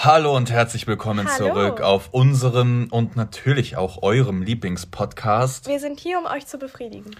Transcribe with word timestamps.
Hallo 0.00 0.36
und 0.36 0.48
herzlich 0.52 0.86
willkommen 0.86 1.28
Hallo. 1.28 1.48
zurück 1.48 1.80
auf 1.80 2.10
unserem 2.12 2.86
und 2.92 3.16
natürlich 3.16 3.76
auch 3.76 4.00
eurem 4.00 4.42
Lieblingspodcast. 4.42 5.66
Wir 5.66 5.80
sind 5.80 5.98
hier, 5.98 6.20
um 6.20 6.26
euch 6.26 6.46
zu 6.46 6.56
befriedigen. 6.56 7.10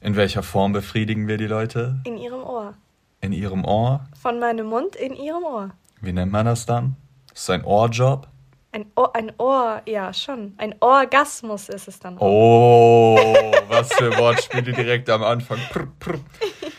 In 0.00 0.14
welcher 0.14 0.44
Form 0.44 0.72
befriedigen 0.72 1.26
wir 1.26 1.36
die 1.36 1.48
Leute? 1.48 2.00
In 2.04 2.16
ihrem 2.16 2.44
Ohr. 2.44 2.74
In 3.22 3.32
ihrem 3.32 3.64
Ohr? 3.64 4.04
Von 4.20 4.38
meinem 4.38 4.66
Mund 4.66 4.94
in 4.94 5.16
ihrem 5.16 5.42
Ohr. 5.42 5.70
Wie 6.00 6.12
nennt 6.12 6.30
man 6.30 6.46
das 6.46 6.64
dann? 6.64 6.94
Ist 7.34 7.48
das 7.48 7.56
ein 7.56 7.64
Ohrjob? 7.64 8.28
Ein 8.70 8.86
Ohr, 8.94 9.16
ein 9.16 9.32
Ohr, 9.38 9.82
ja, 9.86 10.14
schon. 10.14 10.54
Ein 10.58 10.76
Orgasmus 10.78 11.70
ist 11.70 11.88
es 11.88 11.98
dann. 11.98 12.18
Oh, 12.20 13.16
was 13.68 13.92
für 13.94 14.16
Wortspiele 14.16 14.72
direkt 14.72 15.10
am 15.10 15.24
Anfang. 15.24 15.58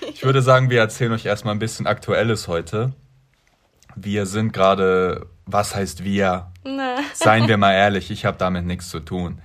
Ich 0.08 0.24
würde 0.24 0.42
sagen, 0.42 0.70
wir 0.70 0.80
erzählen 0.80 1.12
euch 1.12 1.26
erstmal 1.26 1.54
ein 1.54 1.60
bisschen 1.60 1.86
Aktuelles 1.86 2.48
heute. 2.48 2.94
Wir 3.96 4.26
sind 4.26 4.54
gerade, 4.54 5.28
was 5.46 5.76
heißt 5.76 6.04
wir? 6.04 6.52
Na. 6.64 6.98
Seien 7.14 7.48
wir 7.48 7.58
mal 7.58 7.74
ehrlich, 7.74 8.12
ich 8.12 8.26
habe 8.26 8.38
damit 8.38 8.66
nichts 8.66 8.90
zu 8.90 9.00
tun. 9.00 9.42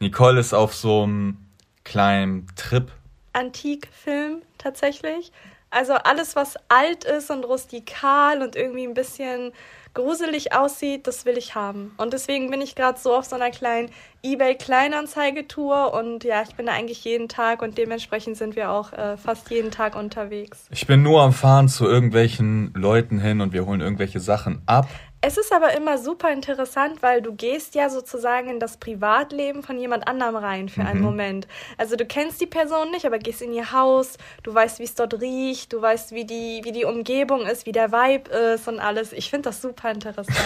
Nicole 0.00 0.40
ist 0.40 0.52
auf 0.52 0.74
so 0.74 1.04
einem 1.04 1.38
kleinen 1.84 2.46
Trip. 2.56 2.90
Antikfilm 3.32 4.42
tatsächlich. 4.58 5.32
Also 5.70 5.94
alles, 5.94 6.36
was 6.36 6.56
alt 6.68 7.04
ist 7.04 7.30
und 7.30 7.44
rustikal 7.44 8.42
und 8.42 8.56
irgendwie 8.56 8.84
ein 8.84 8.94
bisschen 8.94 9.52
gruselig 9.94 10.52
aussieht, 10.52 11.06
das 11.06 11.24
will 11.26 11.36
ich 11.36 11.54
haben. 11.54 11.92
Und 11.96 12.12
deswegen 12.12 12.50
bin 12.50 12.60
ich 12.60 12.74
gerade 12.74 12.98
so 12.98 13.14
auf 13.14 13.24
so 13.24 13.36
einer 13.36 13.50
kleinen 13.50 13.90
eBay-Kleinanzeigetour 14.22 15.92
und 15.94 16.24
ja, 16.24 16.42
ich 16.42 16.54
bin 16.54 16.66
da 16.66 16.72
eigentlich 16.72 17.04
jeden 17.04 17.28
Tag 17.28 17.60
und 17.62 17.76
dementsprechend 17.76 18.36
sind 18.36 18.56
wir 18.56 18.70
auch 18.70 18.92
äh, 18.92 19.16
fast 19.16 19.50
jeden 19.50 19.70
Tag 19.70 19.96
unterwegs. 19.96 20.66
Ich 20.70 20.86
bin 20.86 21.02
nur 21.02 21.22
am 21.22 21.32
Fahren 21.32 21.68
zu 21.68 21.86
irgendwelchen 21.86 22.72
Leuten 22.74 23.18
hin 23.18 23.40
und 23.40 23.52
wir 23.52 23.66
holen 23.66 23.80
irgendwelche 23.80 24.20
Sachen 24.20 24.62
ab. 24.66 24.88
Es 25.24 25.36
ist 25.38 25.52
aber 25.52 25.76
immer 25.76 25.98
super 25.98 26.32
interessant, 26.32 27.00
weil 27.00 27.22
du 27.22 27.32
gehst 27.32 27.76
ja 27.76 27.88
sozusagen 27.88 28.50
in 28.50 28.58
das 28.58 28.76
Privatleben 28.76 29.62
von 29.62 29.78
jemand 29.78 30.08
anderem 30.08 30.34
rein 30.34 30.68
für 30.68 30.84
einen 30.84 31.00
Moment. 31.00 31.46
Also 31.78 31.94
du 31.94 32.04
kennst 32.04 32.40
die 32.40 32.46
Person 32.46 32.90
nicht, 32.90 33.06
aber 33.06 33.20
gehst 33.20 33.40
in 33.40 33.52
ihr 33.52 33.70
Haus, 33.70 34.18
du 34.42 34.52
weißt, 34.52 34.80
wie 34.80 34.82
es 34.82 34.96
dort 34.96 35.20
riecht, 35.20 35.72
du 35.72 35.80
weißt, 35.80 36.10
wie 36.10 36.24
die, 36.24 36.62
wie 36.64 36.72
die 36.72 36.84
Umgebung 36.84 37.46
ist, 37.46 37.66
wie 37.66 37.72
der 37.72 37.92
Vibe 37.92 38.30
ist 38.30 38.66
und 38.66 38.80
alles. 38.80 39.12
Ich 39.12 39.30
finde 39.30 39.50
das 39.50 39.62
super 39.62 39.92
interessant. 39.92 40.36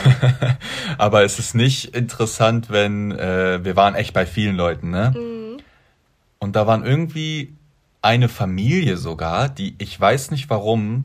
Aber 0.98 1.24
es 1.24 1.38
ist 1.38 1.54
nicht 1.54 1.96
interessant, 1.96 2.68
wenn 2.68 3.12
äh, 3.12 3.64
wir 3.64 3.76
waren 3.76 3.94
echt 3.94 4.12
bei 4.12 4.26
vielen 4.26 4.56
Leuten, 4.56 4.90
ne? 4.90 5.14
Mhm. 5.16 5.56
Und 6.38 6.54
da 6.54 6.66
waren 6.66 6.84
irgendwie 6.84 7.56
eine 8.02 8.28
Familie 8.28 8.98
sogar, 8.98 9.48
die 9.48 9.74
ich 9.78 9.98
weiß 9.98 10.32
nicht 10.32 10.50
warum. 10.50 11.04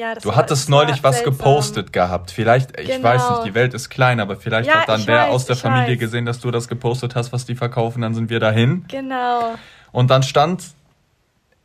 Ja, 0.00 0.14
Du 0.14 0.30
war- 0.30 0.36
hattest 0.36 0.70
neulich 0.70 1.02
was 1.02 1.16
seltsam. 1.16 1.36
gepostet 1.36 1.92
gehabt. 1.92 2.30
Vielleicht, 2.30 2.80
ich 2.80 2.88
Genau. 2.88 3.02
weiß 3.02 3.30
nicht, 3.30 3.44
die 3.44 3.54
Welt 3.54 3.74
ist 3.74 3.90
klein, 3.90 4.18
aber 4.18 4.36
vielleicht 4.36 4.66
Ja, 4.68 4.76
hat 4.80 4.88
dann 4.88 5.06
wer 5.06 5.24
weiß, 5.24 5.30
aus 5.30 5.44
der 5.44 5.56
Familie 5.56 5.92
weiß. 5.94 5.98
gesehen, 5.98 6.24
dass 6.24 6.40
du 6.40 6.50
das 6.50 6.68
gepostet 6.68 7.14
hast, 7.14 7.32
was 7.34 7.44
die 7.44 7.54
verkaufen, 7.54 8.00
dann 8.00 8.14
sind 8.14 8.30
wir 8.30 8.40
dahin. 8.40 8.86
Genau. 8.88 9.54
Und 9.92 10.10
dann 10.10 10.22
stand, 10.22 10.62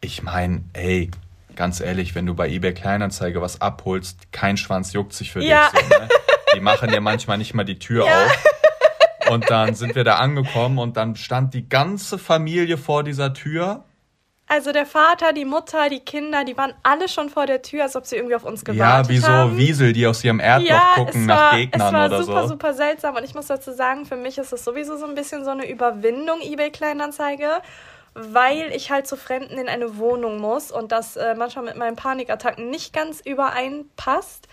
ich 0.02 0.22
meine, 0.22 0.63
ey, 0.73 1.11
ganz 1.56 1.80
ehrlich, 1.80 2.13
wenn 2.13 2.25
du 2.25 2.33
bei 2.33 2.50
eBay 2.50 2.73
Kleinanzeige 2.73 3.41
was 3.41 3.61
abholst, 3.61 4.31
kein 4.33 4.58
Schwanz 4.58 4.91
juckt 4.91 5.13
sich 5.13 5.31
für 5.31 5.41
Ja. 5.41 5.69
dich. 5.73 5.80
So, 5.81 5.88
ne? 6.00 6.09
Die 6.56 6.59
machen 6.59 6.91
ja 6.91 7.00
manchmal 7.00 7.38
nicht 7.38 7.53
mal 7.53 7.63
die 7.63 7.80
Tür 7.80 8.03
auf. 8.03 8.44
Und 9.31 9.50
dann 9.50 9.75
sind 9.75 9.95
wir 9.95 10.03
da 10.03 10.16
angekommen 10.17 10.78
und 10.78 10.97
dann 10.97 11.16
stand 11.16 11.53
die 11.53 11.69
ganze 11.69 12.17
Familie 12.17 12.78
vor 12.78 13.03
dieser 13.03 13.33
Tür. 13.33 13.86
Also 14.48 14.72
der 14.72 14.86
Vater, 14.86 15.34
die 15.34 15.44
Mutter, 15.44 15.90
die 15.90 16.02
Kinder, 16.02 16.44
die 16.44 16.56
waren 16.56 16.74
alle 16.84 17.10
schon 17.10 17.30
vor 17.30 17.48
der 17.48 17.64
Tür, 17.64 17.84
als 17.84 17.96
ob 17.96 18.06
sie 18.06 18.16
irgendwie 18.16 18.36
auf 18.36 18.44
uns 18.44 18.62
Ja, 18.68 18.74
gewartet 18.74 19.10
wie 19.10 19.18
so 19.18 19.28
haben. 19.28 19.58
Wiesel, 19.58 19.92
die 19.92 20.06
aus 20.06 20.24
ihrem 20.24 20.40
Erdloch 20.40 20.94
gucken 20.94 21.22
es 21.22 21.28
nach 21.28 21.52
war, 21.52 21.58
Gegnern 21.58 21.88
es 21.88 21.94
war 21.94 22.06
oder 22.06 22.24
super, 22.24 22.42
so. 22.44 22.48
super 22.50 22.74
seltsam. 22.76 23.16
Und 23.16 23.24
ich 23.24 23.34
muss 23.34 23.48
dazu 23.48 23.72
sagen, 23.72 24.06
für 24.06 24.18
mich 24.18 24.38
ist 24.38 24.54
es 24.54 24.64
sowieso 24.64 24.98
so 24.98 25.08
ein 25.08 25.16
bisschen 25.16 25.44
so 25.44 25.50
eine 25.50 25.68
Überwindung, 25.68 26.42
eBay-Kleinanzeige, 26.42 27.48
weil 28.14 28.72
ich 28.72 28.92
halt 28.92 29.08
zu 29.08 29.18
Fremden 29.18 29.58
in 29.58 29.68
eine 29.68 29.97
Wohnung 29.97 30.40
muss 30.40 30.72
und 30.72 30.92
das 30.92 31.16
äh, 31.18 31.34
manchmal 31.36 31.66
mit 31.66 31.75
meinen 31.75 31.96
Panikattacken 31.96 32.69
nicht 32.69 32.94
ganz 32.94 33.22
übereinpasst. 33.22 34.48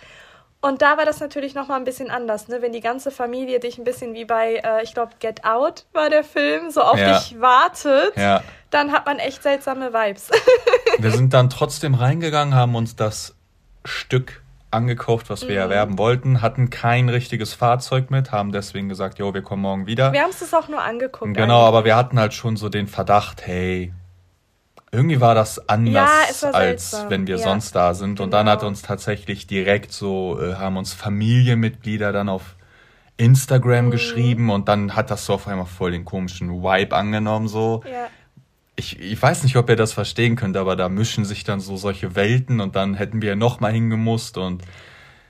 Und 0.64 0.80
da 0.80 0.96
war 0.96 1.04
das 1.04 1.18
natürlich 1.20 1.54
nochmal 1.54 1.78
ein 1.78 1.84
bisschen 1.84 2.08
anders, 2.10 2.46
ne? 2.48 2.62
Wenn 2.62 2.72
die 2.72 2.80
ganze 2.80 3.10
Familie 3.10 3.58
dich 3.60 3.78
ein 3.78 3.84
bisschen 3.84 4.14
wie 4.14 4.24
bei, 4.24 4.62
äh, 4.64 4.82
ich 4.84 4.94
glaube, 4.94 5.12
Get 5.18 5.44
Out 5.44 5.86
war 5.92 6.08
der 6.08 6.22
Film, 6.24 6.70
so 6.70 6.80
auf 6.82 6.96
Ja. 6.98 7.18
dich 7.18 7.40
wartet, 7.40 8.16
Ja. 8.16 8.42
dann 8.70 8.92
hat 8.92 9.04
man 9.04 9.18
echt 9.18 9.42
seltsame 9.42 9.92
Vibes. 9.92 10.30
Wir 10.98 11.10
sind 11.10 11.34
dann 11.34 11.50
trotzdem 11.50 11.94
reingegangen, 11.94 12.54
haben 12.54 12.76
uns 12.76 12.94
das 12.94 13.34
Stück 13.84 14.40
angekauft, 14.70 15.28
was 15.30 15.42
Mhm. 15.44 15.48
wir 15.48 15.60
erwerben 15.60 15.98
wollten, 15.98 16.40
hatten 16.40 16.70
kein 16.70 17.08
richtiges 17.10 17.52
Fahrzeug 17.54 18.10
mit, 18.10 18.30
haben 18.32 18.52
deswegen 18.52 18.88
gesagt, 18.88 19.18
jo, 19.18 19.34
wir 19.34 19.42
kommen 19.42 19.60
morgen 19.62 19.86
wieder. 19.86 20.12
Wir 20.12 20.22
haben 20.22 20.30
es 20.30 20.54
auch 20.54 20.68
nur 20.68 20.80
angeguckt. 20.80 21.34
Genau, 21.34 21.60
aber 21.60 21.78
eigentlich. 21.78 21.86
wir 21.86 21.96
hatten 21.96 22.18
halt 22.20 22.32
schon 22.34 22.56
so 22.56 22.68
den 22.70 22.86
Verdacht, 22.86 23.46
hey, 23.46 23.92
irgendwie 24.94 25.20
war 25.20 25.34
das 25.34 25.68
anders, 25.70 26.40
Ja, 26.42 26.48
war 26.48 26.54
als 26.54 27.06
wenn 27.08 27.26
wir 27.26 27.36
ja. 27.38 27.42
sonst 27.42 27.74
da 27.74 27.94
sind. 27.94 28.20
Und 28.20 28.30
dann 28.32 28.46
hat 28.48 28.60
Genau. 28.60 28.68
uns 28.68 28.82
tatsächlich 28.82 29.46
direkt 29.46 29.90
so, 29.92 30.38
äh, 30.40 30.54
haben 30.56 30.76
uns 30.76 30.92
Familienmitglieder 30.92 32.12
dann 32.12 32.28
auf 32.28 32.56
Instagram 33.16 33.86
Mhm. 33.86 33.90
geschrieben 33.90 34.50
und 34.50 34.68
dann 34.68 34.94
hat 34.94 35.10
das 35.10 35.24
so 35.26 35.34
auf 35.34 35.48
einmal 35.48 35.66
voll 35.66 35.92
den 35.92 36.04
komischen 36.04 36.62
Vibe 36.62 36.94
angenommen, 36.94 37.48
so. 37.48 37.82
Ja. 37.90 38.08
Ich, 38.76 38.98
ich 39.00 39.20
weiß 39.20 39.42
nicht, 39.44 39.56
ob 39.56 39.68
ihr 39.68 39.76
das 39.76 39.92
verstehen 39.92 40.34
könnt, 40.34 40.56
aber 40.56 40.76
da 40.76 40.88
mischen 40.88 41.24
sich 41.24 41.44
dann 41.44 41.60
so 41.60 41.76
solche 41.76 42.14
Welten 42.14 42.60
und 42.60 42.74
dann 42.74 42.94
hätten 42.94 43.20
wir 43.22 43.36
noch 43.36 43.60
mal 43.60 43.70
hingemusst 43.72 44.38
und 44.38 44.62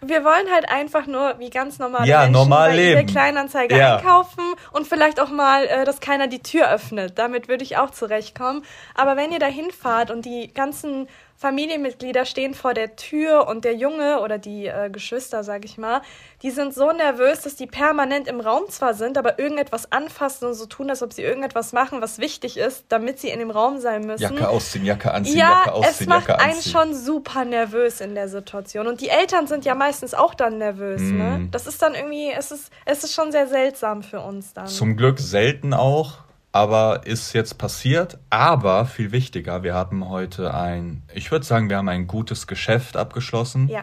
Wir 0.04 0.24
wollen 0.24 0.50
halt 0.52 0.68
einfach 0.68 1.06
nur 1.06 1.38
wie 1.38 1.48
ganz 1.48 1.78
normale 1.78 2.06
Ja, 2.08 2.18
Menschen 2.20 2.32
normal 2.32 2.70
bei 2.70 2.76
leben. 2.76 3.06
Kleinanzeige 3.06 3.76
Ja. 3.76 3.96
einkaufen 3.96 4.42
und 4.72 4.86
vielleicht 4.88 5.20
auch 5.20 5.30
mal, 5.30 5.64
äh, 5.66 5.84
dass 5.84 6.00
keiner 6.00 6.26
die 6.26 6.42
Tür 6.42 6.70
öffnet. 6.70 7.18
Damit 7.18 7.48
würde 7.48 7.62
ich 7.62 7.76
auch 7.76 7.90
zurechtkommen. 7.90 8.64
Aber 8.94 9.16
wenn 9.16 9.30
ihr 9.30 9.38
da 9.38 9.46
hinfahrt 9.46 10.10
und 10.10 10.24
die 10.24 10.52
ganzen 10.52 11.08
Familienmitglieder 11.37 12.25
stehen 12.25 12.54
vor 12.54 12.72
der 12.72 12.97
Tür 12.97 13.48
und 13.48 13.65
der 13.65 13.75
Junge 13.75 14.20
oder 14.20 14.38
die 14.38 14.66
äh, 14.66 14.91
Geschwister, 14.91 15.43
sag 15.43 15.65
ich 15.65 15.76
mal, 15.78 16.03
die 16.43 16.50
sind 16.50 16.72
so 16.72 16.93
nervös, 16.93 17.41
dass 17.41 17.56
die 17.56 17.66
permanent 17.66 18.28
im 18.28 18.41
Raum 18.41 18.65
zwar 18.69 18.94
sind, 18.94 19.19
aber 19.19 19.38
irgendetwas 19.38 19.91
anfassen 19.91 20.47
und 20.47 20.54
so 20.54 20.66
tun, 20.66 20.88
als 20.91 21.03
ob 21.03 21.12
sie 21.12 21.22
irgendetwas 21.22 21.72
machen, 21.72 22.00
was 22.00 22.19
wichtig 22.19 22.56
ist, 22.56 22.84
damit 22.88 23.19
sie 23.19 23.28
in 23.31 23.38
dem 23.38 23.50
Raum 23.50 23.81
sein 23.81 24.06
müssen. 24.06 24.22
Jacke 24.22 24.48
ausziehen, 24.48 24.84
Jacke 24.84 25.12
anziehen, 25.12 25.38
Ja, 25.38 25.65
Jacke 25.65 25.71
es 25.71 25.88
ausziehen, 25.88 26.09
macht 26.09 26.28
Jacke 26.28 26.41
einen 26.41 26.54
anziehen. 26.54 26.72
schon 26.72 26.94
super 26.94 27.44
nervös 27.44 28.00
in 28.00 28.15
der 28.15 28.28
Situation. 28.28 28.87
Und 28.87 29.00
die 29.00 29.09
Eltern 29.09 29.47
sind 29.47 29.65
ja 29.65 29.75
meistens 29.75 30.15
auch 30.15 30.34
dann 30.34 30.59
nervös, 30.59 31.00
ne? 31.00 31.38
Mm. 31.41 31.50
Das 31.50 31.66
ist 31.66 31.82
dann 31.82 31.94
irgendwie, 31.94 32.31
es 32.31 32.53
ist, 32.53 32.71
es 32.84 33.04
ist 33.04 33.15
schon 33.15 33.32
sehr 33.32 33.47
seltsam 33.47 34.03
für 34.03 34.21
uns 34.21 34.53
dann. 34.54 34.66
Zum 34.66 34.97
Glück 34.97 35.19
selten 35.19 35.75
auch, 35.75 36.19
aber 36.52 37.02
ist 37.06 37.32
jetzt 37.32 37.58
passiert. 37.58 38.18
Aber 38.30 38.86
viel 38.86 39.10
wichtiger, 39.10 39.62
wir 39.62 39.74
haben 39.74 40.08
heute 40.08 40.54
ein, 40.54 41.02
ich 41.12 41.30
würde 41.30 41.44
sagen, 41.44 41.68
wir 41.70 41.78
haben 41.78 41.88
ein 41.88 42.06
gutes 42.06 42.46
Geschäft 42.46 42.96
abgeschlossen. 42.96 43.68
ja. 43.68 43.82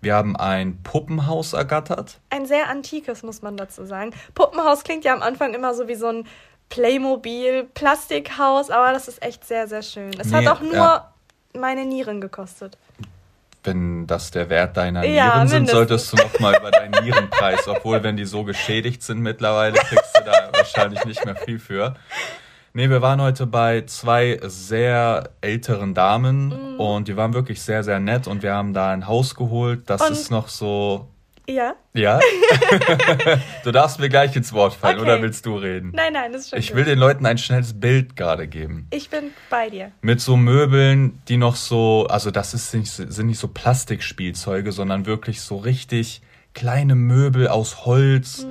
Wir 0.00 0.14
haben 0.14 0.36
ein 0.36 0.80
Puppenhaus 0.84 1.54
ergattert. 1.54 2.20
Ein 2.30 2.46
sehr 2.46 2.68
antikes, 2.68 3.24
muss 3.24 3.42
man 3.42 3.56
dazu 3.56 3.84
sagen. 3.84 4.12
Puppenhaus 4.32 4.84
klingt 4.84 5.04
ja 5.04 5.12
am 5.12 5.22
Anfang 5.22 5.54
immer 5.54 5.74
so 5.74 5.88
wie 5.88 5.96
so 5.96 6.06
ein 6.06 6.24
Playmobil, 6.68 7.64
Plastikhaus, 7.74 8.70
aber 8.70 8.92
das 8.92 9.08
ist 9.08 9.20
echt 9.22 9.44
sehr, 9.44 9.66
sehr 9.66 9.82
schön. 9.82 10.12
Es 10.20 10.32
hat 10.32 10.42
Nee, 10.42 10.48
auch 10.50 10.60
nur 10.60 10.72
ja. 10.72 11.12
meine 11.58 11.84
Nieren 11.84 12.20
gekostet. 12.20 12.78
Wenn 13.68 14.06
das 14.06 14.30
der 14.30 14.48
Wert 14.50 14.76
deiner 14.76 15.04
Ja, 15.04 15.34
Nieren 15.36 15.48
sind, 15.48 15.66
mindestens. 15.66 15.76
solltest 15.76 16.12
du 16.12 16.16
noch 16.22 16.40
mal 16.40 16.56
über 16.56 16.70
deinen 16.70 17.04
Nierenpreis, 17.04 17.68
obwohl 17.68 18.02
wenn 18.02 18.16
die 18.16 18.24
so 18.24 18.44
geschädigt 18.44 19.02
sind 19.02 19.20
mittlerweile, 19.20 19.74
kriegst 19.78 20.16
du 20.18 20.24
da 20.24 20.50
wahrscheinlich 20.52 21.04
nicht 21.04 21.24
mehr 21.24 21.36
viel 21.36 21.58
für. 21.58 21.94
Nee, 22.74 22.90
wir 22.90 23.02
waren 23.02 23.20
heute 23.20 23.46
bei 23.46 23.82
zwei 23.86 24.38
sehr 24.44 25.30
älteren 25.40 25.94
Damen 25.94 26.48
Mhm. 26.74 26.80
und 26.80 27.08
die 27.08 27.16
waren 27.16 27.32
wirklich 27.34 27.60
sehr, 27.62 27.82
sehr 27.82 27.98
nett 28.00 28.26
und 28.26 28.42
wir 28.42 28.54
haben 28.54 28.72
da 28.74 28.90
ein 28.90 29.06
Haus 29.08 29.34
geholt. 29.34 29.88
Das 29.90 30.00
Und- 30.02 30.12
ist 30.12 30.30
noch 30.30 30.48
so 30.48 31.08
Ja? 31.48 31.76
Ja? 31.94 32.20
du 33.64 33.72
darfst 33.72 33.98
mir 33.98 34.08
gleich 34.10 34.36
ins 34.36 34.52
Wort 34.52 34.74
fallen, 34.74 34.98
Okay. 34.98 35.10
oder 35.10 35.22
willst 35.22 35.46
du 35.46 35.56
reden? 35.56 35.92
Nein, 35.94 36.12
nein, 36.12 36.30
das 36.32 36.42
ist 36.42 36.50
schon 36.50 36.58
Ich 36.58 36.68
gut. 36.68 36.76
will 36.76 36.84
den 36.84 36.98
Leuten 36.98 37.24
ein 37.24 37.38
schnelles 37.38 37.78
Bild 37.80 38.16
gerade 38.16 38.46
geben. 38.46 38.86
Ich 38.90 39.08
bin 39.08 39.30
bei 39.48 39.70
dir. 39.70 39.90
Mit 40.02 40.20
so 40.20 40.36
Möbeln, 40.36 41.22
die 41.28 41.38
noch 41.38 41.56
so, 41.56 42.06
also 42.10 42.30
das 42.30 42.52
ist 42.52 42.74
nicht, 42.74 42.90
sind 42.92 43.26
nicht 43.26 43.38
so 43.38 43.48
Plastikspielzeuge, 43.48 44.72
sondern 44.72 45.06
wirklich 45.06 45.40
so 45.40 45.56
richtig 45.56 46.20
kleine 46.54 46.94
Möbel 46.94 47.48
aus 47.48 47.86
Holz, 47.86 48.46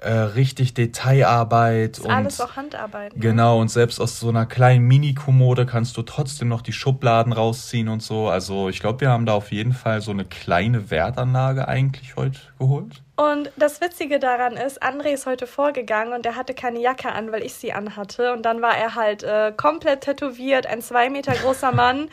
äh, 0.00 0.10
richtig 0.10 0.74
Detailarbeit. 0.74 1.98
Ist 1.98 2.06
alles 2.06 2.40
auch 2.40 2.56
Handarbeit. 2.56 3.14
ne? 3.14 3.20
Genau, 3.20 3.60
und 3.60 3.68
selbst 3.68 4.00
aus 4.00 4.20
so 4.20 4.28
einer 4.28 4.46
kleinen 4.46 4.86
Mini-Kommode 4.86 5.66
kannst 5.66 5.96
du 5.96 6.02
trotzdem 6.02 6.48
noch 6.48 6.62
die 6.62 6.72
Schubladen 6.72 7.32
rausziehen 7.32 7.88
und 7.88 8.02
so. 8.02 8.28
Also 8.28 8.68
ich 8.68 8.80
glaube, 8.80 9.00
wir 9.00 9.10
haben 9.10 9.26
da 9.26 9.34
auf 9.34 9.50
jeden 9.50 9.72
Fall 9.72 10.00
so 10.00 10.10
eine 10.10 10.24
kleine 10.24 10.90
Wertanlage 10.90 11.66
eigentlich 11.66 12.16
heute 12.16 12.38
geholt. 12.58 13.02
Und 13.16 13.50
das 13.56 13.80
Witzige 13.80 14.20
daran 14.20 14.56
ist, 14.56 14.80
André 14.80 15.08
ist 15.08 15.26
heute 15.26 15.48
vorgegangen 15.48 16.12
und 16.12 16.24
er 16.24 16.36
hatte 16.36 16.54
keine 16.54 16.78
Jacke 16.78 17.10
an, 17.10 17.32
weil 17.32 17.42
ich 17.42 17.54
sie 17.54 17.72
anhatte. 17.72 18.32
Und 18.32 18.42
dann 18.42 18.62
war 18.62 18.76
er 18.76 18.94
halt 18.94 19.24
äh, 19.24 19.52
komplett 19.56 20.02
tätowiert, 20.02 20.68
ein 20.68 20.80
zwei 20.80 21.10
Meter 21.10 21.32
großer 21.32 21.72
Mann. 21.74 22.08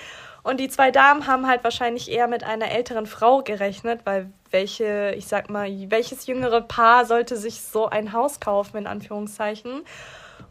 Und 0.46 0.60
die 0.60 0.70
zwei 0.70 0.92
Damen 0.92 1.26
haben 1.26 1.48
halt 1.48 1.64
wahrscheinlich 1.64 2.12
eher 2.12 2.28
mit 2.28 2.44
einer 2.44 2.70
älteren 2.70 3.08
Frau 3.08 3.42
gerechnet, 3.42 4.02
weil 4.04 4.30
welche, 4.52 5.16
ich 5.18 5.26
sag 5.26 5.50
mal, 5.50 5.68
welches 5.90 6.28
jüngere 6.28 6.62
Paar 6.62 7.06
sollte 7.06 7.36
sich 7.36 7.62
so 7.62 7.90
ein 7.90 8.14
Haus 8.14 8.40
kaufen, 8.40 8.78
in 8.78 8.86
Anführungszeichen. 8.86 9.84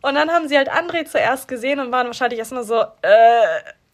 Und 0.02 0.14
dann 0.16 0.32
haben 0.32 0.48
sie 0.48 0.56
halt 0.56 0.68
André 0.68 1.04
zuerst 1.04 1.46
gesehen 1.46 1.78
und 1.78 1.92
waren 1.92 2.08
wahrscheinlich 2.08 2.40
erstmal 2.40 2.64
so, 2.64 2.80
äh, 2.80 2.86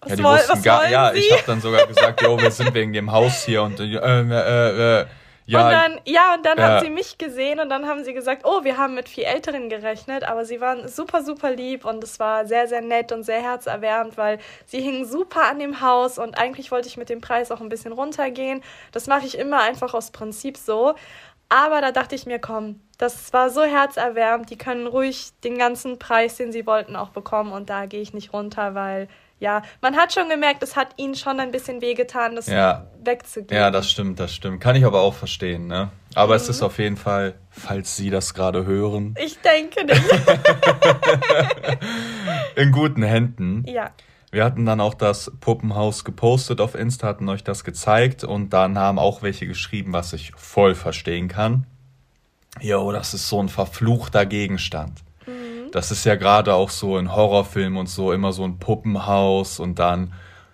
was, 0.00 0.08
Ja, 0.08 0.16
die 0.16 0.24
woll, 0.24 0.38
wussten 0.38 0.52
was 0.52 0.62
gar, 0.62 0.88
ja, 0.88 1.12
sie? 1.12 1.18
ich 1.18 1.32
habe 1.32 1.42
dann 1.46 1.60
sogar 1.60 1.86
gesagt, 1.86 2.22
jo, 2.22 2.40
wir 2.40 2.50
sind 2.50 2.72
wegen 2.72 2.94
dem 2.94 3.12
Haus 3.12 3.44
hier 3.44 3.62
und 3.62 3.78
äh, 3.78 3.84
äh, 3.84 5.00
äh, 5.02 5.06
ja, 5.50 5.64
und 5.64 5.72
dann, 5.72 6.00
ja, 6.04 6.34
und 6.34 6.46
dann 6.46 6.58
ja. 6.58 6.64
haben 6.64 6.84
sie 6.84 6.90
mich 6.90 7.18
gesehen 7.18 7.60
und 7.60 7.68
dann 7.68 7.86
haben 7.86 8.04
sie 8.04 8.14
gesagt, 8.14 8.42
oh, 8.44 8.64
wir 8.64 8.76
haben 8.76 8.94
mit 8.94 9.08
viel 9.08 9.24
Älteren 9.24 9.68
gerechnet, 9.68 10.24
aber 10.24 10.44
sie 10.44 10.60
waren 10.60 10.88
super, 10.88 11.22
super 11.22 11.50
lieb 11.50 11.84
und 11.84 12.02
es 12.04 12.18
war 12.20 12.46
sehr, 12.46 12.68
sehr 12.68 12.80
nett 12.80 13.12
und 13.12 13.24
sehr 13.24 13.42
herzerwärmend, 13.42 14.16
weil 14.16 14.38
sie 14.66 14.80
hingen 14.80 15.04
super 15.04 15.48
an 15.48 15.58
dem 15.58 15.80
Haus 15.80 16.18
und 16.18 16.38
eigentlich 16.38 16.70
wollte 16.70 16.88
ich 16.88 16.96
mit 16.96 17.08
dem 17.08 17.20
Preis 17.20 17.50
auch 17.50 17.60
ein 17.60 17.68
bisschen 17.68 17.92
runtergehen. 17.92 18.62
Das 18.92 19.06
mache 19.06 19.26
ich 19.26 19.36
immer 19.36 19.60
einfach 19.60 19.94
aus 19.94 20.10
Prinzip 20.10 20.56
so. 20.56 20.94
Aber 21.52 21.80
da 21.80 21.90
dachte 21.90 22.14
ich 22.14 22.26
mir, 22.26 22.38
komm, 22.38 22.80
das 22.96 23.32
war 23.32 23.50
so 23.50 23.62
herzerwärmend, 23.62 24.50
die 24.50 24.56
können 24.56 24.86
ruhig 24.86 25.30
den 25.42 25.58
ganzen 25.58 25.98
Preis, 25.98 26.36
den 26.36 26.52
sie 26.52 26.64
wollten, 26.64 26.94
auch 26.94 27.10
bekommen 27.10 27.52
und 27.52 27.68
da 27.70 27.86
gehe 27.86 28.00
ich 28.00 28.14
nicht 28.14 28.32
runter, 28.32 28.76
weil 28.76 29.08
ja, 29.40 29.62
man 29.80 29.96
hat 29.96 30.12
schon 30.12 30.28
gemerkt, 30.28 30.62
es 30.62 30.76
hat 30.76 30.88
ihnen 30.96 31.14
schon 31.16 31.40
ein 31.40 31.50
bisschen 31.50 31.80
wehgetan, 31.80 32.36
das 32.36 32.46
Ja. 32.46 32.86
wegzugeben. 33.02 33.56
ja, 33.56 33.70
das 33.70 33.90
stimmt, 33.90 34.20
das 34.20 34.32
stimmt. 34.34 34.60
Kann 34.60 34.76
ich 34.76 34.84
aber 34.84 35.00
auch 35.00 35.14
verstehen, 35.14 35.66
ne? 35.66 35.90
Aber 36.14 36.34
es 36.36 36.44
Mhm. 36.44 36.50
ist 36.50 36.62
auf 36.62 36.78
jeden 36.78 36.96
Fall, 36.96 37.34
falls 37.50 37.96
Sie 37.96 38.10
das 38.10 38.34
gerade 38.34 38.66
hören, 38.66 39.14
Ich 39.18 39.38
denke 39.40 39.84
nicht. 39.84 40.02
in 42.56 42.72
guten 42.72 43.02
Händen. 43.02 43.64
ja. 43.66 43.90
Wir 44.32 44.44
hatten 44.44 44.64
dann 44.64 44.80
auch 44.80 44.94
das 44.94 45.32
Puppenhaus 45.40 46.04
gepostet 46.04 46.60
auf 46.60 46.76
Insta, 46.76 47.08
hatten 47.08 47.28
euch 47.28 47.42
das 47.42 47.64
gezeigt 47.64 48.22
und 48.22 48.50
dann 48.50 48.78
haben 48.78 49.00
auch 49.00 49.22
welche 49.22 49.44
geschrieben, 49.48 49.92
was 49.92 50.12
ich 50.12 50.30
voll 50.36 50.76
verstehen 50.76 51.26
kann. 51.26 51.66
Jo, 52.60 52.92
das 52.92 53.12
ist 53.12 53.28
so 53.28 53.42
ein 53.42 53.48
verfluchter 53.48 54.26
Gegenstand. 54.26 55.00
Das 55.72 55.90
ist 55.90 56.04
ja 56.04 56.14
gerade 56.16 56.54
auch 56.54 56.70
so 56.70 56.98
in 56.98 57.14
Horrorfilmen 57.14 57.78
und 57.78 57.88
so 57.88 58.12
immer 58.12 58.32
so 58.32 58.44
ein 58.44 58.58
Puppenhaus 58.58 59.60
und 59.60 59.78
dann 59.78 60.12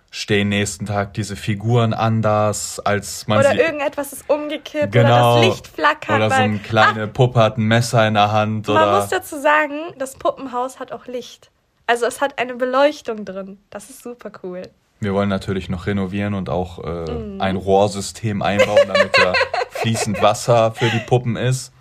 stehen 0.09 0.49
nächsten 0.49 0.85
Tag 0.85 1.13
diese 1.13 1.35
Figuren 1.35 1.93
anders, 1.93 2.79
als 2.79 3.27
man 3.27 3.39
Oder 3.39 3.51
sie... 3.51 3.57
irgendetwas 3.57 4.13
ist 4.13 4.29
umgekippt 4.29 4.91
Genau. 4.93 5.33
oder 5.37 5.41
das 5.41 5.45
Licht 5.55 5.67
flackert. 5.67 6.15
Oder 6.15 6.29
so 6.29 6.35
eine 6.35 6.59
kleine 6.59 7.07
Puppe 7.07 7.39
hat 7.39 7.57
ein 7.57 7.63
Messer 7.65 8.07
in 8.07 8.13
der 8.13 8.31
Hand 8.31 8.67
man 8.67 8.77
oder... 8.77 8.99
muss 9.01 9.09
dazu 9.09 9.39
sagen, 9.39 9.73
das 9.97 10.15
Puppenhaus 10.15 10.79
hat 10.79 10.91
auch 10.91 11.07
Licht. 11.07 11.51
Also 11.87 12.05
es 12.05 12.21
hat 12.21 12.39
eine 12.39 12.55
Beleuchtung 12.55 13.25
drin. 13.25 13.59
Das 13.69 13.89
ist 13.89 14.01
super 14.03 14.31
cool. 14.43 14.63
Wir 14.99 15.13
wollen 15.13 15.29
natürlich 15.29 15.69
noch 15.69 15.85
renovieren 15.87 16.33
und 16.33 16.49
auch 16.49 16.83
äh, 16.83 17.11
Mhm. 17.11 17.41
ein 17.41 17.55
Rohrsystem 17.55 18.41
einbauen, 18.41 18.87
damit 18.87 19.11
da 19.17 19.33
fließend 19.69 20.21
Wasser 20.21 20.71
für 20.71 20.89
die 20.89 20.99
Puppen 20.99 21.35
ist. 21.35 21.71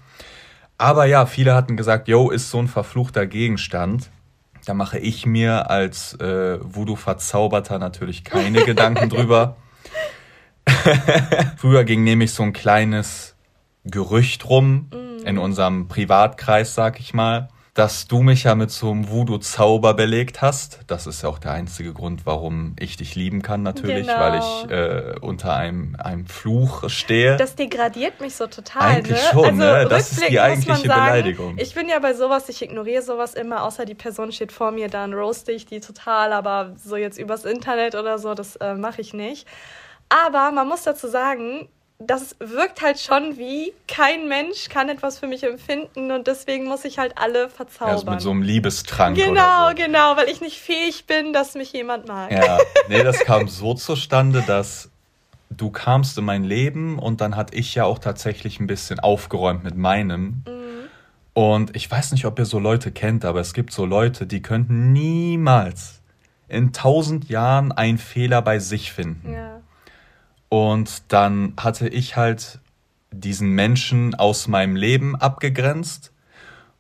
Aber 0.78 1.06
ja, 1.06 1.26
viele 1.26 1.55
hatten 1.55 1.76
gesagt, 1.76 2.08
yo, 2.08 2.31
ist 2.31 2.50
so 2.50 2.58
ein 2.58 2.69
verfluchter 2.69 3.26
Gegenstand. 3.26 4.11
Da 4.67 4.75
mache 4.75 4.99
ich 4.99 5.25
mir 5.26 5.70
als 5.70 6.14
äh, 6.20 6.58
Voodoo-Verzauberter 6.61 7.78
natürlich 7.78 8.25
keine 8.25 8.64
Gedanken 8.67 9.08
drüber. 9.08 9.56
Früher 11.56 11.84
ging 11.84 12.05
nämlich 12.05 12.32
so 12.32 12.43
ein 12.43 12.52
kleines 12.52 13.37
Gerücht 13.84 14.49
rum 14.49 14.88
Mhm. 14.93 15.26
in 15.26 15.38
unserem 15.38 15.88
Privatkreis, 15.88 16.75
sag 16.75 17.00
ich 17.00 17.14
mal, 17.14 17.49
dass 17.76 18.08
du 18.08 18.23
mich 18.23 18.44
ja 18.44 18.55
mit 18.55 18.70
so 18.70 18.90
einem 18.90 19.11
Voodoo-Zauber 19.11 19.93
belegt 19.93 20.40
hast. 20.40 20.81
Das 20.87 21.06
ist 21.06 21.23
ja 21.23 21.28
auch 21.28 21.38
der 21.38 21.52
einzige 21.52 21.93
Grund, 21.93 22.25
warum 22.25 22.75
ich 22.81 22.96
dich 22.96 23.14
lieben 23.14 23.43
kann, 23.43 23.62
natürlich, 23.62 24.06
Genau. 24.06 24.19
weil 24.19 24.38
ich 24.38 24.70
äh, 24.70 25.19
unter 25.20 25.55
einem, 25.55 25.94
einem 25.96 26.25
Fluch 26.25 26.88
stehe. 26.88 27.37
Das 27.37 27.55
degradiert 27.55 28.23
mich 28.23 28.34
so 28.34 28.46
total. 28.46 28.82
Eigentlich 28.82 29.23
ne? 29.23 29.28
schon, 29.31 29.44
also, 29.44 29.56
ne? 29.58 29.87
Das 29.90 30.11
ist 30.11 30.26
die 30.26 30.40
eigentliche 30.40 30.88
sagen, 30.88 31.05
Beleidigung. 31.05 31.58
Ich 31.58 31.75
bin 31.75 31.87
ja 31.90 31.99
bei 31.99 32.14
sowas, 32.14 32.49
ich 32.49 32.62
ignoriere 32.62 33.02
sowas 33.02 33.34
immer, 33.34 33.62
außer 33.62 33.84
die 33.84 33.94
Person 33.94 34.32
steht 34.32 34.52
vor 34.52 34.70
mir, 34.70 34.88
dann 34.88 35.12
roaste 35.12 35.52
ich 35.52 35.67
die 35.67 35.81
total, 35.81 36.32
aber 36.32 36.72
so 36.82 36.96
jetzt 36.96 37.19
übers 37.19 37.44
Internet 37.44 37.94
oder 37.94 38.19
so, 38.19 38.32
das 38.32 38.56
äh, 38.56 38.75
mache 38.75 39.02
ich 39.02 39.12
nicht. 39.12 39.46
Aber 40.08 40.50
man 40.50 40.67
muss 40.67 40.82
dazu 40.84 41.08
sagen, 41.08 41.69
das 41.98 42.37
wirkt 42.38 42.82
halt 42.82 43.00
schon 43.00 43.38
wie 43.38 43.72
kein 43.88 44.28
Mensch 44.28 44.69
kann 44.69 44.88
etwas 44.88 45.19
für 45.19 45.26
mich 45.26 45.43
empfinden 45.43 46.10
und 46.10 46.26
deswegen 46.26 46.64
muss 46.64 46.84
ich 46.84 46.98
halt 46.98 47.16
alle 47.16 47.48
verzaubern. 47.48 47.94
also 47.94 48.10
mit 48.10 48.20
so 48.20 48.31
einem 48.31 48.43
Liebestrank 48.43 49.16
genau, 49.16 49.31
oder 49.31 49.69
so. 49.70 49.75
genau, 49.76 50.16
weil 50.16 50.28
ich 50.28 50.40
nicht 50.40 50.60
fähig 50.60 51.06
bin, 51.06 51.32
dass 51.32 51.54
mich 51.54 51.72
jemand 51.72 52.06
mag. 52.06 52.31
Ja, 52.31 52.58
nee, 52.88 53.02
das 53.02 53.20
kam 53.20 53.48
so 53.48 53.75
zustande, 53.75 54.43
dass 54.46 54.90
du 55.50 55.70
kamst 55.70 56.19
in 56.19 56.25
mein 56.25 56.44
Leben 56.44 56.98
und 56.98 57.20
dann 57.20 57.34
hatte 57.34 57.54
ich 57.54 57.75
ja 57.75 57.84
auch 57.84 57.98
tatsächlich 57.98 58.60
ein 58.60 58.66
bisschen 58.66 59.00
aufgeräumt 59.00 59.64
mit 59.64 59.76
meinem. 59.76 60.43
Und 61.32 61.76
ich 61.76 61.90
weiß 61.90 62.12
nicht, 62.12 62.25
ob 62.25 62.38
ihr 62.38 62.46
so 62.46 62.58
Leute 62.58 62.90
kennt, 62.90 63.26
aber 63.26 63.40
es 63.40 63.52
gibt 63.52 63.70
so 63.70 63.84
Leute, 63.84 64.26
die 64.26 64.40
könnten 64.40 64.94
niemals 64.94 66.00
in 66.48 66.72
tausend 66.72 67.28
Jahren 67.28 67.72
einen 67.72 67.98
Fehler 67.98 68.40
bei 68.40 68.58
sich 68.58 68.90
finden. 68.90 69.34
Ja. 69.34 69.60
Und 70.48 71.12
dann 71.12 71.54
hatte 71.56 71.88
ich 71.88 72.16
halt 72.16 72.60
diesen 73.10 73.50
Menschen 73.50 74.14
aus 74.14 74.48
meinem 74.48 74.76
Leben 74.76 75.16
abgegrenzt. 75.16 76.12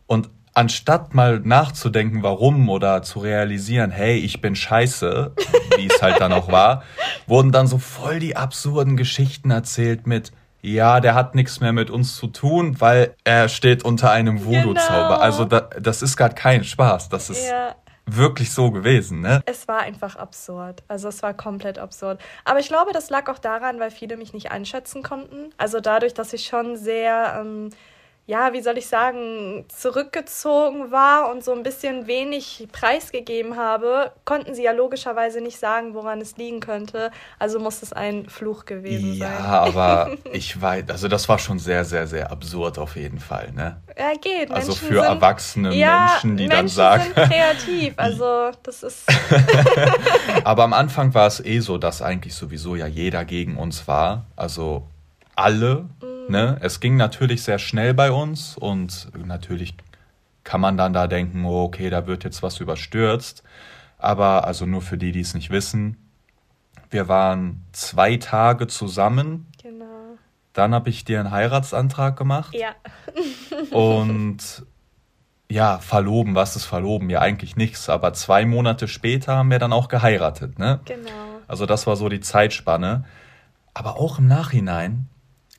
Und 0.06 0.30
anstatt 0.54 1.14
mal 1.14 1.40
nachzudenken, 1.40 2.22
warum 2.22 2.68
oder 2.68 3.02
zu 3.02 3.18
realisieren, 3.20 3.90
hey, 3.90 4.16
ich 4.16 4.40
bin 4.40 4.56
scheiße, 4.56 5.32
wie 5.76 5.86
es 5.86 6.00
halt 6.00 6.20
dann 6.20 6.32
auch 6.32 6.50
war, 6.50 6.82
wurden 7.26 7.52
dann 7.52 7.66
so 7.66 7.78
voll 7.78 8.20
die 8.20 8.36
absurden 8.36 8.96
Geschichten 8.96 9.50
erzählt 9.50 10.06
mit, 10.06 10.32
ja, 10.62 11.00
der 11.00 11.14
hat 11.14 11.34
nichts 11.34 11.60
mehr 11.60 11.72
mit 11.72 11.90
uns 11.90 12.16
zu 12.16 12.26
tun, 12.26 12.80
weil 12.80 13.14
er 13.24 13.48
steht 13.48 13.84
unter 13.84 14.10
einem 14.10 14.44
Voodoo-Zauber. 14.44 15.08
Genau. 15.08 15.20
Also 15.20 15.44
da, 15.44 15.60
das 15.80 16.02
ist 16.02 16.16
gerade 16.16 16.34
kein 16.34 16.64
Spaß. 16.64 17.08
Das 17.08 17.30
ist 17.30 17.46
ja. 17.46 17.74
Wirklich 18.06 18.52
so 18.52 18.70
gewesen, 18.70 19.20
ne? 19.20 19.42
Es 19.46 19.68
war 19.68 19.80
einfach 19.80 20.16
absurd. 20.16 20.82
Also 20.88 21.08
es 21.08 21.22
war 21.22 21.34
komplett 21.34 21.78
absurd. 21.78 22.20
Aber 22.44 22.60
ich 22.60 22.68
glaube, 22.68 22.92
das 22.92 23.10
lag 23.10 23.28
auch 23.28 23.38
daran, 23.38 23.80
weil 23.80 23.90
viele 23.90 24.16
mich 24.16 24.32
nicht 24.32 24.50
einschätzen 24.50 25.02
konnten. 25.02 25.50
Also 25.58 25.80
dadurch, 25.80 26.14
dass 26.14 26.32
ich 26.32 26.46
schon 26.46 26.76
sehr, 26.76 27.36
ähm, 27.40 27.70
ja, 28.28 28.52
wie 28.52 28.60
soll 28.60 28.76
ich 28.76 28.88
sagen, 28.88 29.64
zurückgezogen 29.68 30.90
war 30.90 31.30
und 31.30 31.44
so 31.44 31.52
ein 31.52 31.62
bisschen 31.62 32.08
wenig 32.08 32.66
preisgegeben 32.72 33.56
habe, 33.56 34.10
konnten 34.24 34.52
sie 34.54 34.64
ja 34.64 34.72
logischerweise 34.72 35.40
nicht 35.40 35.58
sagen, 35.60 35.94
woran 35.94 36.20
es 36.20 36.36
liegen 36.36 36.58
könnte. 36.58 37.12
Also 37.38 37.60
muss 37.60 37.82
es 37.82 37.92
ein 37.92 38.28
Fluch 38.28 38.64
gewesen 38.64 39.14
Ja, 39.14 39.28
sein. 39.28 39.44
aber 39.44 40.10
ich 40.32 40.60
weiß, 40.60 40.86
also 40.88 41.06
das 41.06 41.28
war 41.28 41.38
schon 41.38 41.60
sehr, 41.60 41.84
sehr, 41.84 42.08
sehr 42.08 42.32
absurd 42.32 42.78
auf 42.78 42.96
jeden 42.96 43.20
Fall, 43.20 43.52
ne? 43.52 43.80
Ja, 43.96 44.12
geht. 44.20 44.50
Also 44.50 44.72
Menschen 44.72 44.88
für 44.88 44.94
sind, 44.94 45.04
erwachsene 45.04 45.74
ja, 45.74 46.08
Menschen, 46.10 46.36
die 46.36 46.48
dann 46.48 46.58
Menschen 46.64 46.74
sagen. 46.76 47.02
sind 47.04 47.14
kreativ. 47.14 47.94
Also 47.96 48.50
das 48.62 48.82
ist 48.82 49.04
Aber 50.44 50.64
am 50.64 50.72
Anfang 50.72 51.14
war 51.14 51.26
es 51.26 51.44
eh 51.44 51.60
so, 51.60 51.78
dass 51.78 52.02
eigentlich 52.02 52.34
sowieso 52.34 52.76
ja 52.76 52.86
jeder 52.86 53.24
gegen 53.24 53.56
uns 53.56 53.86
war. 53.88 54.26
Also 54.36 54.86
alle, 55.34 55.86
Mhm. 56.02 56.15
Ne? 56.28 56.58
Es 56.60 56.80
ging 56.80 56.96
natürlich 56.96 57.42
sehr 57.42 57.58
schnell 57.58 57.94
bei 57.94 58.10
uns 58.10 58.56
und 58.56 59.08
natürlich 59.16 59.74
kann 60.44 60.60
man 60.60 60.76
dann 60.76 60.92
da 60.92 61.06
denken, 61.06 61.44
oh, 61.44 61.64
okay, 61.64 61.90
da 61.90 62.06
wird 62.06 62.24
jetzt 62.24 62.42
was 62.42 62.60
überstürzt. 62.60 63.42
Aber 63.98 64.46
also 64.46 64.66
nur 64.66 64.82
für 64.82 64.98
die, 64.98 65.12
die 65.12 65.20
es 65.20 65.34
nicht 65.34 65.50
wissen, 65.50 65.96
wir 66.90 67.08
waren 67.08 67.64
zwei 67.72 68.16
Tage 68.16 68.66
zusammen. 68.66 69.48
genau. 69.62 69.84
Dann 70.52 70.72
habe 70.72 70.88
ich 70.88 71.04
dir 71.04 71.20
einen 71.20 71.32
Heiratsantrag 71.32 72.16
gemacht. 72.16 72.54
Ja. 72.54 72.74
Und 73.76 74.64
ja, 75.50 75.78
verloben, 75.78 76.34
was 76.34 76.56
ist 76.56 76.64
verloben? 76.64 77.10
Ja, 77.10 77.20
eigentlich 77.20 77.56
nichts. 77.56 77.88
Aber 77.88 78.12
zwei 78.14 78.46
Monate 78.46 78.88
später 78.88 79.36
haben 79.36 79.50
wir 79.50 79.58
dann 79.58 79.72
auch 79.72 79.88
geheiratet, 79.88 80.58
ne? 80.58 80.80
Genau. 80.84 81.10
Also 81.46 81.66
das 81.66 81.86
war 81.86 81.96
so 81.96 82.08
die 82.08 82.20
Zeitspanne. 82.20 83.04
Aber 83.74 83.98
auch 83.98 84.18
im 84.18 84.26
Nachhinein, 84.26 85.08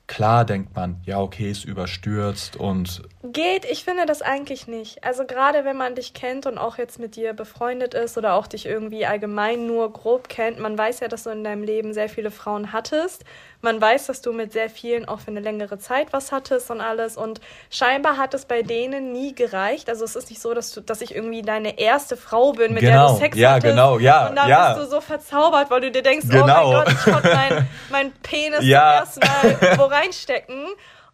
klar 0.08 0.44
denkt 0.44 0.74
man, 0.74 1.00
ja, 1.04 1.20
okay, 1.20 1.50
ist 1.50 1.64
überstürzt 1.64 2.56
und 2.56 3.02
Geht, 3.22 3.64
ich 3.64 3.84
finde 3.84 4.06
das 4.06 4.22
eigentlich 4.22 4.66
nicht. 4.66 5.04
Also 5.04 5.24
gerade 5.24 5.64
wenn 5.64 5.76
man 5.76 5.94
dich 5.94 6.14
kennt 6.14 6.46
und 6.46 6.56
auch 6.56 6.78
jetzt 6.78 6.98
mit 6.98 7.14
dir 7.14 7.34
befreundet 7.34 7.94
ist 7.94 8.16
oder 8.16 8.34
auch 8.34 8.46
dich 8.46 8.64
irgendwie 8.66 9.06
allgemein 9.06 9.66
nur 9.66 9.92
grob 9.92 10.28
kennt, 10.28 10.58
man 10.58 10.76
weiß 10.78 11.00
ja, 11.00 11.08
dass 11.08 11.24
du 11.24 11.30
in 11.30 11.44
deinem 11.44 11.62
Leben 11.62 11.92
sehr 11.92 12.08
viele 12.08 12.30
Frauen 12.30 12.72
hattest. 12.72 13.24
Man 13.60 13.80
weiß, 13.80 14.06
dass 14.06 14.22
du 14.22 14.32
mit 14.32 14.52
sehr 14.52 14.70
vielen 14.70 15.08
auch 15.08 15.18
für 15.18 15.32
eine 15.32 15.40
längere 15.40 15.78
Zeit 15.78 16.12
was 16.12 16.30
hattest 16.30 16.70
und 16.70 16.80
alles. 16.80 17.16
Und 17.16 17.40
scheinbar 17.70 18.16
hat 18.16 18.32
es 18.34 18.44
bei 18.44 18.62
denen 18.62 19.12
nie 19.12 19.34
gereicht. 19.34 19.88
Also 19.88 20.04
es 20.04 20.14
ist 20.14 20.30
nicht 20.30 20.40
so, 20.40 20.54
dass 20.54 20.72
du, 20.72 20.80
dass 20.80 21.00
ich 21.00 21.12
irgendwie 21.14 21.42
deine 21.42 21.78
erste 21.78 22.16
Frau 22.16 22.52
bin, 22.52 22.72
mit 22.74 22.82
der 22.82 22.92
Genau, 22.92 23.12
du 23.14 23.18
Sex 23.18 23.36
ja, 23.36 23.50
hattest. 23.54 23.66
genau, 23.66 23.98
ja, 23.98 24.28
Und 24.28 24.36
dann 24.36 24.48
ja. 24.48 24.74
bist 24.74 24.86
du 24.86 24.90
so 24.90 25.00
verzaubert, 25.00 25.70
weil 25.70 25.80
du 25.80 25.90
dir 25.90 26.02
denkst, 26.02 26.26
oh 26.28 26.32
Genau. 26.32 26.72
mein 26.72 26.84
Gott, 26.84 26.92
ich 26.92 27.12
konnte 27.12 27.28
meinen 27.34 27.68
mein 27.90 28.12
Penis 28.22 28.64
Ja. 28.64 29.04
zum 29.10 29.22
ersten 29.22 29.58
Mal 29.60 29.78
wo 29.78 29.84
reinstecken. 29.86 30.66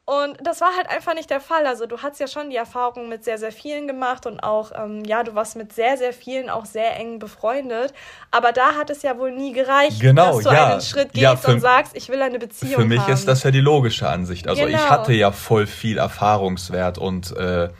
Und 0.06 0.36
das 0.42 0.60
war 0.60 0.76
halt 0.76 0.90
einfach 0.90 1.14
nicht 1.14 1.30
der 1.30 1.40
Fall. 1.40 1.66
Also 1.66 1.86
du 1.86 2.02
hast 2.02 2.20
ja 2.20 2.26
schon 2.26 2.50
die 2.50 2.56
Erfahrung 2.56 3.08
mit 3.08 3.24
sehr, 3.24 3.38
sehr 3.38 3.52
vielen 3.52 3.86
gemacht 3.86 4.26
und 4.26 4.40
auch, 4.40 4.70
ähm, 4.76 5.02
ja, 5.06 5.22
du 5.22 5.34
warst 5.34 5.56
mit 5.56 5.72
sehr, 5.72 5.96
sehr 5.96 6.12
vielen 6.12 6.50
auch 6.50 6.66
sehr 6.66 6.98
eng 6.98 7.18
befreundet. 7.18 7.94
Aber 8.30 8.52
da 8.52 8.74
hat 8.74 8.90
es 8.90 9.00
ja 9.00 9.16
wohl 9.18 9.32
nie 9.32 9.52
gereicht, 9.52 10.00
genau, 10.00 10.36
dass 10.36 10.44
du 10.44 10.50
ja. 10.50 10.72
einen 10.72 10.80
Schritt 10.82 11.14
gehst 11.14 11.22
ja, 11.22 11.36
für, 11.36 11.52
und 11.52 11.60
sagst, 11.60 11.96
ich 11.96 12.10
will 12.10 12.20
eine 12.20 12.38
Beziehung 12.38 12.82
Für 12.82 12.84
mich 12.86 13.00
haben. 13.00 13.14
ist 13.14 13.26
das 13.26 13.44
ja 13.44 13.50
die 13.50 13.60
logische 13.60 14.06
Ansicht. 14.06 14.46
Also 14.46 14.66
genau. 14.66 14.76
ich 14.76 14.90
hatte 14.90 15.14
ja 15.14 15.32
voll 15.32 15.66
viel 15.66 15.96
Erfahrungswert 15.96 16.98
und 16.98 17.34
äh, 17.38 17.70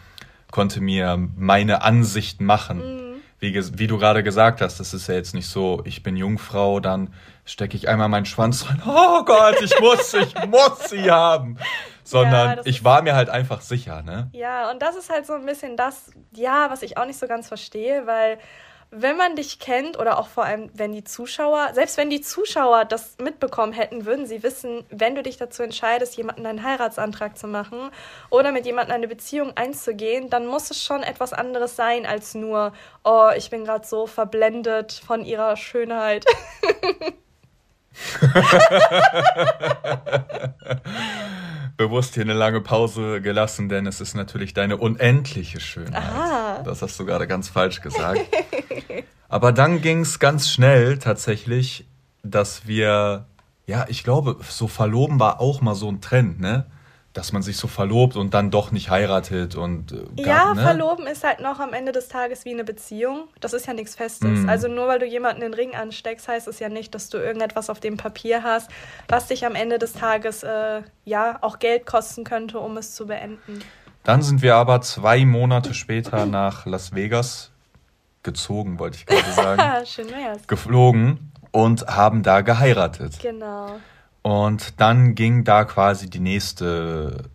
konnte 0.50 0.80
mir 0.80 1.18
meine 1.36 1.82
Ansicht 1.82 2.40
machen. 2.40 2.78
Mhm. 2.78 3.13
Wie, 3.44 3.78
wie 3.78 3.86
du 3.86 3.98
gerade 3.98 4.22
gesagt 4.22 4.60
hast, 4.60 4.80
das 4.80 4.94
ist 4.94 5.06
ja 5.08 5.14
jetzt 5.14 5.34
nicht 5.34 5.48
so, 5.48 5.82
ich 5.84 6.02
bin 6.02 6.16
Jungfrau, 6.16 6.80
dann 6.80 7.12
stecke 7.44 7.76
ich 7.76 7.88
einmal 7.88 8.08
meinen 8.08 8.26
Schwanz 8.26 8.66
rein. 8.68 8.80
Oh 8.86 9.24
Gott, 9.24 9.60
ich 9.60 9.78
muss, 9.80 10.14
ich 10.14 10.34
muss 10.46 10.88
sie 10.88 11.10
haben 11.10 11.58
sondern 12.04 12.58
ja, 12.58 12.62
ich 12.64 12.84
war 12.84 13.02
mir 13.02 13.16
halt 13.16 13.30
einfach 13.30 13.62
sicher, 13.62 14.02
ne? 14.02 14.28
Ja, 14.32 14.70
und 14.70 14.80
das 14.82 14.94
ist 14.94 15.10
halt 15.10 15.26
so 15.26 15.32
ein 15.32 15.46
bisschen 15.46 15.76
das, 15.76 16.12
ja, 16.32 16.70
was 16.70 16.82
ich 16.82 16.98
auch 16.98 17.06
nicht 17.06 17.18
so 17.18 17.26
ganz 17.26 17.48
verstehe, 17.48 18.06
weil 18.06 18.38
wenn 18.96 19.16
man 19.16 19.36
dich 19.36 19.58
kennt 19.58 19.98
oder 19.98 20.18
auch 20.18 20.28
vor 20.28 20.44
allem, 20.44 20.70
wenn 20.74 20.92
die 20.92 21.04
Zuschauer, 21.04 21.70
selbst 21.72 21.96
wenn 21.96 22.10
die 22.10 22.20
Zuschauer 22.20 22.84
das 22.84 23.16
mitbekommen 23.18 23.72
hätten, 23.72 24.04
würden 24.06 24.26
sie 24.26 24.42
wissen, 24.42 24.84
wenn 24.90 25.14
du 25.14 25.22
dich 25.22 25.36
dazu 25.36 25.62
entscheidest, 25.62 26.16
jemanden 26.16 26.46
einen 26.46 26.62
Heiratsantrag 26.62 27.36
zu 27.36 27.46
machen 27.46 27.90
oder 28.30 28.52
mit 28.52 28.66
jemandem 28.66 28.94
eine 28.94 29.08
Beziehung 29.08 29.56
einzugehen, 29.56 30.30
dann 30.30 30.46
muss 30.46 30.70
es 30.70 30.82
schon 30.82 31.02
etwas 31.02 31.32
anderes 31.32 31.76
sein 31.76 32.06
als 32.06 32.34
nur, 32.34 32.72
oh, 33.02 33.30
ich 33.36 33.50
bin 33.50 33.64
gerade 33.64 33.86
so 33.86 34.06
verblendet 34.06 34.92
von 34.92 35.24
ihrer 35.24 35.56
Schönheit. 35.56 36.24
bewusst 41.76 42.14
hier 42.14 42.22
eine 42.22 42.34
lange 42.34 42.60
Pause 42.60 43.20
gelassen, 43.20 43.68
denn 43.68 43.86
es 43.86 44.00
ist 44.00 44.14
natürlich 44.14 44.54
deine 44.54 44.76
unendliche 44.76 45.60
Schönheit. 45.60 46.02
Aha. 46.02 46.62
Das 46.64 46.82
hast 46.82 46.98
du 46.98 47.04
gerade 47.04 47.26
ganz 47.26 47.48
falsch 47.48 47.80
gesagt. 47.80 48.20
Aber 49.28 49.52
dann 49.52 49.80
ging 49.80 50.00
es 50.00 50.18
ganz 50.18 50.48
schnell 50.48 50.98
tatsächlich, 50.98 51.86
dass 52.22 52.66
wir, 52.66 53.26
ja, 53.66 53.86
ich 53.88 54.04
glaube, 54.04 54.36
so 54.48 54.68
verloben 54.68 55.18
war 55.18 55.40
auch 55.40 55.60
mal 55.60 55.74
so 55.74 55.88
ein 55.88 56.00
Trend, 56.00 56.40
ne? 56.40 56.66
dass 57.14 57.32
man 57.32 57.42
sich 57.42 57.56
so 57.56 57.68
verlobt 57.68 58.16
und 58.16 58.34
dann 58.34 58.50
doch 58.50 58.72
nicht 58.72 58.90
heiratet 58.90 59.54
und 59.54 59.92
äh, 59.92 60.04
ja 60.16 60.52
ne? 60.52 60.60
verloben 60.60 61.06
ist 61.06 61.22
halt 61.22 61.40
noch 61.40 61.60
am 61.60 61.72
Ende 61.72 61.92
des 61.92 62.08
Tages 62.08 62.44
wie 62.44 62.50
eine 62.50 62.64
Beziehung 62.64 63.28
das 63.40 63.52
ist 63.52 63.66
ja 63.66 63.72
nichts 63.72 63.94
Festes 63.94 64.40
mm. 64.40 64.48
also 64.48 64.66
nur 64.66 64.88
weil 64.88 64.98
du 64.98 65.06
jemanden 65.06 65.40
den 65.40 65.54
Ring 65.54 65.74
ansteckst 65.74 66.26
heißt 66.26 66.48
es 66.48 66.58
ja 66.58 66.68
nicht 66.68 66.94
dass 66.94 67.08
du 67.08 67.18
irgendetwas 67.18 67.70
auf 67.70 67.78
dem 67.78 67.96
Papier 67.96 68.42
hast 68.42 68.68
was 69.08 69.28
dich 69.28 69.46
am 69.46 69.54
Ende 69.54 69.78
des 69.78 69.92
Tages 69.92 70.42
äh, 70.42 70.82
ja 71.04 71.38
auch 71.40 71.60
Geld 71.60 71.86
kosten 71.86 72.24
könnte 72.24 72.58
um 72.58 72.76
es 72.76 72.94
zu 72.96 73.06
beenden 73.06 73.62
dann 74.02 74.20
sind 74.20 74.42
wir 74.42 74.56
aber 74.56 74.80
zwei 74.80 75.24
Monate 75.24 75.72
später 75.72 76.26
nach 76.26 76.66
Las 76.66 76.94
Vegas 76.94 77.52
gezogen 78.24 78.78
wollte 78.78 78.98
ich 78.98 79.06
gerade 79.06 79.30
sagen. 79.32 79.62
Schön 79.86 80.10
wär's. 80.10 80.46
geflogen 80.48 81.32
und 81.52 81.86
haben 81.86 82.22
da 82.24 82.40
geheiratet. 82.40 83.20
Genau. 83.22 83.76
Und 84.22 84.80
dann 84.80 85.14
ging 85.14 85.44
da 85.44 85.64
quasi 85.64 86.10
die 86.10 86.18
nächste 86.18 87.30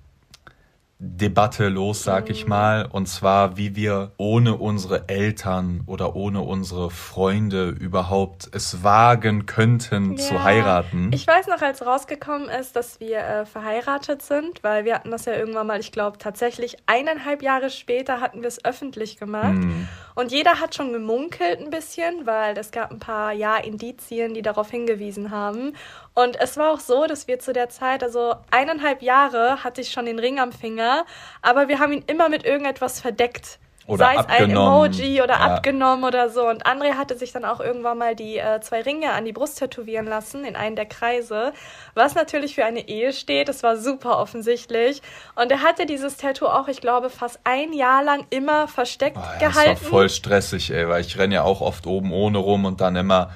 Debatte 1.01 1.69
los, 1.69 2.03
sag 2.03 2.29
ich 2.29 2.45
mal, 2.45 2.85
und 2.85 3.07
zwar, 3.07 3.55
wie 3.55 3.73
wir 3.77 4.11
ohne 4.17 4.57
unsere 4.57 5.07
Eltern 5.07 5.81
oder 5.85 6.13
ohne 6.13 6.41
unsere 6.41 6.91
Freunde 6.91 7.69
überhaupt 7.69 8.49
es 8.53 8.83
wagen 8.83 9.45
könnten 9.45 10.17
ja. 10.17 10.17
zu 10.17 10.43
heiraten. 10.43 11.11
Ich 11.13 11.25
weiß 11.25 11.47
noch, 11.47 11.61
als 11.61 11.85
rausgekommen 11.85 12.49
ist, 12.49 12.75
dass 12.75 12.99
wir 12.99 13.19
äh, 13.19 13.45
verheiratet 13.45 14.23
sind, 14.23 14.61
weil 14.61 14.83
wir 14.83 14.95
hatten 14.95 15.11
das 15.11 15.23
ja 15.23 15.35
irgendwann 15.35 15.67
mal, 15.67 15.79
ich 15.79 15.93
glaube, 15.93 16.17
tatsächlich 16.17 16.75
eineinhalb 16.85 17.43
Jahre 17.43 17.69
später 17.69 18.19
hatten 18.19 18.41
wir 18.41 18.49
es 18.49 18.65
öffentlich 18.65 19.17
gemacht. 19.17 19.53
Mhm. 19.53 19.87
Und 20.15 20.33
jeder 20.33 20.59
hat 20.59 20.75
schon 20.75 20.91
gemunkelt 20.91 21.61
ein 21.61 21.69
bisschen, 21.69 22.25
weil 22.25 22.57
es 22.57 22.71
gab 22.71 22.91
ein 22.91 22.99
paar, 22.99 23.31
ja, 23.31 23.55
Indizien, 23.55 24.33
die 24.33 24.41
darauf 24.41 24.69
hingewiesen 24.69 25.31
haben. 25.31 25.77
Und 26.21 26.37
es 26.41 26.57
war 26.57 26.73
auch 26.73 26.81
so, 26.81 27.05
dass 27.07 27.29
wir 27.29 27.39
zu 27.39 27.53
der 27.53 27.69
Zeit, 27.69 28.03
also 28.03 28.35
eineinhalb 28.51 29.01
Jahre 29.01 29.63
hatte 29.63 29.79
ich 29.79 29.91
schon 29.91 30.05
den 30.05 30.19
Ring 30.19 30.37
am 30.37 30.51
Finger, 30.51 31.05
aber 31.41 31.69
wir 31.69 31.79
haben 31.79 31.93
ihn 31.93 32.03
immer 32.07 32.27
mit 32.27 32.43
irgendetwas 32.43 32.99
verdeckt. 32.99 33.57
Oder 33.87 34.05
Sei 34.05 34.15
es 34.17 34.25
ein 34.27 34.51
Emoji 34.51 35.21
oder 35.21 35.35
ja. 35.35 35.39
abgenommen 35.39 36.03
oder 36.03 36.29
so. 36.29 36.47
Und 36.47 36.67
André 36.67 36.95
hatte 36.95 37.17
sich 37.17 37.31
dann 37.31 37.45
auch 37.45 37.59
irgendwann 37.59 37.97
mal 37.97 38.15
die 38.15 38.37
äh, 38.37 38.59
zwei 38.59 38.81
Ringe 38.81 39.13
an 39.13 39.23
die 39.23 39.31
Brust 39.31 39.59
tätowieren 39.59 40.05
lassen, 40.05 40.43
in 40.43 40.55
einen 40.55 40.75
der 40.75 40.85
Kreise, 40.85 41.53
was 41.95 42.15
natürlich 42.15 42.53
für 42.53 42.65
eine 42.65 42.87
Ehe 42.87 43.13
steht. 43.13 43.47
Das 43.47 43.63
war 43.63 43.77
super 43.77 44.19
offensichtlich. 44.19 45.01
Und 45.35 45.51
er 45.51 45.63
hatte 45.63 45.85
dieses 45.85 46.17
Tattoo 46.17 46.47
auch, 46.47 46.67
ich 46.67 46.81
glaube, 46.81 47.09
fast 47.09 47.39
ein 47.45 47.71
Jahr 47.71 48.03
lang 48.03 48.27
immer 48.29 48.67
versteckt 48.67 49.17
oh, 49.17 49.41
ja, 49.41 49.47
gehalten. 49.47 49.71
Das 49.71 49.83
war 49.83 49.89
voll 49.89 50.09
stressig, 50.09 50.69
ey, 50.69 50.87
weil 50.89 51.01
ich 51.01 51.17
renne 51.17 51.35
ja 51.35 51.43
auch 51.43 51.61
oft 51.61 51.87
oben 51.87 52.11
ohne 52.11 52.39
rum 52.39 52.65
und 52.65 52.81
dann 52.81 52.97
immer 52.97 53.31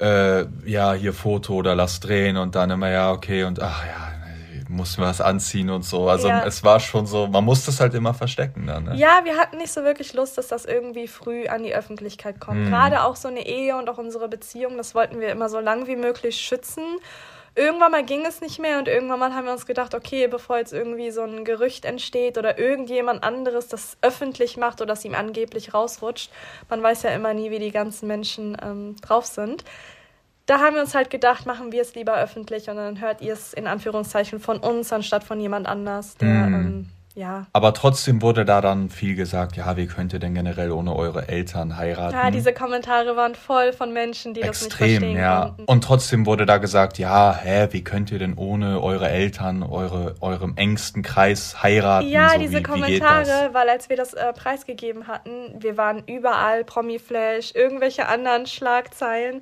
äh, 0.00 0.44
ja, 0.64 0.92
hier 0.92 1.12
Foto 1.12 1.54
oder 1.54 1.74
lass 1.74 2.00
drehen 2.00 2.36
und 2.36 2.54
dann 2.54 2.70
immer, 2.70 2.90
ja, 2.90 3.12
okay, 3.12 3.44
und 3.44 3.60
ach 3.62 3.84
ja, 3.86 4.06
muss 4.68 4.98
mir 4.98 5.04
was 5.04 5.20
anziehen 5.20 5.70
und 5.70 5.84
so. 5.84 6.08
Also 6.08 6.28
ja. 6.28 6.44
es 6.44 6.64
war 6.64 6.80
schon 6.80 7.06
so, 7.06 7.26
man 7.26 7.44
muss 7.44 7.64
das 7.64 7.80
halt 7.80 7.94
immer 7.94 8.14
verstecken 8.14 8.66
dann. 8.66 8.84
Ne? 8.84 8.96
Ja, 8.96 9.20
wir 9.24 9.36
hatten 9.36 9.58
nicht 9.58 9.72
so 9.72 9.82
wirklich 9.82 10.12
Lust, 10.14 10.38
dass 10.38 10.48
das 10.48 10.64
irgendwie 10.64 11.08
früh 11.08 11.46
an 11.46 11.62
die 11.62 11.74
Öffentlichkeit 11.74 12.40
kommt. 12.40 12.64
Mhm. 12.64 12.70
Gerade 12.70 13.02
auch 13.02 13.16
so 13.16 13.28
eine 13.28 13.46
Ehe 13.46 13.76
und 13.76 13.88
auch 13.88 13.98
unsere 13.98 14.28
Beziehung, 14.28 14.76
das 14.76 14.94
wollten 14.94 15.20
wir 15.20 15.28
immer 15.30 15.48
so 15.48 15.60
lang 15.60 15.86
wie 15.86 15.96
möglich 15.96 16.36
schützen. 16.36 16.84
Irgendwann 17.56 17.90
mal 17.90 18.04
ging 18.04 18.24
es 18.26 18.42
nicht 18.42 18.58
mehr 18.58 18.78
und 18.78 18.86
irgendwann 18.86 19.18
mal 19.18 19.34
haben 19.34 19.46
wir 19.46 19.52
uns 19.52 19.64
gedacht, 19.64 19.94
okay, 19.94 20.28
bevor 20.28 20.58
jetzt 20.58 20.74
irgendwie 20.74 21.10
so 21.10 21.22
ein 21.22 21.44
Gerücht 21.44 21.86
entsteht 21.86 22.36
oder 22.36 22.58
irgendjemand 22.58 23.24
anderes 23.24 23.66
das 23.68 23.96
öffentlich 24.02 24.58
macht 24.58 24.82
oder 24.82 24.88
das 24.88 25.06
ihm 25.06 25.14
angeblich 25.14 25.72
rausrutscht, 25.72 26.30
man 26.68 26.82
weiß 26.82 27.04
ja 27.04 27.10
immer 27.10 27.32
nie, 27.32 27.50
wie 27.50 27.58
die 27.58 27.72
ganzen 27.72 28.06
Menschen 28.08 28.58
ähm, 28.62 28.96
drauf 29.00 29.24
sind, 29.24 29.64
da 30.44 30.60
haben 30.60 30.74
wir 30.74 30.82
uns 30.82 30.94
halt 30.94 31.10
gedacht, 31.10 31.46
machen 31.46 31.72
wir 31.72 31.82
es 31.82 31.94
lieber 31.94 32.16
öffentlich 32.16 32.68
und 32.68 32.76
dann 32.76 33.00
hört 33.00 33.20
ihr 33.20 33.32
es 33.32 33.52
in 33.52 33.66
Anführungszeichen 33.66 34.38
von 34.38 34.58
uns 34.58 34.92
anstatt 34.92 35.24
von 35.24 35.40
jemand 35.40 35.66
anders, 35.66 36.16
der 36.16 36.28
mm. 36.28 36.54
ähm, 36.54 36.88
ja. 37.16 37.46
Aber 37.54 37.72
trotzdem 37.72 38.20
wurde 38.20 38.44
da 38.44 38.60
dann 38.60 38.90
viel 38.90 39.16
gesagt, 39.16 39.56
ja, 39.56 39.76
wie 39.78 39.86
könnt 39.86 40.12
ihr 40.12 40.18
denn 40.18 40.34
generell 40.34 40.70
ohne 40.70 40.94
eure 40.94 41.28
Eltern 41.28 41.78
heiraten? 41.78 42.14
Ja, 42.14 42.30
diese 42.30 42.52
Kommentare 42.52 43.16
waren 43.16 43.34
voll 43.34 43.72
von 43.72 43.92
Menschen, 43.92 44.34
die 44.34 44.42
Extrem, 44.42 44.52
das 44.52 44.62
nicht 44.62 44.76
verstehen 44.76 45.16
ja. 45.16 45.44
konnten. 45.46 45.64
Und 45.64 45.82
trotzdem 45.82 46.26
wurde 46.26 46.44
da 46.44 46.58
gesagt, 46.58 46.98
ja, 46.98 47.34
hä, 47.34 47.68
wie 47.70 47.82
könnt 47.82 48.12
ihr 48.12 48.18
denn 48.18 48.34
ohne 48.36 48.82
eure 48.82 49.08
Eltern, 49.08 49.62
eure, 49.62 50.14
eurem 50.20 50.52
engsten 50.56 51.02
Kreis 51.02 51.62
heiraten? 51.62 52.06
Ja, 52.06 52.30
so, 52.34 52.38
diese 52.38 52.58
wie, 52.58 52.62
Kommentare, 52.62 53.48
wie 53.48 53.54
weil 53.54 53.70
als 53.70 53.88
wir 53.88 53.96
das 53.96 54.12
äh, 54.12 54.32
preisgegeben 54.34 55.08
hatten, 55.08 55.54
wir 55.58 55.78
waren 55.78 56.02
überall, 56.06 56.64
Promiflash, 56.64 57.54
irgendwelche 57.54 58.08
anderen 58.08 58.46
Schlagzeilen 58.46 59.40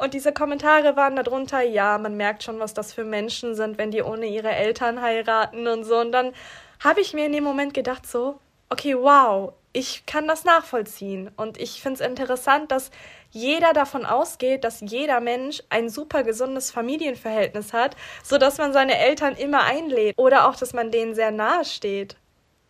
und 0.00 0.14
diese 0.14 0.32
Kommentare 0.32 0.96
waren 0.96 1.14
darunter, 1.14 1.60
ja, 1.60 1.98
man 1.98 2.16
merkt 2.16 2.42
schon, 2.42 2.58
was 2.58 2.72
das 2.72 2.94
für 2.94 3.04
Menschen 3.04 3.54
sind, 3.54 3.76
wenn 3.76 3.90
die 3.90 4.02
ohne 4.02 4.24
ihre 4.24 4.48
Eltern 4.48 5.02
heiraten 5.02 5.68
und 5.68 5.84
so. 5.84 5.98
Und 5.98 6.12
dann 6.12 6.32
habe 6.80 7.00
ich 7.00 7.14
mir 7.14 7.26
in 7.26 7.32
dem 7.32 7.44
Moment 7.44 7.74
gedacht, 7.74 8.06
so, 8.06 8.40
okay, 8.68 8.96
wow, 8.96 9.52
ich 9.72 10.04
kann 10.06 10.26
das 10.26 10.44
nachvollziehen. 10.44 11.30
Und 11.36 11.58
ich 11.58 11.80
finde 11.80 12.02
es 12.02 12.08
interessant, 12.08 12.72
dass 12.72 12.90
jeder 13.30 13.72
davon 13.72 14.04
ausgeht, 14.04 14.64
dass 14.64 14.80
jeder 14.80 15.20
Mensch 15.20 15.62
ein 15.68 15.88
super 15.88 16.24
gesundes 16.24 16.70
Familienverhältnis 16.70 17.72
hat, 17.72 17.96
sodass 18.24 18.58
man 18.58 18.72
seine 18.72 18.98
Eltern 18.98 19.36
immer 19.36 19.62
einlädt 19.62 20.18
oder 20.18 20.48
auch, 20.48 20.56
dass 20.56 20.72
man 20.72 20.90
denen 20.90 21.14
sehr 21.14 21.30
nahe 21.30 21.64
steht. 21.64 22.16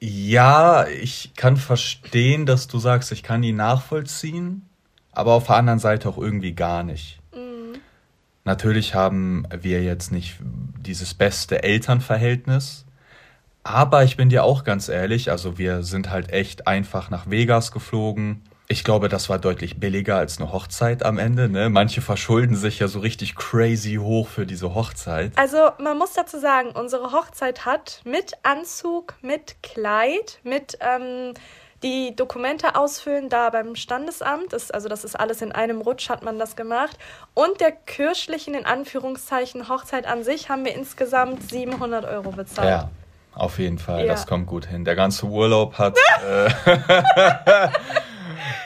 Ja, 0.00 0.86
ich 0.86 1.32
kann 1.36 1.56
verstehen, 1.56 2.46
dass 2.46 2.66
du 2.68 2.78
sagst, 2.78 3.12
ich 3.12 3.22
kann 3.22 3.42
ihn 3.42 3.56
nachvollziehen, 3.56 4.68
aber 5.12 5.32
auf 5.32 5.46
der 5.46 5.56
anderen 5.56 5.78
Seite 5.78 6.08
auch 6.08 6.18
irgendwie 6.18 6.52
gar 6.52 6.82
nicht. 6.82 7.18
Natürlich 8.44 8.94
haben 8.94 9.46
wir 9.54 9.82
jetzt 9.82 10.10
nicht 10.10 10.36
dieses 10.40 11.12
beste 11.12 11.62
Elternverhältnis, 11.62 12.86
aber 13.62 14.04
ich 14.04 14.16
bin 14.16 14.28
dir 14.28 14.44
auch 14.44 14.64
ganz 14.64 14.88
ehrlich, 14.88 15.30
also 15.30 15.58
wir 15.58 15.82
sind 15.82 16.10
halt 16.10 16.32
echt 16.32 16.66
einfach 16.66 17.10
nach 17.10 17.28
Vegas 17.30 17.72
geflogen. 17.72 18.42
Ich 18.68 18.84
glaube, 18.84 19.08
das 19.08 19.28
war 19.28 19.40
deutlich 19.40 19.80
billiger 19.80 20.16
als 20.16 20.38
eine 20.38 20.52
Hochzeit 20.52 21.04
am 21.04 21.18
Ende. 21.18 21.48
Ne? 21.48 21.70
Manche 21.70 22.00
verschulden 22.02 22.54
sich 22.54 22.78
ja 22.78 22.86
so 22.86 23.00
richtig 23.00 23.34
crazy 23.34 23.96
hoch 23.96 24.28
für 24.28 24.46
diese 24.46 24.74
Hochzeit. 24.74 25.32
Also 25.34 25.70
man 25.78 25.98
muss 25.98 26.12
dazu 26.12 26.38
sagen, 26.38 26.70
unsere 26.70 27.10
Hochzeit 27.10 27.66
hat 27.66 28.00
mit 28.04 28.34
Anzug, 28.44 29.14
mit 29.22 29.56
Kleid, 29.64 30.38
mit 30.44 30.78
ähm, 30.80 31.34
die 31.82 32.14
Dokumente 32.14 32.76
ausfüllen 32.76 33.28
da 33.28 33.50
beim 33.50 33.74
Standesamt. 33.74 34.52
Das, 34.52 34.70
also 34.70 34.88
das 34.88 35.02
ist 35.02 35.18
alles 35.18 35.42
in 35.42 35.50
einem 35.50 35.80
Rutsch, 35.80 36.08
hat 36.08 36.22
man 36.22 36.38
das 36.38 36.54
gemacht. 36.54 36.96
Und 37.34 37.60
der 37.60 37.72
kirchlichen, 37.72 38.54
in 38.54 38.66
Anführungszeichen, 38.66 39.68
Hochzeit 39.68 40.06
an 40.06 40.22
sich 40.22 40.48
haben 40.48 40.64
wir 40.64 40.74
insgesamt 40.74 41.50
700 41.50 42.04
Euro 42.04 42.30
bezahlt. 42.30 42.68
Ja, 42.68 42.90
auf 43.34 43.58
jeden 43.58 43.78
Fall. 43.78 44.00
Ja. 44.06 44.12
Das 44.12 44.26
kommt 44.26 44.46
gut 44.46 44.66
hin. 44.66 44.84
Der 44.84 44.96
ganze 44.96 45.26
Urlaub 45.26 45.78
hat... 45.78 45.96
äh, 46.28 46.50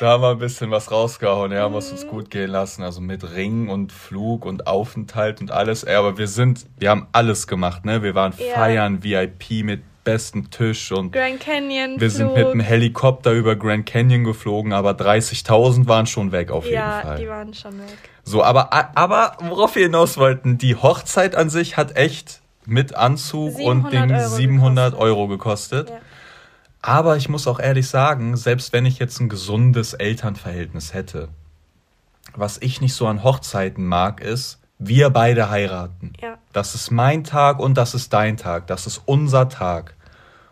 da 0.00 0.08
haben 0.08 0.22
wir 0.22 0.30
ein 0.30 0.38
bisschen 0.38 0.70
was 0.70 0.90
rausgehauen. 0.90 1.52
Ja, 1.52 1.62
haben 1.62 1.74
es 1.76 1.90
uns 1.90 2.06
gut 2.06 2.30
gehen 2.30 2.50
lassen. 2.50 2.82
Also 2.82 3.00
mit 3.00 3.34
Ring 3.34 3.68
und 3.68 3.92
Flug 3.92 4.44
und 4.44 4.66
Aufenthalt 4.66 5.40
und 5.40 5.50
alles. 5.50 5.82
Ja, 5.88 5.98
aber 5.98 6.18
wir 6.18 6.28
sind, 6.28 6.66
wir 6.78 6.90
haben 6.90 7.06
alles 7.12 7.46
gemacht, 7.46 7.84
ne? 7.84 8.02
Wir 8.02 8.14
waren 8.14 8.32
Ja. 8.38 8.54
feiern, 8.54 9.02
VIP 9.02 9.64
mit 9.64 9.82
bestem 10.04 10.50
Tisch 10.50 10.92
und 10.92 11.12
Grand 11.12 11.40
Canyon. 11.40 11.98
wir 11.98 12.10
sind 12.10 12.34
mit 12.34 12.46
dem 12.52 12.60
Helikopter 12.60 13.32
über 13.32 13.56
Grand 13.56 13.86
Canyon 13.86 14.22
geflogen, 14.24 14.74
aber 14.74 14.90
30.000 14.90 15.88
waren 15.88 16.06
schon 16.06 16.30
weg 16.30 16.50
auf 16.50 16.64
jeden 16.64 16.74
Ja, 16.76 17.00
Fall. 17.00 17.16
die 17.18 17.26
waren 17.28 17.54
schon 17.54 17.78
weg. 17.78 17.96
So, 18.22 18.42
aber, 18.42 18.70
aber 18.96 19.36
worauf 19.40 19.76
wir 19.76 19.84
hinaus 19.84 20.18
wollten, 20.18 20.58
die 20.58 20.76
Hochzeit 20.76 21.34
an 21.34 21.48
sich 21.48 21.78
hat 21.78 21.96
echt 21.96 22.42
mit 22.66 22.94
Anzug 22.94 23.58
und 23.58 23.90
700 23.90 23.92
Ding 23.92 24.12
Euro 24.12 24.28
700 24.28 24.92
gekostet. 24.92 25.00
Euro 25.00 25.28
gekostet. 25.28 25.90
Ja. 25.90 25.96
Aber 26.82 27.16
ich 27.16 27.28
muss 27.28 27.46
auch 27.46 27.60
ehrlich 27.60 27.88
sagen, 27.88 28.36
selbst 28.36 28.72
wenn 28.72 28.84
ich 28.84 28.98
jetzt 28.98 29.18
ein 29.20 29.28
gesundes 29.28 29.94
Elternverhältnis 29.94 30.92
hätte, 30.92 31.28
was 32.34 32.58
ich 32.58 32.80
nicht 32.80 32.94
so 32.94 33.06
an 33.06 33.22
Hochzeiten 33.22 33.86
mag, 33.86 34.20
ist, 34.20 34.60
wir 34.78 35.10
beide 35.10 35.50
heiraten. 35.50 36.12
Ja. 36.20 36.38
Das 36.52 36.74
ist 36.74 36.90
mein 36.90 37.24
Tag 37.24 37.58
und 37.58 37.78
das 37.78 37.94
ist 37.94 38.12
dein 38.12 38.36
Tag. 38.36 38.66
Das 38.66 38.86
ist 38.86 39.02
unser 39.06 39.48
Tag. 39.48 39.94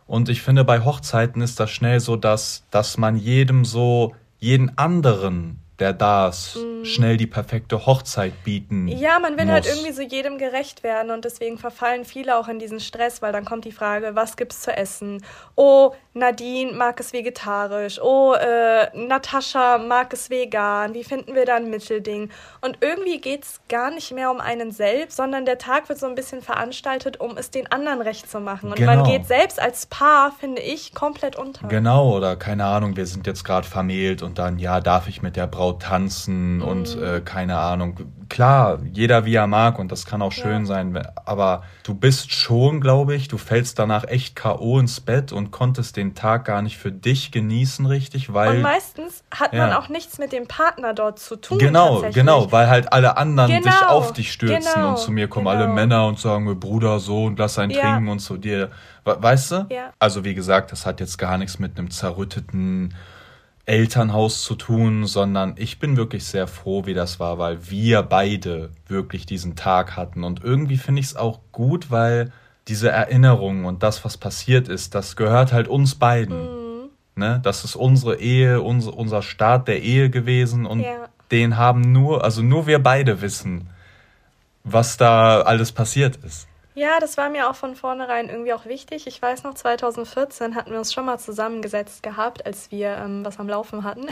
Und 0.06 0.28
ich 0.28 0.42
finde, 0.42 0.64
bei 0.64 0.80
Hochzeiten 0.80 1.42
ist 1.42 1.60
das 1.60 1.70
schnell 1.70 2.00
so, 2.00 2.16
dass, 2.16 2.64
dass 2.70 2.98
man 2.98 3.16
jedem 3.16 3.64
so, 3.64 4.14
jeden 4.38 4.76
anderen, 4.78 5.61
der 5.82 5.92
da 5.92 6.28
ist, 6.28 6.56
schnell 6.84 7.16
die 7.16 7.26
perfekte 7.26 7.86
Hochzeit 7.86 8.44
bieten. 8.44 8.82
Mhm. 8.84 8.88
Ja, 8.88 9.18
man 9.18 9.36
will 9.36 9.50
halt 9.50 9.64
muss. 9.64 9.74
irgendwie 9.74 9.92
so 9.92 10.02
jedem 10.02 10.38
gerecht 10.38 10.84
werden 10.84 11.10
und 11.10 11.24
deswegen 11.24 11.58
verfallen 11.58 12.04
viele 12.04 12.36
auch 12.38 12.46
in 12.46 12.60
diesen 12.60 12.78
Stress, 12.78 13.20
weil 13.20 13.32
dann 13.32 13.44
kommt 13.44 13.64
die 13.64 13.72
Frage, 13.72 14.14
was 14.14 14.36
gibt's 14.36 14.60
zu 14.62 14.74
essen? 14.76 15.24
Oh, 15.56 15.92
Nadine 16.14 16.72
mag 16.72 17.00
es 17.00 17.12
vegetarisch. 17.12 18.00
Oh, 18.00 18.34
äh, 18.34 18.96
Natascha 18.96 19.78
mag 19.78 20.12
es 20.12 20.30
vegan. 20.30 20.94
Wie 20.94 21.02
finden 21.04 21.34
wir 21.34 21.46
da 21.46 21.56
ein 21.56 21.68
Mittelding? 21.70 22.30
Und 22.60 22.78
irgendwie 22.80 23.20
geht's 23.20 23.60
gar 23.68 23.90
nicht 23.90 24.12
mehr 24.12 24.30
um 24.30 24.40
einen 24.40 24.70
selbst, 24.70 25.16
sondern 25.16 25.44
der 25.46 25.58
Tag 25.58 25.88
wird 25.88 25.98
so 25.98 26.06
ein 26.06 26.14
bisschen 26.14 26.42
veranstaltet, 26.42 27.18
um 27.18 27.36
es 27.36 27.50
den 27.50 27.70
anderen 27.72 28.00
recht 28.02 28.30
zu 28.30 28.38
machen. 28.40 28.70
Und 28.70 28.78
man 28.80 28.98
Genau. 28.98 29.10
geht 29.10 29.26
selbst 29.26 29.60
als 29.60 29.86
Paar, 29.86 30.32
finde 30.38 30.62
ich, 30.62 30.94
komplett 30.94 31.34
unter. 31.36 31.66
Genau, 31.68 32.14
oder 32.16 32.36
keine 32.36 32.66
Ahnung, 32.66 32.96
wir 32.96 33.06
sind 33.06 33.26
jetzt 33.26 33.42
gerade 33.44 33.66
vermählt 33.66 34.22
und 34.22 34.38
dann, 34.38 34.58
ja, 34.58 34.80
darf 34.80 35.08
ich 35.08 35.22
mit 35.22 35.36
der 35.36 35.46
Braut 35.46 35.71
tanzen 35.72 36.56
Mhm. 36.56 36.62
und 36.62 36.96
äh, 36.98 37.20
keine 37.24 37.58
Ahnung. 37.58 38.00
Klar, 38.28 38.78
jeder 38.92 39.26
wie 39.26 39.34
er 39.34 39.46
mag 39.46 39.78
und 39.78 39.92
das 39.92 40.06
kann 40.06 40.22
auch 40.22 40.32
schön 40.32 40.60
Ja. 40.60 40.64
sein, 40.66 41.02
aber 41.26 41.64
du 41.82 41.94
bist 41.94 42.32
schon, 42.32 42.80
glaube 42.80 43.14
ich, 43.14 43.28
du 43.28 43.36
fällst 43.36 43.78
danach 43.78 44.04
echt 44.04 44.36
K.O. 44.36 44.78
ins 44.78 45.00
Bett 45.00 45.32
und 45.32 45.50
konntest 45.50 45.96
den 45.98 46.14
Tag 46.14 46.46
gar 46.46 46.62
nicht 46.62 46.78
für 46.78 46.90
dich 46.90 47.30
genießen 47.30 47.84
richtig, 47.84 48.32
weil. 48.32 48.56
Und 48.56 48.62
meistens 48.62 49.22
hat 49.30 49.52
man 49.52 49.70
Ja. 49.70 49.78
auch 49.78 49.88
nichts 49.90 50.18
mit 50.18 50.32
dem 50.32 50.46
Partner 50.48 50.94
dort 50.94 51.18
zu 51.18 51.36
tun. 51.36 51.58
Genau, 51.58 52.02
genau, 52.12 52.50
weil 52.52 52.68
halt 52.68 52.92
alle 52.92 53.16
anderen 53.18 53.50
dich 53.50 53.62
Genau, 53.64 53.88
auf 53.88 54.12
dich 54.14 54.32
stürzen 54.32 54.72
genau, 54.74 54.90
und 54.90 54.98
zu 54.98 55.10
mir 55.12 55.28
kommen 55.28 55.46
genau. 55.46 55.58
alle 55.64 55.68
Männer 55.68 56.06
und 56.06 56.18
sagen, 56.18 56.58
Bruder, 56.58 57.00
so 57.00 57.24
und 57.24 57.38
lass 57.38 57.58
einen 57.58 57.70
Ja. 57.72 57.82
trinken 57.82 58.08
und 58.08 58.20
zu 58.20 58.38
dir. 58.38 58.70
We- 59.04 59.16
Weißt 59.20 59.50
du? 59.50 59.66
Ja. 59.68 59.92
Also 59.98 60.24
wie 60.24 60.34
gesagt, 60.34 60.72
das 60.72 60.86
hat 60.86 61.00
jetzt 61.00 61.18
gar 61.18 61.36
nichts 61.36 61.58
mit 61.58 61.76
einem 61.78 61.90
zerrütteten 61.90 62.94
Elternhaus 63.64 64.42
zu 64.42 64.54
tun, 64.56 65.06
sondern 65.06 65.54
ich 65.56 65.78
bin 65.78 65.96
wirklich 65.96 66.24
sehr 66.24 66.46
froh, 66.46 66.84
wie 66.86 66.94
das 66.94 67.20
war, 67.20 67.38
weil 67.38 67.70
wir 67.70 68.02
beide 68.02 68.70
wirklich 68.88 69.24
diesen 69.24 69.54
Tag 69.54 69.96
hatten. 69.96 70.24
Und 70.24 70.42
irgendwie 70.42 70.76
finde 70.76 71.00
ich 71.00 71.06
es 71.06 71.16
auch 71.16 71.40
gut, 71.52 71.90
weil 71.90 72.32
diese 72.68 72.90
Erinnerung 72.90 73.64
und 73.64 73.82
das, 73.82 74.04
was 74.04 74.16
passiert 74.16 74.68
ist, 74.68 74.94
das 74.94 75.16
gehört 75.16 75.52
halt 75.52 75.68
uns 75.68 75.94
beiden. 75.94 76.38
Mhm. 76.38 76.88
Ne? 77.14 77.40
Das 77.42 77.64
ist 77.64 77.76
unsere 77.76 78.18
Ehe, 78.18 78.62
unser, 78.62 78.96
unser 78.96 79.22
Start 79.22 79.68
der 79.68 79.82
Ehe 79.82 80.10
gewesen 80.10 80.66
und 80.66 80.80
Ja. 80.80 81.08
den 81.30 81.56
haben 81.56 81.80
nur, 81.92 82.24
also 82.24 82.42
nur 82.42 82.66
wir 82.66 82.80
beide 82.80 83.20
wissen, 83.20 83.68
was 84.64 84.96
da 84.96 85.42
alles 85.42 85.72
passiert 85.72 86.16
ist. 86.16 86.48
Ja, 86.74 87.00
das 87.00 87.18
war 87.18 87.28
mir 87.28 87.50
auch 87.50 87.54
von 87.54 87.76
vornherein 87.76 88.30
irgendwie 88.30 88.54
auch 88.54 88.64
wichtig. 88.64 89.06
Ich 89.06 89.20
weiß 89.20 89.44
noch, 89.44 89.54
2014 89.54 90.54
hatten 90.54 90.70
wir 90.70 90.78
uns 90.78 90.92
schon 90.92 91.04
mal 91.04 91.18
zusammengesetzt 91.18 92.02
gehabt, 92.02 92.46
als 92.46 92.70
wir 92.70 92.96
ähm, 92.96 93.24
was 93.24 93.38
am 93.38 93.48
Laufen 93.48 93.84
hatten. 93.84 94.06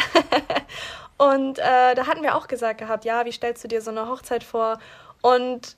Und 1.17 1.59
äh, 1.59 1.95
da 1.95 2.07
hatten 2.07 2.23
wir 2.23 2.35
auch 2.37 2.49
gesagt 2.49 2.79
gehabt, 2.79 3.05
ja, 3.05 3.25
wie 3.25 3.33
stellst 3.33 3.65
du 3.65 3.69
dir 3.69 3.81
so 3.81 3.91
eine 3.91 4.09
Hochzeit 4.09 4.45
vor? 4.45 4.79
Und 5.23 5.77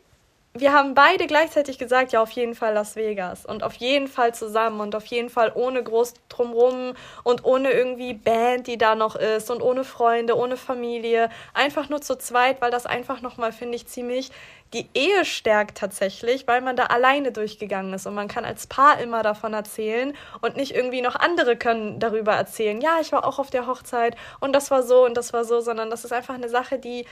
wir 0.55 0.75
haben 0.75 0.95
beide 0.95 1.27
gleichzeitig 1.27 1.79
gesagt, 1.79 2.13
ja, 2.13 2.23
auf 2.23 2.31
jeden 2.33 2.55
Fall 2.55 2.75
Las 2.75 2.95
Vegas 2.95 3.47
und 3.47 3.63
auf 3.63 3.75
jeden 3.75 4.07
Fall 4.07 4.35
zusammen 4.35 4.81
und 4.81 4.95
auf 4.95 5.07
jeden 5.07 5.31
Fall 5.31 5.51
ohne 5.55 5.83
groß 5.83 6.13
drumrum 6.29 6.93
und 7.25 7.45
ohne 7.45 7.71
irgendwie 7.71 8.13
Band, 8.13 8.67
die 8.67 8.77
da 8.77 8.95
noch 8.95 9.17
ist 9.17 9.51
und 9.51 9.63
ohne 9.63 9.83
Freunde, 9.83 10.37
ohne 10.37 10.59
Familie, 10.59 11.31
einfach 11.55 11.89
nur 11.89 12.03
zu 12.03 12.19
zweit, 12.19 12.61
weil 12.61 12.71
das 12.71 12.85
einfach 12.85 13.23
nochmal, 13.23 13.53
finde 13.53 13.77
ich, 13.77 13.87
ziemlich 13.87 14.31
die 14.75 14.89
Ehe 14.93 15.25
stärkt 15.25 15.79
tatsächlich, 15.79 16.47
weil 16.47 16.61
man 16.61 16.77
da 16.77 16.85
alleine 16.85 17.33
durchgegangen 17.33 17.95
ist 17.95 18.07
und 18.07 18.15
man 18.15 18.29
kann 18.29 18.45
als 18.45 18.67
Paar 18.67 19.01
immer 19.01 19.23
davon 19.23 19.55
erzählen 19.55 20.15
und 20.43 20.57
nicht 20.57 20.75
irgendwie 20.75 21.01
noch 21.01 21.17
andere 21.17 21.57
können 21.57 21.99
darüber 21.99 22.33
erzählen, 22.33 22.81
ja, 22.83 22.99
ich 23.01 23.13
war 23.13 23.27
auch 23.27 23.39
auf 23.39 23.49
der 23.49 23.67
Hochzeit 23.67 24.17
und 24.41 24.53
das 24.55 24.71
war 24.71 24.83
so 24.83 25.05
und 25.07 25.17
das 25.17 25.33
war 25.33 25.45
so, 25.45 25.61
sondern 25.61 25.89
das 25.89 26.05
ist 26.05 26.13
einfach 26.13 26.35
eine 26.35 26.51
Sache, 26.51 26.79
die 26.79 27.07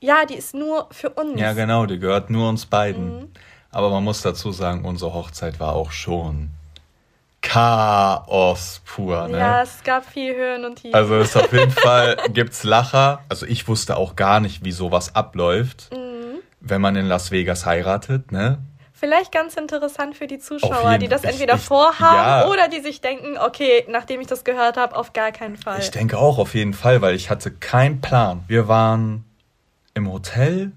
ja, 0.00 0.24
die 0.24 0.34
ist 0.34 0.54
nur 0.54 0.88
für 0.90 1.10
uns. 1.10 1.40
Ja, 1.40 1.52
genau, 1.52 1.86
die 1.86 1.98
gehört 1.98 2.30
nur 2.30 2.48
uns 2.48 2.66
beiden. 2.66 3.16
Mhm. 3.20 3.32
Aber 3.70 3.90
man 3.90 4.02
muss 4.04 4.22
dazu 4.22 4.50
sagen, 4.52 4.84
unsere 4.84 5.12
Hochzeit 5.12 5.60
war 5.60 5.74
auch 5.74 5.90
schon 5.92 6.50
Chaos 7.42 8.82
pur, 8.84 9.28
ne? 9.28 9.38
Ja, 9.38 9.62
es 9.62 9.82
gab 9.84 10.04
viel 10.04 10.34
Höhen 10.34 10.64
und 10.64 10.76
Tiefen. 10.76 10.94
Also 10.94 11.14
es 11.16 11.36
auf 11.36 11.52
jeden 11.52 11.70
Fall 11.86 12.16
gibt's 12.32 12.64
Lacher. 12.64 13.20
Also 13.28 13.46
ich 13.46 13.68
wusste 13.68 13.96
auch 13.96 14.16
gar 14.16 14.40
nicht, 14.40 14.64
wie 14.64 14.72
sowas 14.72 15.14
abläuft, 15.14 15.90
Mhm. 15.92 16.40
wenn 16.60 16.80
man 16.80 16.96
in 16.96 17.06
Las 17.06 17.30
Vegas 17.30 17.64
heiratet, 17.66 18.32
ne? 18.32 18.58
Vielleicht 18.92 19.30
ganz 19.30 19.54
interessant 19.54 20.16
für 20.16 20.26
die 20.26 20.40
Zuschauer, 20.40 20.98
die 20.98 21.06
das 21.06 21.22
ich- 21.22 21.30
entweder 21.30 21.54
ich- 21.54 21.60
vorhaben 21.60 22.16
ja. 22.48 22.52
oder 22.52 22.66
die 22.68 22.80
sich 22.80 23.00
denken, 23.00 23.38
okay, 23.38 23.84
nachdem 23.88 24.20
ich 24.20 24.26
das 24.26 24.42
gehört 24.42 24.76
habe, 24.76 24.96
auf 24.96 25.12
gar 25.12 25.30
keinen 25.30 25.56
Fall. 25.56 25.78
Ich 25.78 25.92
denke 25.92 26.18
auch 26.18 26.38
auf 26.38 26.54
jeden 26.54 26.74
Fall, 26.74 27.00
weil 27.00 27.14
ich 27.14 27.30
hatte 27.30 27.52
keinen 27.52 28.00
Plan. 28.00 28.42
Wir 28.48 28.66
waren 28.66 29.24
im 29.98 30.10
Hotel 30.10 30.72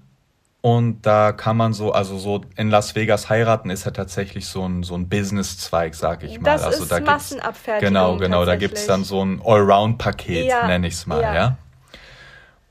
und 0.62 1.02
da 1.02 1.32
kann 1.32 1.56
man 1.56 1.72
so, 1.72 1.92
also 1.92 2.18
so 2.18 2.42
in 2.56 2.70
Las 2.70 2.94
Vegas 2.94 3.28
heiraten 3.28 3.68
ist 3.68 3.84
ja 3.84 3.90
tatsächlich 3.90 4.46
so 4.46 4.64
ein, 4.64 4.84
so 4.84 4.94
ein 4.94 5.08
Business-Zweig, 5.08 5.96
sag 5.96 6.22
ich 6.22 6.40
mal. 6.40 6.52
Das 6.52 6.62
also 6.62 6.84
ist 6.84 6.92
da 6.92 7.00
Massenabfertigung 7.00 7.88
Genau, 7.92 8.16
genau, 8.16 8.44
da 8.44 8.54
gibt's 8.54 8.86
dann 8.86 9.02
so 9.02 9.24
ein 9.24 9.42
Allround-Paket, 9.44 10.46
Ja, 10.46 10.68
nenne 10.68 10.86
ich's 10.86 11.06
mal, 11.06 11.20
ja. 11.20 11.34
ja. 11.34 11.56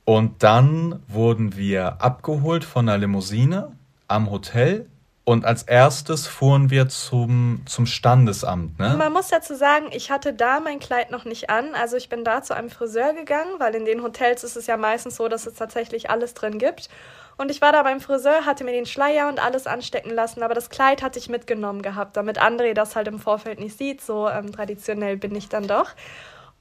Und 0.06 0.42
dann 0.42 1.00
wurden 1.06 1.54
wir 1.56 2.00
abgeholt 2.00 2.64
von 2.64 2.88
einer 2.88 2.96
Limousine 2.96 3.72
am 4.08 4.30
Hotel 4.30 4.86
und 5.24 5.44
als 5.44 5.62
erstes 5.62 6.26
fuhren 6.26 6.70
wir 6.70 6.88
zum, 6.88 7.62
zum 7.66 7.86
Standesamt, 7.86 8.78
ne? 8.80 8.96
Man 8.96 9.12
muss 9.12 9.28
dazu 9.28 9.54
sagen, 9.54 9.86
ich 9.92 10.10
hatte 10.10 10.32
da 10.32 10.58
mein 10.58 10.80
Kleid 10.80 11.12
noch 11.12 11.24
nicht 11.24 11.48
an. 11.48 11.74
Also 11.74 11.96
ich 11.96 12.08
bin 12.08 12.24
da 12.24 12.42
zu 12.42 12.54
einem 12.54 12.70
Friseur 12.70 13.12
gegangen, 13.14 13.52
weil 13.58 13.74
in 13.76 13.84
den 13.84 14.02
Hotels 14.02 14.42
ist 14.42 14.56
es 14.56 14.66
ja 14.66 14.76
meistens 14.76 15.16
so, 15.16 15.28
dass 15.28 15.46
es 15.46 15.54
tatsächlich 15.54 16.10
alles 16.10 16.34
drin 16.34 16.58
gibt. 16.58 16.88
Und 17.36 17.52
ich 17.52 17.62
war 17.62 17.70
da 17.70 17.84
beim 17.84 18.00
Friseur, 18.00 18.44
hatte 18.46 18.64
mir 18.64 18.72
den 18.72 18.84
Schleier 18.84 19.28
und 19.28 19.42
alles 19.42 19.66
anstecken 19.68 20.10
lassen, 20.10 20.42
aber 20.42 20.54
das 20.54 20.70
Kleid 20.70 21.02
hatte 21.02 21.18
ich 21.18 21.28
mitgenommen 21.28 21.82
gehabt, 21.82 22.16
damit 22.16 22.40
André 22.40 22.74
das 22.74 22.96
halt 22.96 23.06
im 23.06 23.20
Vorfeld 23.20 23.60
nicht 23.60 23.78
sieht. 23.78 24.00
So 24.00 24.28
ähm, 24.28 24.52
traditionell 24.52 25.16
bin 25.16 25.34
ich 25.36 25.48
dann 25.48 25.68
doch. 25.68 25.90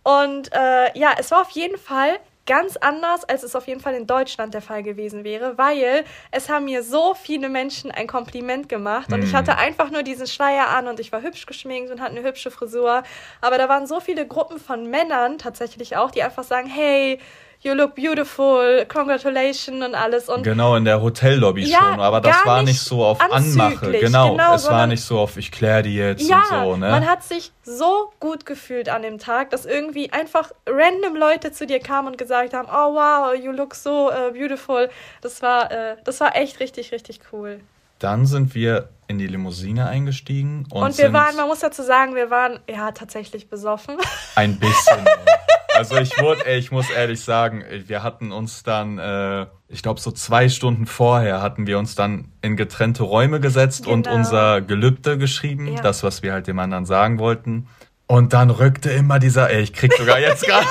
Und 0.03 0.51
äh, 0.53 0.97
ja, 0.97 1.11
es 1.17 1.31
war 1.31 1.41
auf 1.41 1.51
jeden 1.51 1.77
Fall 1.77 2.19
ganz 2.45 2.75
anders, 2.77 3.23
als 3.23 3.43
es 3.43 3.55
auf 3.55 3.67
jeden 3.67 3.79
Fall 3.81 3.93
in 3.93 4.07
Deutschland 4.07 4.53
der 4.53 4.61
Fall 4.61 4.83
gewesen 4.83 5.23
wäre, 5.23 5.57
weil 5.57 6.03
es 6.31 6.49
haben 6.49 6.65
mir 6.65 6.83
so 6.83 7.13
viele 7.13 7.49
Menschen 7.49 7.91
ein 7.91 8.07
Kompliment 8.07 8.67
gemacht 8.69 9.13
und 9.13 9.23
ich 9.23 9.31
Mm. 9.31 9.35
hatte 9.37 9.57
einfach 9.57 9.91
nur 9.91 10.03
diesen 10.03 10.27
Schleier 10.27 10.69
an 10.69 10.87
und 10.87 10.99
ich 10.99 11.11
war 11.11 11.21
hübsch 11.21 11.45
geschminkt 11.45 11.91
und 11.91 12.01
hatte 12.01 12.11
eine 12.11 12.23
hübsche 12.23 12.51
Frisur. 12.51 13.03
Aber 13.41 13.57
da 13.57 13.69
waren 13.69 13.85
so 13.87 13.99
viele 13.99 14.27
Gruppen 14.27 14.59
von 14.59 14.87
Männern 14.87 15.37
tatsächlich 15.37 15.95
auch, 15.97 16.11
die 16.11 16.23
einfach 16.23 16.43
sagen, 16.43 16.67
hey, 16.67 17.19
you 17.63 17.73
look 17.73 17.95
beautiful, 17.95 18.85
congratulations 18.87 19.85
und 19.85 19.95
alles. 19.95 20.29
Und 20.29 20.43
Genau, 20.43 20.75
in 20.75 20.85
der 20.85 21.01
Hotellobby 21.01 21.63
Ja, 21.63 21.79
schon, 21.79 21.99
aber 21.99 22.21
das 22.21 22.45
war 22.45 22.63
nicht 22.63 22.79
so 22.79 23.03
auf 23.05 23.21
Anmache. 23.21 23.91
Genau, 23.91 24.31
genau, 24.31 24.55
es 24.55 24.67
war 24.67 24.87
nicht 24.87 25.03
so 25.03 25.19
auf 25.19 25.37
ich 25.37 25.51
klär 25.51 25.81
die 25.83 25.95
jetzt 25.95 26.27
ja, 26.27 26.39
und 26.63 26.65
so, 26.65 26.77
ne? 26.77 26.89
man 26.89 27.07
hat 27.07 27.23
sich 27.23 27.51
so 27.63 28.11
gut 28.19 28.45
gefühlt 28.45 28.89
an 28.89 29.03
dem 29.03 29.19
Tag, 29.19 29.51
dass 29.51 29.65
irgendwie 29.65 30.11
einfach 30.11 30.51
random 30.67 31.15
Leute 31.15 31.51
zu 31.51 31.65
dir 31.65 31.79
kamen 31.79 32.09
und 32.09 32.17
gesagt 32.17 32.53
haben, 32.53 32.67
oh 32.67 32.95
wow, 32.95 33.35
you 33.35 33.51
look 33.51 33.75
so 33.75 34.09
äh, 34.09 34.31
beautiful. 34.31 34.89
Das 35.21 35.41
war, 35.41 35.71
äh, 35.71 35.97
das 36.03 36.19
war 36.19 36.35
echt 36.35 36.59
richtig, 36.59 36.91
richtig 36.91 37.19
cool. 37.31 37.59
Dann 37.99 38.25
sind 38.25 38.55
wir 38.55 38.89
in 39.07 39.19
die 39.19 39.27
Limousine 39.27 39.87
eingestiegen 39.87 40.65
und, 40.71 40.81
Und, 40.81 40.97
wir 40.97 41.13
waren, 41.13 41.35
man 41.35 41.47
muss 41.47 41.59
dazu 41.59 41.83
sagen, 41.83 42.15
wir 42.15 42.31
waren 42.31 42.59
ja 42.67 42.91
tatsächlich 42.91 43.47
besoffen. 43.47 43.97
ein 44.35 44.57
bisschen. 44.57 45.05
also 45.81 45.97
ich 45.97 46.21
wurde, 46.21 46.45
ey, 46.45 46.59
ich 46.59 46.71
muss 46.71 46.89
ehrlich 46.89 47.21
sagen, 47.21 47.63
wir 47.87 48.03
hatten 48.03 48.31
uns 48.31 48.63
dann, 48.63 48.99
äh, 48.99 49.47
ich 49.67 49.81
glaube 49.81 49.99
so 49.99 50.11
zwei 50.11 50.47
Stunden 50.49 50.85
vorher 50.85 51.41
hatten 51.41 51.65
wir 51.65 51.79
uns 51.79 51.95
dann 51.95 52.31
in 52.41 52.55
getrennte 52.55 53.03
Räume 53.03 53.39
gesetzt 53.39 53.87
und 53.87 54.03
Genau. 54.03 54.15
unser 54.17 54.61
Gelübde 54.61 55.17
geschrieben, 55.17 55.67
Ja. 55.67 55.81
das, 55.81 56.03
was 56.03 56.21
wir 56.23 56.33
halt 56.33 56.45
dem 56.47 56.59
anderen 56.59 56.85
sagen 56.85 57.17
wollten. 57.19 57.67
Und 58.07 58.33
dann 58.33 58.49
rückte 58.49 58.91
immer 58.91 59.19
dieser, 59.19 59.49
ey, 59.49 59.61
ich 59.61 59.73
krieg 59.73 59.93
sogar 59.93 60.19
jetzt 60.19 60.43
gerade, 60.45 60.65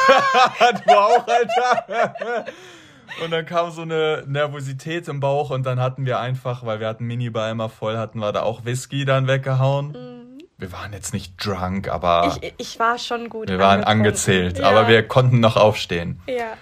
du 0.87 0.93
auch, 0.93 1.27
Alter. 1.27 2.45
Und 3.25 3.33
dann 3.33 3.45
kam 3.47 3.71
so 3.73 3.83
eine 3.83 4.23
Nervosität 4.27 5.09
im 5.09 5.19
Bauch 5.21 5.51
und 5.51 5.67
dann 5.67 5.81
hatten 5.81 6.07
wir 6.07 6.21
einfach, 6.21 6.65
weil 6.65 6.79
wir 6.81 6.87
hatten 6.87 7.05
Minibar 7.07 7.51
immer 7.51 7.69
voll, 7.69 7.97
hatten 7.97 8.21
wir 8.21 8.31
da 8.33 8.43
auch 8.43 8.65
Whisky 8.65 9.05
dann 9.05 9.27
weggehauen. 9.27 9.89
Mhm. 9.89 10.20
Wir 10.61 10.73
waren 10.73 10.93
jetzt 10.93 11.15
nicht 11.15 11.35
drunk, 11.45 11.89
aber. 11.89 12.37
Ich, 12.43 12.55
ich 12.59 12.79
war 12.79 12.99
schon 12.99 13.31
gut. 13.31 13.49
Wir 13.49 13.59
waren 13.59 13.83
angezählt, 13.83 14.59
ja. 14.59 14.69
aber 14.69 14.89
wir 14.89 15.09
konnten 15.09 15.41
noch 15.41 15.57
aufstehen. 15.57 16.21
Ja. 16.27 16.53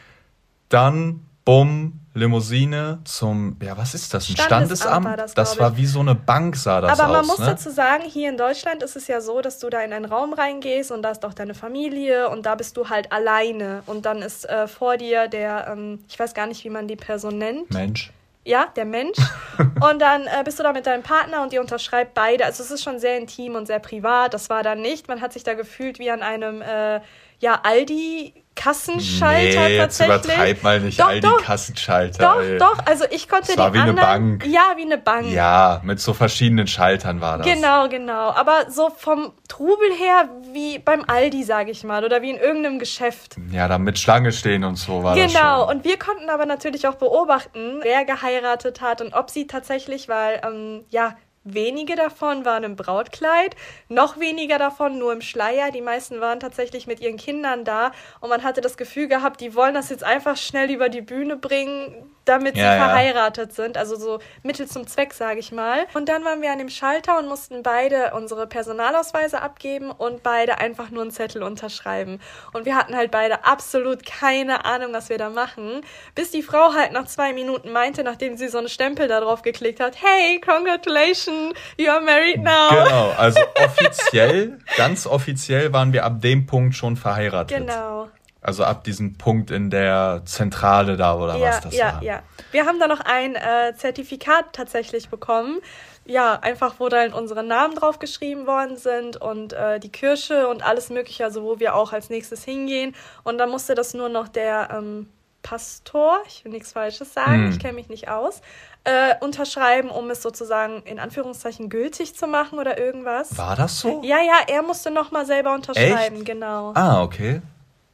Dann, 0.68 1.26
bumm, 1.44 1.98
Limousine 2.14 3.00
zum, 3.04 3.56
ja, 3.62 3.76
was 3.76 3.94
ist 3.94 4.12
das? 4.14 4.28
Ein 4.28 4.36
Standesamt? 4.36 4.78
Standesamt? 4.80 5.06
War 5.06 5.16
das, 5.16 5.34
das 5.34 5.58
war 5.58 5.76
wie 5.76 5.86
so 5.86 6.00
eine 6.00 6.14
Bank, 6.14 6.56
sah 6.56 6.80
das 6.80 6.92
aus. 6.92 7.00
Aber 7.00 7.12
man 7.12 7.26
muss 7.26 7.38
ne? 7.38 7.46
dazu 7.46 7.70
sagen, 7.70 8.04
hier 8.04 8.28
in 8.28 8.36
Deutschland 8.36 8.82
ist 8.82 8.96
es 8.96 9.06
ja 9.08 9.20
so, 9.20 9.40
dass 9.40 9.58
du 9.58 9.70
da 9.70 9.80
in 9.80 9.92
einen 9.92 10.04
Raum 10.04 10.32
reingehst 10.32 10.90
und 10.90 11.02
da 11.02 11.10
ist 11.10 11.24
auch 11.24 11.34
deine 11.34 11.54
Familie 11.54 12.28
und 12.28 12.44
da 12.46 12.54
bist 12.54 12.76
du 12.76 12.88
halt 12.88 13.10
alleine. 13.12 13.82
Und 13.86 14.04
dann 14.04 14.22
ist 14.22 14.48
äh, 14.48 14.68
vor 14.68 14.96
dir 14.96 15.28
der, 15.28 15.68
ähm, 15.72 16.04
ich 16.08 16.18
weiß 16.18 16.34
gar 16.34 16.46
nicht, 16.46 16.64
wie 16.64 16.70
man 16.70 16.86
die 16.86 16.96
Person 16.96 17.38
nennt. 17.38 17.72
Mensch. 17.72 18.12
Ja, 18.48 18.72
der 18.76 18.86
Mensch. 18.86 19.18
und 19.58 20.00
dann 20.00 20.22
äh, 20.26 20.42
bist 20.42 20.58
du 20.58 20.62
da 20.62 20.72
mit 20.72 20.86
deinem 20.86 21.02
Partner 21.02 21.42
und 21.42 21.52
ihr 21.52 21.60
unterschreibt 21.60 22.14
beide. 22.14 22.46
Also 22.46 22.62
es 22.62 22.70
ist 22.70 22.82
schon 22.82 22.98
sehr 22.98 23.18
intim 23.18 23.56
und 23.56 23.66
sehr 23.66 23.78
privat. 23.78 24.32
Das 24.32 24.48
war 24.48 24.62
da 24.62 24.74
nicht. 24.74 25.06
Man 25.06 25.20
hat 25.20 25.34
sich 25.34 25.44
da 25.44 25.52
gefühlt 25.52 25.98
wie 25.98 26.10
an 26.10 26.22
einem 26.22 26.62
äh, 26.62 27.02
ja, 27.40 27.60
Aldi 27.62 28.32
Kassenschalter 28.58 29.68
nee, 29.68 29.78
tatsächlich. 29.78 30.16
Jetzt 30.16 30.24
übertreib 30.26 30.62
mal 30.64 30.80
nicht 30.80 30.98
doch, 30.98 31.08
all 31.08 31.20
die 31.20 31.20
doch, 31.20 31.42
Kassenschalter. 31.42 32.22
Doch, 32.22 32.42
ey. 32.42 32.58
doch, 32.58 32.78
also 32.84 33.04
ich 33.10 33.28
konnte 33.28 33.46
das 33.48 33.56
war 33.56 33.72
wie 33.72 33.78
anderen, 33.78 33.98
eine 33.98 34.36
Bank. 34.36 34.46
Ja, 34.46 34.64
wie 34.76 34.82
eine 34.82 34.98
Bank. 34.98 35.30
Ja, 35.30 35.80
mit 35.84 36.00
so 36.00 36.12
verschiedenen 36.12 36.66
Schaltern 36.66 37.20
war 37.20 37.38
das. 37.38 37.46
Genau, 37.46 37.88
genau. 37.88 38.30
Aber 38.32 38.68
so 38.68 38.90
vom 38.90 39.32
Trubel 39.46 39.92
her 39.96 40.28
wie 40.52 40.80
beim 40.80 41.04
Aldi, 41.06 41.44
sage 41.44 41.70
ich 41.70 41.84
mal, 41.84 42.04
oder 42.04 42.20
wie 42.20 42.30
in 42.30 42.36
irgendeinem 42.36 42.80
Geschäft. 42.80 43.36
Ja, 43.52 43.68
da 43.68 43.78
mit 43.78 43.98
Schlange 43.98 44.32
stehen 44.32 44.64
und 44.64 44.74
so 44.76 45.04
war 45.04 45.14
genau. 45.14 45.26
das 45.26 45.32
Genau, 45.34 45.70
und 45.70 45.84
wir 45.84 45.98
konnten 45.98 46.28
aber 46.28 46.44
natürlich 46.44 46.88
auch 46.88 46.96
beobachten, 46.96 47.78
wer 47.82 48.04
geheiratet 48.04 48.80
hat 48.80 49.00
und 49.00 49.14
ob 49.14 49.30
sie 49.30 49.46
tatsächlich, 49.46 50.08
weil, 50.08 50.40
ähm, 50.44 50.84
ja, 50.90 51.16
Wenige 51.44 51.96
davon 51.96 52.44
waren 52.44 52.64
im 52.64 52.76
Brautkleid, 52.76 53.56
noch 53.88 54.18
weniger 54.18 54.58
davon 54.58 54.98
nur 54.98 55.12
im 55.12 55.20
Schleier. 55.20 55.70
Die 55.70 55.80
meisten 55.80 56.20
waren 56.20 56.40
tatsächlich 56.40 56.86
mit 56.86 57.00
ihren 57.00 57.16
Kindern 57.16 57.64
da 57.64 57.92
und 58.20 58.28
man 58.28 58.42
hatte 58.42 58.60
das 58.60 58.76
Gefühl 58.76 59.08
gehabt, 59.08 59.40
die 59.40 59.54
wollen 59.54 59.74
das 59.74 59.88
jetzt 59.88 60.04
einfach 60.04 60.36
schnell 60.36 60.70
über 60.70 60.88
die 60.88 61.02
Bühne 61.02 61.36
bringen, 61.36 62.10
damit 62.28 62.56
ja, 62.56 62.72
sie 62.72 62.78
verheiratet 62.78 63.50
ja. 63.50 63.54
sind. 63.54 63.76
Also 63.76 63.96
so 63.96 64.20
Mittel 64.42 64.66
zum 64.66 64.86
Zweck, 64.86 65.14
sage 65.14 65.40
ich 65.40 65.52
mal. 65.52 65.86
Und 65.94 66.08
dann 66.08 66.24
waren 66.24 66.42
wir 66.42 66.52
an 66.52 66.58
dem 66.58 66.68
Schalter 66.68 67.18
und 67.18 67.28
mussten 67.28 67.62
beide 67.62 68.12
unsere 68.14 68.46
Personalausweise 68.46 69.40
abgeben 69.42 69.90
und 69.90 70.22
beide 70.22 70.58
einfach 70.58 70.90
nur 70.90 71.02
einen 71.02 71.10
Zettel 71.10 71.42
unterschreiben. 71.42 72.20
Und 72.52 72.66
wir 72.66 72.76
hatten 72.76 72.96
halt 72.96 73.10
beide 73.10 73.44
absolut 73.44 74.04
keine 74.04 74.64
Ahnung, 74.64 74.92
was 74.92 75.08
wir 75.08 75.18
da 75.18 75.30
machen, 75.30 75.82
bis 76.14 76.30
die 76.30 76.42
Frau 76.42 76.74
halt 76.74 76.92
nach 76.92 77.06
zwei 77.06 77.32
Minuten 77.32 77.72
meinte, 77.72 78.02
nachdem 78.02 78.36
sie 78.36 78.48
so 78.48 78.58
einen 78.58 78.68
Stempel 78.68 79.08
da 79.08 79.20
drauf 79.20 79.42
geklickt 79.42 79.80
hat, 79.80 79.96
hey, 80.00 80.40
congratulations, 80.40 81.54
you 81.76 81.90
are 81.90 82.00
married 82.00 82.42
now. 82.42 82.68
Genau, 82.70 83.10
also 83.16 83.40
offiziell, 83.64 84.58
ganz 84.76 85.06
offiziell 85.06 85.72
waren 85.72 85.92
wir 85.92 86.04
ab 86.04 86.20
dem 86.20 86.46
Punkt 86.46 86.74
schon 86.74 86.96
verheiratet. 86.96 87.58
Genau. 87.58 88.08
Also 88.40 88.64
ab 88.64 88.84
diesem 88.84 89.18
Punkt 89.18 89.50
in 89.50 89.68
der 89.68 90.22
Zentrale 90.24 90.96
da 90.96 91.16
oder 91.16 91.36
ja, 91.36 91.48
was 91.48 91.60
das 91.62 91.74
ja, 91.74 91.94
war. 91.94 92.02
Ja, 92.02 92.14
ja. 92.14 92.22
Wir 92.52 92.66
haben 92.66 92.78
da 92.78 92.86
noch 92.86 93.00
ein 93.00 93.34
äh, 93.34 93.74
Zertifikat 93.76 94.52
tatsächlich 94.52 95.08
bekommen. 95.08 95.58
Ja, 96.04 96.38
einfach 96.40 96.76
wo 96.78 96.88
dann 96.88 97.12
unsere 97.12 97.42
Namen 97.42 97.74
drauf 97.74 97.98
geschrieben 97.98 98.46
worden 98.46 98.76
sind 98.76 99.16
und 99.16 99.52
äh, 99.52 99.78
die 99.80 99.90
Kirche 99.90 100.48
und 100.48 100.64
alles 100.64 100.88
Mögliche, 100.88 101.24
also 101.24 101.42
wo 101.42 101.58
wir 101.58 101.74
auch 101.74 101.92
als 101.92 102.10
nächstes 102.10 102.44
hingehen. 102.44 102.94
Und 103.24 103.38
dann 103.38 103.50
musste 103.50 103.74
das 103.74 103.92
nur 103.92 104.08
noch 104.08 104.28
der 104.28 104.68
ähm, 104.72 105.08
Pastor, 105.42 106.20
ich 106.26 106.44
will 106.44 106.52
nichts 106.52 106.72
Falsches 106.72 107.12
sagen, 107.12 107.44
hm. 107.44 107.50
ich 107.50 107.58
kenne 107.58 107.74
mich 107.74 107.88
nicht 107.88 108.08
aus, 108.08 108.40
äh, 108.84 109.14
unterschreiben, 109.20 109.90
um 109.90 110.10
es 110.10 110.22
sozusagen 110.22 110.82
in 110.82 110.98
Anführungszeichen 110.98 111.68
gültig 111.68 112.14
zu 112.14 112.26
machen 112.26 112.58
oder 112.58 112.78
irgendwas. 112.78 113.36
War 113.36 113.56
das 113.56 113.80
so? 113.80 114.02
Ja, 114.04 114.18
ja, 114.18 114.40
er 114.46 114.62
musste 114.62 114.90
nochmal 114.90 115.26
selber 115.26 115.54
unterschreiben, 115.54 116.16
Echt? 116.16 116.24
genau. 116.24 116.72
Ah, 116.74 117.02
okay. 117.02 117.42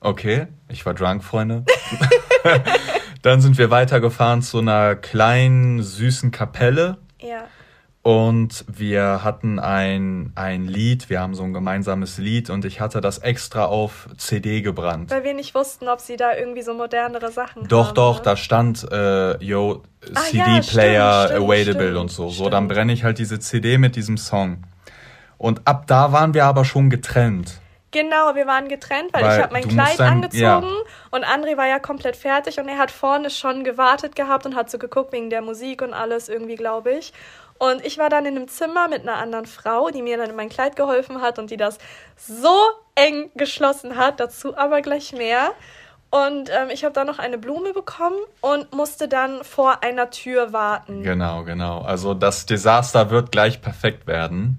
Okay, 0.05 0.49
ich 0.69 0.85
war 0.85 0.93
drunk, 0.93 1.25
Freunde. 1.25 1.65
Dann 3.23 3.41
sind 3.41 3.57
wir 3.57 3.71
weitergefahren 3.71 4.43
zu 4.43 4.59
einer 4.59 4.97
kleinen, 4.97 5.83
süßen 5.83 6.31
Kapelle. 6.31 6.99
Ja. 7.23 7.45
Und 8.03 8.67
wir 8.69 9.25
hatten 9.25 9.59
ein, 9.59 10.33
ein 10.35 10.67
Lied, 10.67 11.09
wir 11.09 11.21
haben 11.21 11.35
so 11.35 11.43
ein 11.43 11.55
gemeinsames 11.55 12.19
Lied 12.19 12.51
und 12.51 12.67
ich 12.67 12.83
hatte 12.83 13.01
das 13.01 13.17
extra 13.17 13.65
auf 13.65 14.11
CD 14.19 14.61
gebrannt. 14.61 15.11
Weil 15.11 15.25
wir 15.25 15.33
nicht 15.33 15.55
wussten, 15.55 15.89
ob 15.89 16.01
sie 16.01 16.19
da 16.19 16.37
irgendwie 16.37 16.61
so 16.61 16.75
modernere 16.75 17.33
Sachen 17.33 17.67
Doch, 17.67 17.89
haben, 17.89 17.95
doch, 17.95 18.17
ne? 18.19 18.25
da 18.25 18.37
stand, 18.37 18.87
äh, 18.93 19.43
yo, 19.43 19.85
CD-Player 20.03 21.31
ja, 21.31 21.37
available 21.43 21.99
und 21.99 22.11
so. 22.11 22.29
So, 22.29 22.51
dann 22.51 22.69
brenne 22.69 22.93
ich 22.93 23.05
halt 23.05 23.19
diese 23.19 23.39
CD 23.39 23.79
mit 23.79 23.97
diesem 23.97 24.19
Song. 24.19 24.65
Und 25.39 25.67
ab 25.67 25.87
da 25.87 26.13
waren 26.13 26.35
wir 26.35 26.45
aber 26.45 26.67
schon 26.67 26.91
getrennt. 26.91 27.63
Genau, 27.95 28.35
wir 28.35 28.49
waren 28.49 28.67
getrennt, 28.67 29.13
weil, 29.13 29.23
weil 29.23 29.37
ich 29.37 29.43
habe 29.45 29.53
mein 29.53 29.69
Kleid 29.69 30.01
dann, 30.01 30.15
angezogen 30.15 30.41
ja. 30.67 30.85
und 31.13 31.25
André 31.25 31.57
war 31.57 31.69
ja 31.69 31.79
komplett 31.79 32.17
fertig 32.17 32.59
und 32.59 32.69
er 32.69 32.77
hat 32.77 32.91
vorne 32.91 33.31
schon 33.31 33.63
gewartet 33.63 34.17
gehabt 34.17 34.47
und 34.47 34.57
hat 34.57 34.69
so 34.69 34.79
geguckt 34.79 35.13
wegen 35.13 35.31
der 35.31 35.43
Musik 35.43 35.81
und 35.81 35.95
alles 35.95 36.29
irgendwie, 36.29 36.57
glaube 36.57 36.91
ich. 36.91 37.13
Und 37.59 37.87
ich 37.87 37.97
war 37.97 38.11
dann 38.11 38.27
in 38.27 38.37
einem 38.37 38.49
Zimmer 38.49 38.89
mit 38.89 39.03
einer 39.03 39.19
anderen 39.19 39.47
Frau, 39.47 39.91
die 39.91 40.03
mir 40.03 40.17
dann 40.17 40.29
in 40.29 40.35
mein 40.35 40.49
Kleid 40.49 40.75
geholfen 40.75 41.23
hat 41.23 41.39
und 41.39 41.53
die 41.53 41.57
das 41.57 41.79
so 42.17 42.57
eng 42.97 43.31
geschlossen 43.37 43.97
hat, 43.97 44.19
dazu 44.19 44.57
aber 44.57 44.83
gleich 44.83 45.13
mehr. 45.13 45.53
Und 46.11 46.51
ähm, 46.51 46.71
ich 46.73 46.85
habe 46.85 46.93
dann 46.93 47.07
noch 47.07 47.21
eine 47.21 47.39
Blume 47.39 47.73
bekommen 47.73 48.19
und 48.41 48.73
musste 48.75 49.07
dann 49.07 49.45
vor 49.45 49.85
einer 49.85 50.11
Tür 50.11 50.53
warten. 50.53 51.05
Genau, 51.05 51.45
genau. 51.45 51.83
Also 51.83 52.13
das 52.13 52.45
Desaster 52.45 53.11
wird 53.11 53.31
gleich 53.31 53.63
perfekt 53.63 54.09
werden. 54.09 54.59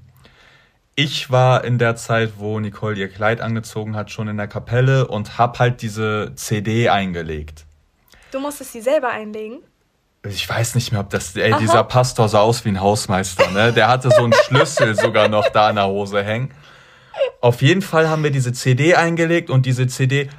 Ich 0.98 1.30
war 1.30 1.66
in 1.66 1.78
der 1.78 1.98
Zeit, 1.98 2.34
wo 2.38 2.58
Nicole 2.58 2.96
ihr 2.96 3.10
Kleid 3.10 3.42
angezogen 3.42 3.98
hat, 3.98 4.12
schon 4.12 4.30
in 4.30 4.38
der 4.38 4.48
Kapelle 4.48 5.08
und 5.08 5.38
hab 5.38 5.60
halt 5.60 5.82
diese 5.82 6.32
CD 6.36 6.88
eingelegt. 6.88 7.66
Du 8.32 8.40
musstest 8.40 8.72
sie 8.72 8.80
selber 8.82 9.10
einlegen? 9.10 9.60
Ich 10.26 10.48
weiß 10.48 10.74
nicht 10.76 10.94
mehr, 10.94 11.02
ob 11.02 11.10
das. 11.10 11.36
Ey, 11.36 11.52
Aha. 11.52 11.60
dieser 11.60 11.84
Pastor 11.84 12.30
sah 12.30 12.40
aus 12.40 12.64
wie 12.64 12.70
ein 12.70 12.80
Hausmeister, 12.80 13.52
ne? 13.52 13.74
Der 13.74 13.90
hatte 13.90 14.10
so 14.10 14.24
einen 14.24 14.34
Schlüssel 14.46 14.96
sogar 14.96 15.28
noch 15.28 15.50
da 15.50 15.70
in 15.70 15.76
der 15.76 15.88
Hose 15.88 16.24
hängen. 16.24 16.52
Auf 17.42 17.62
jeden 17.62 17.82
Fall 17.82 18.10
haben 18.10 18.24
wir 18.24 18.32
diese 18.32 18.54
CD 18.54 18.96
eingelegt 18.96 19.50
und 19.50 19.66
diese 19.66 19.88
CD. 19.88 20.30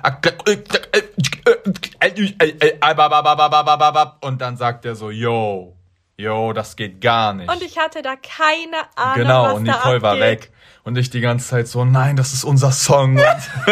Und 4.20 4.40
dann 4.40 4.56
sagt 4.56 4.84
er 4.86 4.94
so, 4.94 5.10
yo, 5.10 5.75
yo, 6.16 6.52
das 6.52 6.76
geht 6.76 7.00
gar 7.00 7.34
nicht. 7.34 7.50
Und 7.50 7.62
ich 7.62 7.78
hatte 7.78 8.02
da 8.02 8.16
keine 8.16 8.76
Ahnung. 8.96 9.14
Genau, 9.16 9.42
was 9.44 9.54
und 9.54 9.62
Nicole 9.64 10.02
war 10.02 10.18
weg. 10.18 10.50
Und 10.84 10.96
ich 10.96 11.10
die 11.10 11.20
ganze 11.20 11.48
Zeit 11.48 11.68
so, 11.68 11.84
nein, 11.84 12.16
das 12.16 12.32
ist 12.32 12.44
unser 12.44 12.70
Song. 12.70 13.20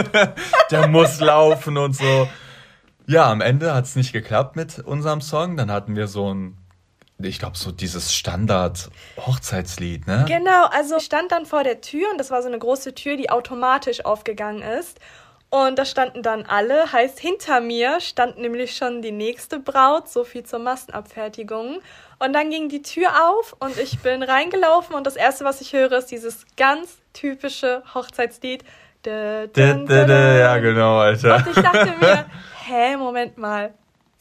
der 0.71 0.89
muss 0.89 1.21
laufen 1.21 1.77
und 1.79 1.95
so. 1.97 2.29
Ja, 3.07 3.31
am 3.31 3.41
Ende 3.41 3.75
hat's 3.75 3.97
nicht 3.97 4.13
geklappt 4.13 4.57
mit 4.57 4.81
unserem 4.81 5.21
Song. 5.21 5.57
Dann 5.57 5.71
hatten 5.71 5.95
wir 5.95 6.09
so 6.09 6.35
ein, 6.35 6.59
ich 7.19 7.39
glaube, 7.39 7.57
so 7.57 7.71
dieses 7.71 8.13
Standard-Hochzeitslied, 8.15 10.07
ne? 10.07 10.25
Genau, 10.27 10.67
also 10.67 10.97
ich 10.97 11.05
stand 11.05 11.31
dann 11.31 11.47
vor 11.47 11.63
der 11.63 11.81
Tür 11.81 12.11
und 12.11 12.19
das 12.19 12.31
war 12.31 12.43
so 12.43 12.49
eine 12.49 12.59
große 12.59 12.95
Tür, 12.95 13.17
die 13.17 13.31
automatisch 13.31 14.05
aufgegangen 14.05 14.63
ist. 14.63 14.99
Und 15.51 15.79
da 15.79 15.85
standen 15.85 16.23
dann 16.23 16.47
alle, 16.47 16.93
heißt 16.93 17.21
hinter 17.21 17.61
mir 17.61 18.01
stand 18.01 18.39
nämlich 18.39 18.77
schon 18.77 19.03
die 19.03 19.13
nächste 19.13 19.61
Braut, 19.61 20.09
so 20.09 20.25
viel 20.25 20.43
zur 20.43 20.59
Massenabfertigung. 20.59 21.79
Und 22.25 22.33
dann 22.33 22.49
ging 22.49 22.71
die 22.71 22.81
Tür 22.81 23.09
auf 23.29 23.55
und 23.59 23.77
ich 23.79 23.99
bin 23.99 24.23
reingelaufen 24.23 24.95
und 24.95 25.07
das 25.07 25.15
erste, 25.15 25.45
was 25.45 25.61
ich 25.61 25.75
höre, 25.75 25.93
ist 25.93 26.11
dieses 26.11 26.47
ganz 26.57 26.97
typische 27.13 27.83
Hochzeitslied. 27.95 28.65
Da, 29.03 29.47
da, 29.47 29.75
da, 29.75 30.35
ja, 30.35 30.57
genau, 30.59 30.99
Alter. 30.99 31.37
Und 31.37 31.49
ich 31.49 31.63
dachte 31.63 31.93
mir, 32.01 32.25
hä, 32.65 32.97
Moment 32.97 33.37
mal, 33.37 33.75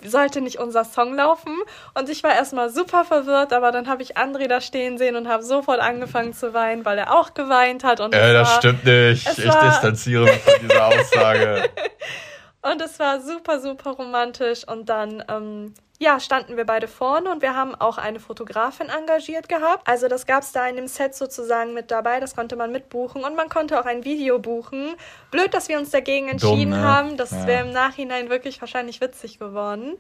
sollte 0.04 0.42
nicht 0.42 0.60
unser 0.60 0.84
Song 0.84 1.16
laufen? 1.16 1.58
Und 1.94 2.10
ich 2.10 2.24
war 2.24 2.36
erstmal 2.36 2.70
super 2.70 3.06
verwirrt, 3.06 3.54
aber 3.54 3.72
dann 3.72 3.88
habe 3.88 4.02
ich 4.02 4.18
André 4.18 4.50
da 4.50 4.60
stehen 4.60 4.98
sehen 4.98 5.16
und 5.16 5.30
habe 5.30 5.44
sofort 5.44 5.80
angefangen 5.80 6.34
zu 6.34 6.54
weinen, 6.54 6.84
weil 6.84 6.98
er 6.98 7.18
auch 7.18 7.34
geweint 7.34 7.86
hat. 7.86 8.02
Und 8.02 8.14
äh, 8.14 8.34
das 8.34 8.50
war, 8.50 8.58
stimmt 8.58 8.84
nicht. 8.84 9.30
Ich 9.30 9.36
distanziere 9.36 10.26
mich 10.26 10.42
von 10.42 10.54
dieser 10.62 10.88
Aussage. 10.88 11.70
und 12.62 12.82
es 12.82 13.00
war 13.00 13.22
super, 13.22 13.62
super 13.62 13.92
romantisch. 13.92 14.68
Und 14.68 14.90
dann 14.90 15.24
ähm, 15.30 15.74
ja, 16.04 16.20
standen 16.20 16.58
wir 16.58 16.66
beide 16.66 16.88
vorne 16.88 17.32
und 17.32 17.42
wir 17.42 17.56
haben 17.56 17.76
auch 17.76 17.98
eine 17.98 18.20
Fotografin 18.20 18.90
engagiert 18.90 19.48
gehabt. 19.48 19.88
Also 19.88 20.08
das 20.08 20.26
gab 20.26 20.44
es 20.44 20.52
da 20.52 20.68
in 20.68 20.76
dem 20.76 20.88
Set 20.88 21.16
sozusagen 21.16 21.74
mit 21.74 21.92
dabei, 21.92 22.20
das 22.20 22.36
konnte 22.36 22.56
man 22.56 22.72
mitbuchen 22.72 23.24
und 23.24 23.36
man 23.36 23.50
konnte 23.50 23.80
auch 23.80 23.86
ein 23.86 24.04
Video 24.04 24.38
buchen. 24.38 24.96
Blöd, 25.32 25.54
dass 25.54 25.70
wir 25.70 25.80
uns 25.80 25.92
dagegen 25.92 26.28
entschieden 26.28 26.72
Dumm, 26.72 26.82
ne? 26.82 26.88
haben, 26.88 27.18
das 27.18 27.32
ja. 27.32 27.48
wäre 27.48 27.66
im 27.66 27.72
Nachhinein 27.72 28.30
wirklich 28.30 28.60
wahrscheinlich 28.60 29.00
witzig 29.00 29.40
geworden. 29.40 29.94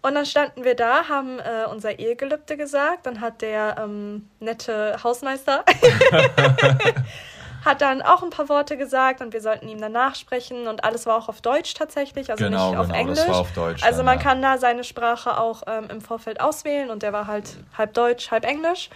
Und 0.00 0.14
dann 0.14 0.26
standen 0.26 0.64
wir 0.64 0.74
da, 0.74 1.08
haben 1.08 1.38
äh, 1.38 1.66
unser 1.70 1.98
Ehegelübde 1.98 2.56
gesagt, 2.56 3.06
dann 3.06 3.20
hat 3.20 3.40
der 3.42 3.76
ähm, 3.78 4.28
nette 4.40 4.96
Hausmeister 5.02 5.64
hat 7.64 7.80
dann 7.80 8.02
auch 8.02 8.22
ein 8.22 8.30
paar 8.30 8.48
Worte 8.48 8.76
gesagt 8.76 9.20
und 9.20 9.32
wir 9.32 9.40
sollten 9.40 9.68
ihm 9.68 9.80
danach 9.80 10.14
sprechen 10.14 10.66
und 10.66 10.84
alles 10.84 11.06
war 11.06 11.16
auch 11.16 11.28
auf 11.28 11.40
Deutsch 11.40 11.74
tatsächlich, 11.74 12.30
also 12.30 12.44
genau, 12.44 12.70
nicht 12.70 12.78
auf 12.78 12.86
genau, 12.86 12.98
Englisch. 12.98 13.18
Das 13.18 13.28
war 13.28 13.40
auf 13.40 13.52
Deutsch. 13.52 13.82
Also 13.82 13.98
dann, 13.98 14.06
man 14.06 14.18
ja. 14.18 14.22
kann 14.22 14.42
da 14.42 14.58
seine 14.58 14.84
Sprache 14.84 15.38
auch 15.38 15.62
ähm, 15.66 15.88
im 15.90 16.00
Vorfeld 16.00 16.40
auswählen 16.40 16.90
und 16.90 17.02
der 17.02 17.12
war 17.12 17.26
halt 17.26 17.56
halb 17.76 17.94
Deutsch, 17.94 18.30
halb 18.30 18.44
Englisch. 18.44 18.90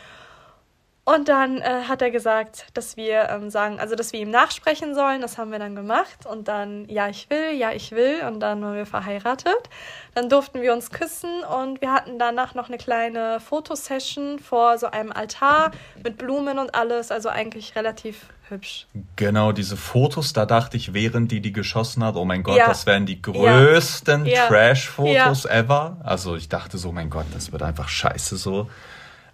Und 1.09 1.29
dann 1.29 1.59
äh, 1.59 1.85
hat 1.87 2.03
er 2.03 2.11
gesagt, 2.11 2.67
dass 2.75 2.97
wir 2.97 3.29
ähm, 3.29 3.49
sagen, 3.49 3.79
also 3.79 3.95
dass 3.95 4.13
wir 4.13 4.19
ihm 4.19 4.31
nachsprechen 4.33 4.93
sollen. 4.93 5.21
Das 5.21 5.39
haben 5.39 5.53
wir 5.53 5.61
dann 5.61 5.77
gemacht. 5.77 6.27
Und 6.27 6.49
dann, 6.49 6.89
ja, 6.89 7.09
ich 7.09 7.31
will, 7.31 7.53
ja, 7.57 7.71
ich 7.71 7.93
will. 7.93 8.25
Und 8.27 8.41
dann 8.41 8.61
waren 8.61 8.75
wir 8.75 8.87
verheiratet. 8.87 9.71
Dann 10.17 10.29
durften 10.29 10.63
wir 10.63 10.73
uns 10.73 10.91
küssen 10.91 11.45
und 11.45 11.81
wir 11.81 11.93
hatten 11.93 12.19
danach 12.19 12.57
noch 12.57 12.67
eine 12.67 12.77
kleine 12.77 13.39
Fotosession 13.39 14.41
vor 14.41 14.79
so 14.79 14.89
einem 14.89 15.13
Altar 15.13 15.71
mit 16.03 16.19
Blumen 16.19 16.59
und 16.59 16.75
alles. 16.75 17.13
Also 17.13 17.29
eigentlich 17.29 17.77
relativ 17.77 18.27
hübsch. 18.49 18.89
Genau, 19.15 19.53
diese 19.53 19.77
Fotos, 19.77 20.33
da 20.33 20.45
dachte 20.45 20.77
ich, 20.77 20.93
während 20.93 21.31
die 21.31 21.41
die 21.41 21.53
geschossen 21.53 22.03
hat, 22.03 22.17
oh 22.17 22.25
mein 22.25 22.43
Gott, 22.43 22.59
ja. 22.59 22.67
das 22.67 22.85
wären 22.85 23.07
die 23.07 23.23
größten 23.23 24.27
ja. 24.27 24.49
Trash-Fotos 24.49 25.45
ja. 25.45 25.51
ever. 25.51 25.99
Also 26.03 26.35
ich 26.35 26.49
dachte 26.49 26.79
so, 26.79 26.91
mein 26.91 27.11
Gott, 27.11 27.27
das 27.33 27.53
wird 27.53 27.63
einfach 27.63 27.89
scheiße 27.89 28.37
so 28.37 28.69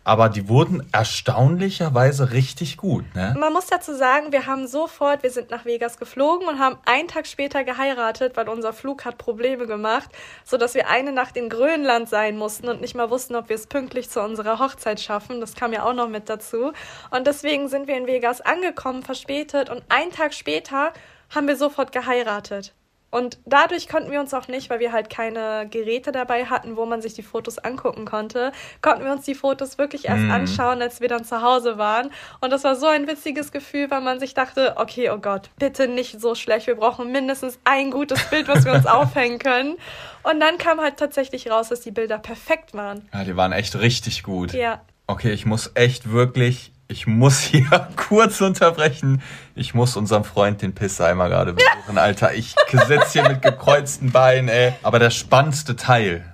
aber 0.05 0.29
die 0.29 0.49
wurden 0.49 0.87
erstaunlicherweise 0.93 2.33
richtig 2.33 2.77
gut. 2.77 3.05
Ne? 3.15 3.35
Man 3.39 3.53
muss 3.53 3.67
dazu 3.67 3.95
sagen, 3.95 4.33
wir 4.33 4.47
haben 4.47 4.67
sofort, 4.67 5.23
wir 5.23 5.31
sind 5.31 5.51
nach 5.51 5.65
Vegas 5.65 5.99
geflogen 5.99 6.49
und 6.49 6.59
haben 6.59 6.77
einen 6.85 7.09
Tag 7.09 7.27
später 7.27 7.65
geheiratet, 7.65 8.37
weil 8.37 8.49
unser 8.49 8.73
Flug 8.73 9.05
hat 9.05 9.19
Probleme 9.19 9.67
gemacht, 9.67 10.11
sodass 10.45 10.75
wir 10.75 10.89
eine 10.89 11.13
Nacht 11.13 11.37
in 11.37 11.49
Grönland 11.49 12.09
sein 12.09 12.37
mussten 12.37 12.69
und 12.69 12.81
nicht 12.81 12.95
mal 12.95 13.11
wussten, 13.11 13.37
ob 13.37 13.49
wir 13.49 13.57
es 13.57 13.67
pünktlich 13.67 14.11
zu 14.11 14.21
unserer 14.21 14.59
Hochzeit 14.59 15.01
schaffen. 15.01 15.41
Das 15.41 15.55
kam 15.55 15.73
ja 15.73 15.85
auch 15.85 15.95
noch 15.95 16.09
mit 16.09 16.29
dazu. 16.29 16.73
Und 17.11 17.27
deswegen 17.27 17.69
sind 17.69 17.87
wir 17.87 17.97
in 17.97 18.07
Vegas 18.07 18.41
angekommen, 18.41 19.03
verspätet 19.03 19.71
und 19.71 19.83
einen 19.89 20.11
Tag 20.11 20.35
später 20.35 20.93
haben 21.31 21.47
wir 21.47 21.57
sofort 21.57 21.93
geheiratet. 21.93 22.75
Und 23.13 23.39
dadurch 23.45 23.89
konnten 23.89 24.11
wir 24.11 24.21
uns 24.21 24.33
auch 24.33 24.49
nicht, 24.49 24.71
weil 24.71 24.81
wir 24.81 24.91
halt 24.91 25.11
keine 25.11 25.69
Geräte 25.71 26.13
dabei 26.13 26.47
hatten, 26.47 26.79
wo 26.79 26.87
man 26.87 27.03
sich 27.03 27.13
die 27.13 27.23
Fotos 27.23 27.59
angucken 27.59 28.07
konnte, 28.07 28.53
konnten 28.81 29.05
wir 29.05 29.13
uns 29.13 29.27
die 29.27 29.35
Fotos 29.35 29.77
wirklich 29.77 30.07
erst 30.09 30.23
mm. 30.23 30.31
anschauen, 30.31 30.81
als 30.81 31.03
wir 31.03 31.09
dann 31.09 31.23
zu 31.23 31.43
Hause 31.43 31.77
waren. 31.77 32.11
Und 32.41 32.51
das 32.51 32.65
war 32.65 32.75
so 32.75 32.87
ein 32.87 33.07
witziges 33.07 33.53
Gefühl, 33.53 33.91
weil 33.91 34.01
man 34.01 34.19
sich 34.19 34.33
dachte, 34.33 34.77
okay, 34.79 35.11
oh 35.11 35.19
Gott, 35.19 35.51
bitte 35.59 35.89
nicht 35.89 36.23
so 36.23 36.35
schlecht. 36.35 36.67
Wir 36.67 36.75
brauchen 36.75 37.13
mindestens 37.13 37.59
ein 37.65 37.91
gutes 37.91 38.25
Bild, 38.31 38.49
was 38.49 38.65
wir 38.65 38.73
uns 38.73 38.87
aufhängen 38.87 39.39
können. 39.39 39.77
Und 40.23 40.41
dann 40.41 40.57
kam 40.57 40.81
halt 40.81 40.97
tatsächlich 40.97 41.51
raus, 41.51 41.69
dass 41.69 41.83
die 41.83 41.91
Bilder 41.91 42.19
perfekt 42.19 42.73
waren. 42.73 43.07
Ja, 43.13 43.25
die 43.25 43.37
waren 43.37 43.53
echt 43.53 43.79
richtig 43.79 44.23
gut. 44.23 44.55
Ja. 44.55 44.81
Okay, 45.07 45.33
ich 45.33 45.45
muss 45.45 45.71
echt 45.75 46.11
wirklich 46.13 46.72
ich 46.89 47.07
muss 47.07 47.41
hier 47.41 47.89
kurz 47.97 48.41
unterbrechen. 48.41 49.23
Ich 49.55 49.75
muss 49.75 49.97
unserem 49.97 50.25
Freund 50.25 50.63
den 50.63 50.75
Pisser 50.75 51.07
einmal 51.07 51.29
gerade 51.29 51.55
besuchen, 51.55 51.99
Alter. 51.99 52.35
Ich 52.35 52.55
sitze 52.71 53.13
hier 53.13 53.29
mit 53.29 53.43
gekreuzten 53.43 54.13
Beinen, 54.13 54.49
ey. 54.49 54.75
Aber 54.83 54.99
der 54.99 55.11
spannendste 55.11 55.77
Teil 55.77 56.25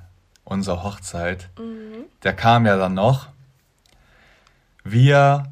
unserer 0.44 0.82
Hochzeit, 0.82 1.50
mhm. 1.58 2.04
der 2.22 2.32
kam 2.32 2.66
ja 2.66 2.76
dann 2.76 2.94
noch. 2.94 3.28
Wir 4.82 5.44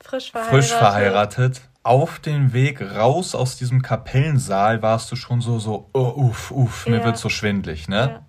frisch 0.00 0.30
verheiratet. 0.30 0.64
frisch 0.64 0.72
verheiratet. 0.76 1.60
Auf 1.82 2.18
dem 2.18 2.52
Weg 2.52 2.82
raus 2.82 3.34
aus 3.34 3.56
diesem 3.56 3.80
Kapellensaal 3.80 4.82
warst 4.82 5.10
du 5.10 5.16
schon 5.16 5.40
so, 5.40 5.58
so, 5.58 5.88
oh, 5.94 6.12
uff, 6.16 6.50
uff, 6.50 6.86
mir 6.86 6.98
ja. 6.98 7.04
wird 7.04 7.16
so 7.16 7.30
schwindlig, 7.30 7.88
ne? 7.88 7.96
Ja. 7.96 8.22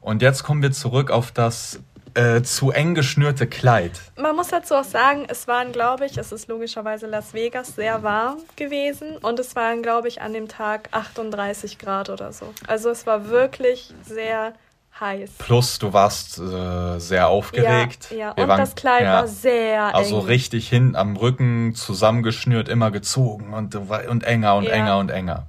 Und 0.00 0.20
jetzt 0.20 0.42
kommen 0.42 0.62
wir 0.62 0.72
zurück 0.72 1.12
auf 1.12 1.30
das 1.30 1.78
äh, 2.14 2.42
zu 2.42 2.70
eng 2.70 2.94
geschnürte 2.94 3.46
Kleid. 3.46 3.92
Man 4.16 4.36
muss 4.36 4.48
dazu 4.48 4.74
auch 4.74 4.84
sagen, 4.84 5.24
es 5.28 5.48
waren, 5.48 5.72
glaube 5.72 6.06
ich, 6.06 6.16
es 6.18 6.32
ist 6.32 6.48
logischerweise 6.48 7.06
Las 7.06 7.34
Vegas 7.34 7.74
sehr 7.74 8.02
warm 8.02 8.38
gewesen 8.56 9.16
und 9.18 9.38
es 9.38 9.56
waren, 9.56 9.82
glaube 9.82 10.08
ich, 10.08 10.22
an 10.22 10.32
dem 10.32 10.48
Tag 10.48 10.88
38 10.92 11.78
Grad 11.78 12.10
oder 12.10 12.32
so. 12.32 12.52
Also 12.66 12.90
es 12.90 13.06
war 13.06 13.28
wirklich 13.28 13.92
sehr 14.06 14.54
heiß. 15.00 15.30
Plus, 15.38 15.78
du 15.78 15.92
warst 15.92 16.38
äh, 16.38 16.98
sehr 16.98 17.28
aufgeregt. 17.28 18.08
Ja, 18.10 18.16
ja. 18.16 18.30
und 18.32 18.48
waren, 18.48 18.60
das 18.60 18.74
Kleid 18.74 19.04
ja, 19.04 19.14
war 19.14 19.28
sehr 19.28 19.88
eng. 19.88 19.94
Also 19.94 20.18
richtig 20.20 20.68
hin 20.68 20.96
am 20.96 21.16
Rücken 21.16 21.74
zusammengeschnürt, 21.74 22.68
immer 22.68 22.90
gezogen 22.90 23.54
und, 23.54 23.74
und 23.74 24.24
enger 24.24 24.56
und 24.56 24.64
ja. 24.64 24.70
enger 24.70 24.98
und 24.98 25.10
enger. 25.10 25.46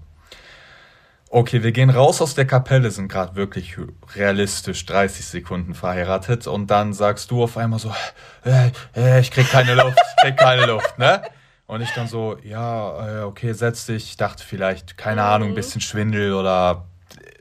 Okay, 1.36 1.63
wir 1.63 1.72
gehen 1.72 1.89
raus 1.89 2.22
aus 2.22 2.36
der 2.36 2.46
Kapelle, 2.46 2.91
sind 2.91 3.08
gerade 3.08 3.36
wirklich 3.36 3.76
realistisch 4.15 4.86
30 4.86 5.26
Sekunden 5.26 5.74
verheiratet 5.74 6.46
und 6.46 6.67
dann 6.67 6.93
sagst 6.93 7.32
du 7.32 7.41
auf 7.41 7.58
einmal 7.58 7.80
so, 7.80 7.91
äh, 8.46 8.69
äh, 8.96 9.19
ich 9.19 9.32
krieg 9.32 9.50
keine 9.50 9.74
Luft, 9.74 9.98
ich 9.98 10.24
krieg 10.24 10.38
keine 10.38 10.67
Luft, 10.67 11.00
ne? 11.00 11.24
Und 11.65 11.82
ich 11.82 11.89
dann 11.96 12.08
so, 12.08 12.38
ja, 12.43 13.22
äh, 13.22 13.24
okay, 13.24 13.54
setz 13.54 13.88
dich. 13.88 14.10
Ich 14.10 14.17
dachte 14.17 14.43
vielleicht, 14.43 14.96
keine 14.96 15.24
mhm. 15.24 15.28
Ahnung, 15.28 15.50
ein 15.50 15.56
bisschen 15.56 15.82
Schwindel 15.82 16.34
oder, 16.34 16.86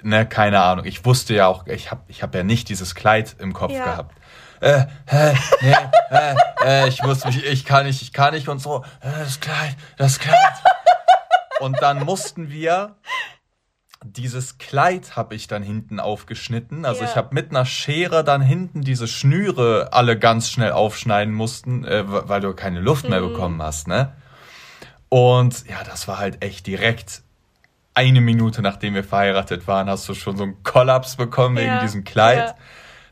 ne, 0.00 0.26
keine 0.26 0.62
Ahnung. 0.62 0.86
Ich 0.86 1.04
wusste 1.04 1.34
ja 1.34 1.46
auch, 1.46 1.66
ich 1.66 1.90
habe 1.90 2.00
ich 2.08 2.22
hab 2.22 2.34
ja 2.34 2.44
nicht 2.44 2.70
dieses 2.70 2.94
Kleid 2.94 3.36
im 3.40 3.52
Kopf 3.52 3.72
ja. 3.72 3.84
gehabt. 3.84 4.16
Äh, 4.60 4.86
äh, 5.04 5.34
nee, 5.60 5.74
äh, 6.10 6.34
äh, 6.64 6.88
ich 6.88 7.04
wusste 7.04 7.28
mich, 7.28 7.44
ich 7.44 7.66
kann 7.66 7.84
nicht, 7.84 8.00
ich 8.00 8.14
kann 8.14 8.32
nicht 8.32 8.48
und 8.48 8.58
so, 8.58 8.86
äh, 9.02 9.10
das 9.22 9.38
Kleid, 9.40 9.76
das 9.98 10.18
Kleid. 10.18 10.54
Und 11.60 11.82
dann 11.82 12.02
mussten 12.06 12.48
wir 12.48 12.96
dieses 14.04 14.58
Kleid 14.58 15.16
habe 15.16 15.34
ich 15.34 15.46
dann 15.46 15.62
hinten 15.62 16.00
aufgeschnitten. 16.00 16.84
Also 16.84 17.02
ja. 17.02 17.10
ich 17.10 17.16
habe 17.16 17.34
mit 17.34 17.50
einer 17.50 17.64
Schere 17.64 18.24
dann 18.24 18.42
hinten 18.42 18.82
diese 18.82 19.06
Schnüre 19.06 19.90
alle 19.92 20.18
ganz 20.18 20.50
schnell 20.50 20.72
aufschneiden 20.72 21.32
mussten, 21.34 21.84
äh, 21.84 22.04
weil 22.06 22.40
du 22.40 22.54
keine 22.54 22.80
Luft 22.80 23.08
mehr 23.08 23.20
mhm. 23.20 23.28
bekommen 23.28 23.62
hast, 23.62 23.88
ne? 23.88 24.12
Und 25.08 25.68
ja, 25.68 25.84
das 25.84 26.08
war 26.08 26.18
halt 26.18 26.42
echt 26.42 26.66
direkt 26.66 27.22
eine 27.94 28.20
Minute 28.20 28.62
nachdem 28.62 28.94
wir 28.94 29.04
verheiratet 29.04 29.66
waren, 29.66 29.88
hast 29.88 30.08
du 30.08 30.14
schon 30.14 30.36
so 30.36 30.44
einen 30.44 30.62
Kollaps 30.62 31.16
bekommen 31.16 31.56
ja. 31.56 31.62
wegen 31.62 31.80
diesem 31.80 32.04
Kleid. 32.04 32.38
Ja. 32.38 32.54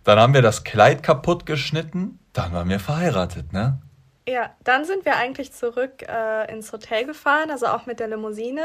Dann 0.04 0.18
haben 0.18 0.34
wir 0.34 0.42
das 0.42 0.64
Kleid 0.64 1.02
kaputt 1.02 1.44
geschnitten, 1.44 2.18
dann 2.32 2.52
waren 2.52 2.68
wir 2.68 2.80
verheiratet, 2.80 3.52
ne? 3.52 3.80
Ja, 4.26 4.50
dann 4.64 4.84
sind 4.84 5.04
wir 5.04 5.16
eigentlich 5.16 5.52
zurück 5.52 6.02
äh, 6.08 6.50
ins 6.52 6.72
Hotel 6.72 7.04
gefahren, 7.04 7.50
also 7.50 7.66
auch 7.66 7.86
mit 7.86 8.00
der 8.00 8.08
Limousine 8.08 8.62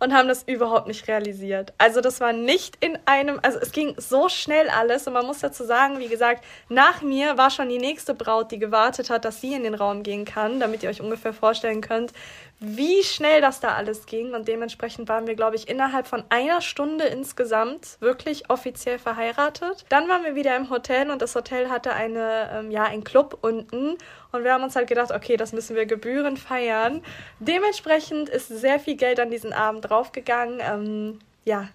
und 0.00 0.14
haben 0.14 0.28
das 0.28 0.42
überhaupt 0.42 0.88
nicht 0.88 1.06
realisiert. 1.06 1.72
Also 1.78 2.00
das 2.00 2.20
war 2.20 2.32
nicht 2.32 2.76
in 2.80 2.98
einem, 3.04 3.38
also 3.42 3.58
es 3.58 3.70
ging 3.70 3.94
so 3.98 4.28
schnell 4.28 4.68
alles 4.70 5.06
und 5.06 5.12
man 5.12 5.26
muss 5.26 5.40
dazu 5.40 5.64
sagen, 5.64 5.98
wie 5.98 6.08
gesagt, 6.08 6.42
nach 6.68 7.02
mir 7.02 7.36
war 7.38 7.50
schon 7.50 7.68
die 7.68 7.78
nächste 7.78 8.14
Braut, 8.14 8.50
die 8.50 8.58
gewartet 8.58 9.10
hat, 9.10 9.24
dass 9.24 9.40
sie 9.40 9.54
in 9.54 9.62
den 9.62 9.74
Raum 9.74 10.02
gehen 10.02 10.24
kann, 10.24 10.58
damit 10.58 10.82
ihr 10.82 10.90
euch 10.90 11.02
ungefähr 11.02 11.34
vorstellen 11.34 11.82
könnt, 11.82 12.12
wie 12.60 13.02
schnell 13.02 13.40
das 13.40 13.60
da 13.60 13.74
alles 13.74 14.04
ging. 14.06 14.34
Und 14.34 14.46
dementsprechend 14.46 15.08
waren 15.08 15.26
wir, 15.26 15.34
glaube 15.34 15.56
ich, 15.56 15.68
innerhalb 15.68 16.06
von 16.06 16.22
einer 16.28 16.60
Stunde 16.60 17.04
insgesamt 17.06 17.96
wirklich 18.00 18.50
offiziell 18.50 18.98
verheiratet. 18.98 19.86
Dann 19.88 20.08
waren 20.08 20.24
wir 20.24 20.34
wieder 20.34 20.54
im 20.56 20.68
Hotel 20.68 21.10
und 21.10 21.22
das 21.22 21.34
Hotel 21.34 21.70
hatte 21.70 21.94
eine, 21.94 22.50
ähm, 22.52 22.70
ja, 22.70 22.84
einen 22.84 23.02
Club 23.02 23.38
unten. 23.40 23.96
Und 24.32 24.44
wir 24.44 24.52
haben 24.52 24.62
uns 24.62 24.76
halt 24.76 24.88
gedacht, 24.88 25.10
okay, 25.10 25.38
das 25.38 25.52
müssen 25.52 25.74
wir 25.74 25.86
gebührend 25.86 26.38
feiern. 26.38 27.02
Dementsprechend 27.40 28.28
ist 28.28 28.48
sehr 28.48 28.78
viel 28.78 28.96
Geld 28.96 29.18
an 29.18 29.30
diesen 29.30 29.54
Abend 29.54 29.88
draufgegangen. 29.88 30.60
Ähm, 30.60 31.18
ja, 31.44 31.68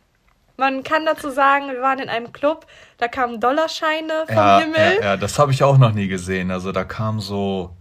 man 0.58 0.84
kann 0.84 1.06
dazu 1.06 1.32
sagen, 1.32 1.68
wir 1.68 1.82
waren 1.82 2.00
in 2.00 2.10
einem 2.10 2.32
Club, 2.32 2.66
da 2.98 3.08
kamen 3.08 3.42
Dollarscheine 3.42 4.26
vom 4.28 4.36
ja, 4.36 4.60
Himmel. 4.60 4.96
Ja, 5.00 5.04
ja, 5.04 5.18
das 5.18 5.38
habe 5.40 5.52
ich 5.52 5.64
auch 5.64 5.78
noch 5.78 5.92
nie 5.92 6.08
gesehen. 6.08 6.52
Also 6.52 6.72
da 6.72 6.84
kam 6.84 7.20
so 7.20 7.72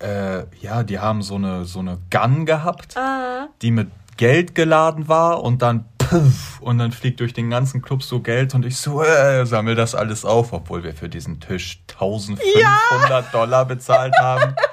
äh, 0.00 0.44
ja, 0.60 0.82
die 0.82 0.98
haben 0.98 1.22
so 1.22 1.36
eine, 1.36 1.64
so 1.64 1.80
eine 1.80 1.98
Gun 2.10 2.46
gehabt, 2.46 2.96
ah. 2.96 3.48
die 3.62 3.70
mit 3.70 3.88
Geld 4.16 4.54
geladen 4.54 5.08
war 5.08 5.42
und 5.42 5.62
dann 5.62 5.86
puff, 5.98 6.60
und 6.60 6.78
dann 6.78 6.92
fliegt 6.92 7.20
durch 7.20 7.32
den 7.32 7.50
ganzen 7.50 7.82
Club 7.82 8.02
so 8.02 8.20
Geld 8.20 8.54
und 8.54 8.64
ich 8.64 8.76
so, 8.76 9.02
äh, 9.02 9.44
sammel 9.46 9.74
das 9.74 9.94
alles 9.94 10.24
auf, 10.24 10.52
obwohl 10.52 10.84
wir 10.84 10.94
für 10.94 11.08
diesen 11.08 11.40
Tisch 11.40 11.82
1500 11.92 12.54
ja. 12.60 13.22
Dollar 13.32 13.64
bezahlt 13.64 14.14
haben. 14.20 14.54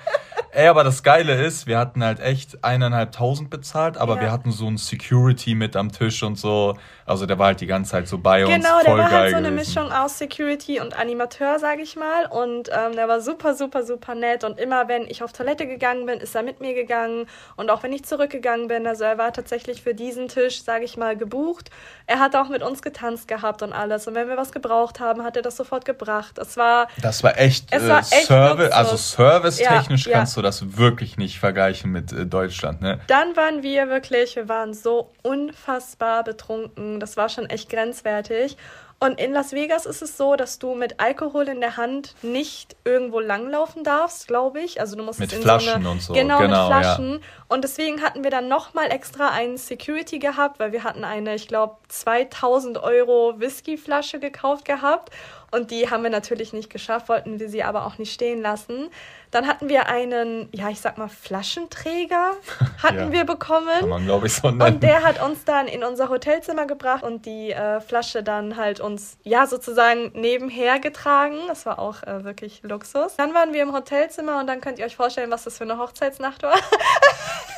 Ey, 0.54 0.68
aber 0.68 0.84
das 0.84 1.02
Geile 1.02 1.42
ist, 1.46 1.66
wir 1.66 1.78
hatten 1.78 2.04
halt 2.04 2.20
echt 2.20 2.62
eineinhalbtausend 2.62 3.50
bezahlt, 3.50 3.98
aber 3.98 4.16
ja. 4.16 4.22
wir 4.24 4.32
hatten 4.34 4.52
so 4.52 4.68
ein 4.68 4.78
Security 4.78 5.56
mit 5.56 5.78
am 5.78 5.94
Tisch 5.94 6.24
und 6.24 6.38
so. 6.38 6.76
Also 7.06 7.26
der 7.26 7.40
war 7.40 7.48
halt 7.48 7.62
die 7.62 7.68
ganze 7.68 7.92
Zeit 7.92 8.10
so 8.10 8.18
bei 8.18 8.42
genau, 8.42 8.56
uns. 8.56 8.66
Genau, 8.66 8.84
der 8.84 8.98
war 8.98 9.12
halt 9.12 9.32
so 9.32 9.38
gewesen. 9.38 9.46
eine 9.46 9.52
Mischung 9.52 9.92
aus 9.92 10.18
Security 10.18 10.82
und 10.82 10.98
Animateur, 10.98 11.58
sage 11.58 11.82
ich 11.82 11.96
mal. 11.96 12.26
Und 12.26 12.70
ähm, 12.70 12.96
der 12.96 13.08
war 13.08 13.22
super, 13.22 13.54
super, 13.54 13.84
super 13.84 14.14
nett. 14.14 14.44
Und 14.44 14.60
immer 14.60 14.90
wenn 14.90 15.04
ich 15.08 15.24
auf 15.24 15.32
Toilette 15.32 15.68
gegangen 15.68 16.06
bin, 16.06 16.20
ist 16.20 16.36
er 16.36 16.44
mit 16.44 16.60
mir 16.60 16.74
gegangen. 16.74 17.28
Und 17.56 17.70
auch 17.70 17.84
wenn 17.84 17.94
ich 17.94 18.04
zurückgegangen 18.04 18.68
bin, 18.68 18.86
also 18.88 19.06
er 19.06 19.18
war 19.18 19.32
tatsächlich 19.32 19.82
für 19.82 19.94
diesen 19.94 20.28
Tisch, 20.28 20.64
sage 20.64 20.84
ich 20.84 20.98
mal, 20.98 21.16
gebucht. 21.16 21.70
Er 22.08 22.20
hat 22.20 22.36
auch 22.36 22.50
mit 22.50 22.62
uns 22.62 22.82
getanzt 22.82 23.30
gehabt 23.30 23.62
und 23.62 23.72
alles. 23.72 24.06
Und 24.08 24.16
wenn 24.16 24.28
wir 24.28 24.36
was 24.36 24.52
gebraucht 24.52 25.00
haben, 25.00 25.24
hat 25.24 25.38
er 25.38 25.44
das 25.44 25.56
sofort 25.56 25.86
gebracht. 25.86 26.38
Es 26.38 26.58
war. 26.58 26.88
Das 27.02 27.24
war 27.24 27.38
echt, 27.38 27.68
es 27.72 27.88
war 27.88 28.00
äh, 28.00 28.16
echt 28.16 28.28
Service, 28.28 28.72
also 28.72 28.98
servicetechnisch 28.98 30.08
ja, 30.08 30.18
kannst 30.18 30.36
ja. 30.36 30.41
du 30.41 30.41
das 30.42 30.78
wirklich 30.78 31.18
nicht 31.18 31.40
vergleichen 31.40 31.92
mit 31.92 32.12
äh, 32.12 32.26
Deutschland, 32.26 32.82
ne? 32.82 33.00
Dann 33.08 33.36
waren 33.36 33.64
wir 33.64 33.90
wirklich, 33.90 34.36
wir 34.36 34.50
waren 34.50 34.74
so 34.74 35.12
unfassbar 35.24 36.24
betrunken. 36.24 37.00
Das 37.00 37.18
war 37.18 37.30
schon 37.30 37.46
echt 37.48 37.70
grenzwertig. 37.70 38.58
Und 39.04 39.20
in 39.20 39.34
Las 39.34 39.52
Vegas 39.52 39.88
ist 39.88 40.04
es 40.04 40.16
so, 40.16 40.36
dass 40.36 40.60
du 40.60 40.76
mit 40.76 41.00
Alkohol 41.00 41.48
in 41.48 41.60
der 41.60 41.76
Hand 41.76 42.14
nicht 42.22 42.76
irgendwo 42.84 43.20
langlaufen 43.20 43.84
darfst, 43.84 44.28
glaube 44.28 44.62
ich. 44.62 44.80
Also 44.80 44.96
du 44.96 45.02
musst 45.02 45.20
mit 45.20 45.34
in 45.34 45.42
Flaschen 45.42 45.70
so 45.70 45.76
eine, 45.76 45.90
und 45.90 46.02
so. 46.04 46.14
Genau, 46.14 46.38
genau 46.38 46.70
mit 46.70 46.78
Flaschen. 46.78 47.14
Ja. 47.14 47.20
Und 47.48 47.64
deswegen 47.64 48.04
hatten 48.04 48.24
wir 48.24 48.30
dann 48.30 48.48
nochmal 48.48 48.92
extra 48.92 49.30
einen 49.30 49.58
Security 49.58 50.20
gehabt, 50.20 50.60
weil 50.60 50.72
wir 50.72 50.84
hatten 50.84 51.04
eine, 51.04 51.34
ich 51.34 51.48
glaube, 51.48 51.78
2000 51.88 52.78
Euro 52.78 53.34
Whiskyflasche 53.40 54.20
gekauft 54.20 54.66
gehabt. 54.66 55.10
Und 55.52 55.70
die 55.70 55.90
haben 55.90 56.04
wir 56.04 56.10
natürlich 56.10 56.54
nicht 56.54 56.70
geschafft, 56.70 57.10
wollten 57.10 57.40
wir 57.40 57.50
sie 57.50 57.62
aber 57.62 57.86
auch 57.86 57.98
nicht 57.98 58.14
stehen 58.14 58.42
lassen. 58.42 58.90
Dann 59.32 59.48
hatten 59.48 59.68
wir 59.68 59.88
einen, 59.88 60.48
ja, 60.54 60.70
ich 60.70 60.80
sag 60.80 60.98
mal, 60.98 61.10
Flaschenträger 61.10 62.32
hatten 62.84 62.98
ja, 62.98 63.12
wir 63.12 63.26
bekommen. 63.26 63.80
Kann 63.80 63.90
man, 63.90 64.06
glaube 64.06 64.28
ich, 64.28 64.34
so 64.34 64.50
nennen. 64.50 64.76
Und 64.76 64.84
der 64.84 65.04
hat 65.04 65.22
uns 65.22 65.44
dann 65.44 65.68
in 65.68 65.84
unser 65.84 66.10
Hotelzimmer 66.10 66.68
gebracht 66.68 67.04
und 67.04 67.26
die 67.26 67.52
äh, 67.52 67.82
Flasche 67.82 68.24
dann 68.24 68.56
halt 68.56 68.80
uns, 68.80 69.18
ja, 69.24 69.46
sozusagen 69.46 70.12
nebenher 70.14 70.80
getragen. 70.80 71.36
Das 71.48 71.66
war 71.66 71.80
auch 71.80 72.04
äh, 72.04 72.24
wirklich 72.24 72.62
Luxus. 72.64 73.18
Dann 73.18 73.34
waren 73.34 73.54
wir 73.54 73.62
im 73.62 73.74
Hotelzimmer 73.74 74.40
und 74.40 74.48
dann 74.48 74.62
könnt 74.62 74.80
ihr 74.80 74.86
euch 74.86 74.96
vorstellen, 74.96 75.32
was 75.32 75.44
das 75.44 75.58
für 75.58 75.66
eine 75.66 75.78
Hochzeitsnacht 75.78 76.44
war. 76.44 76.56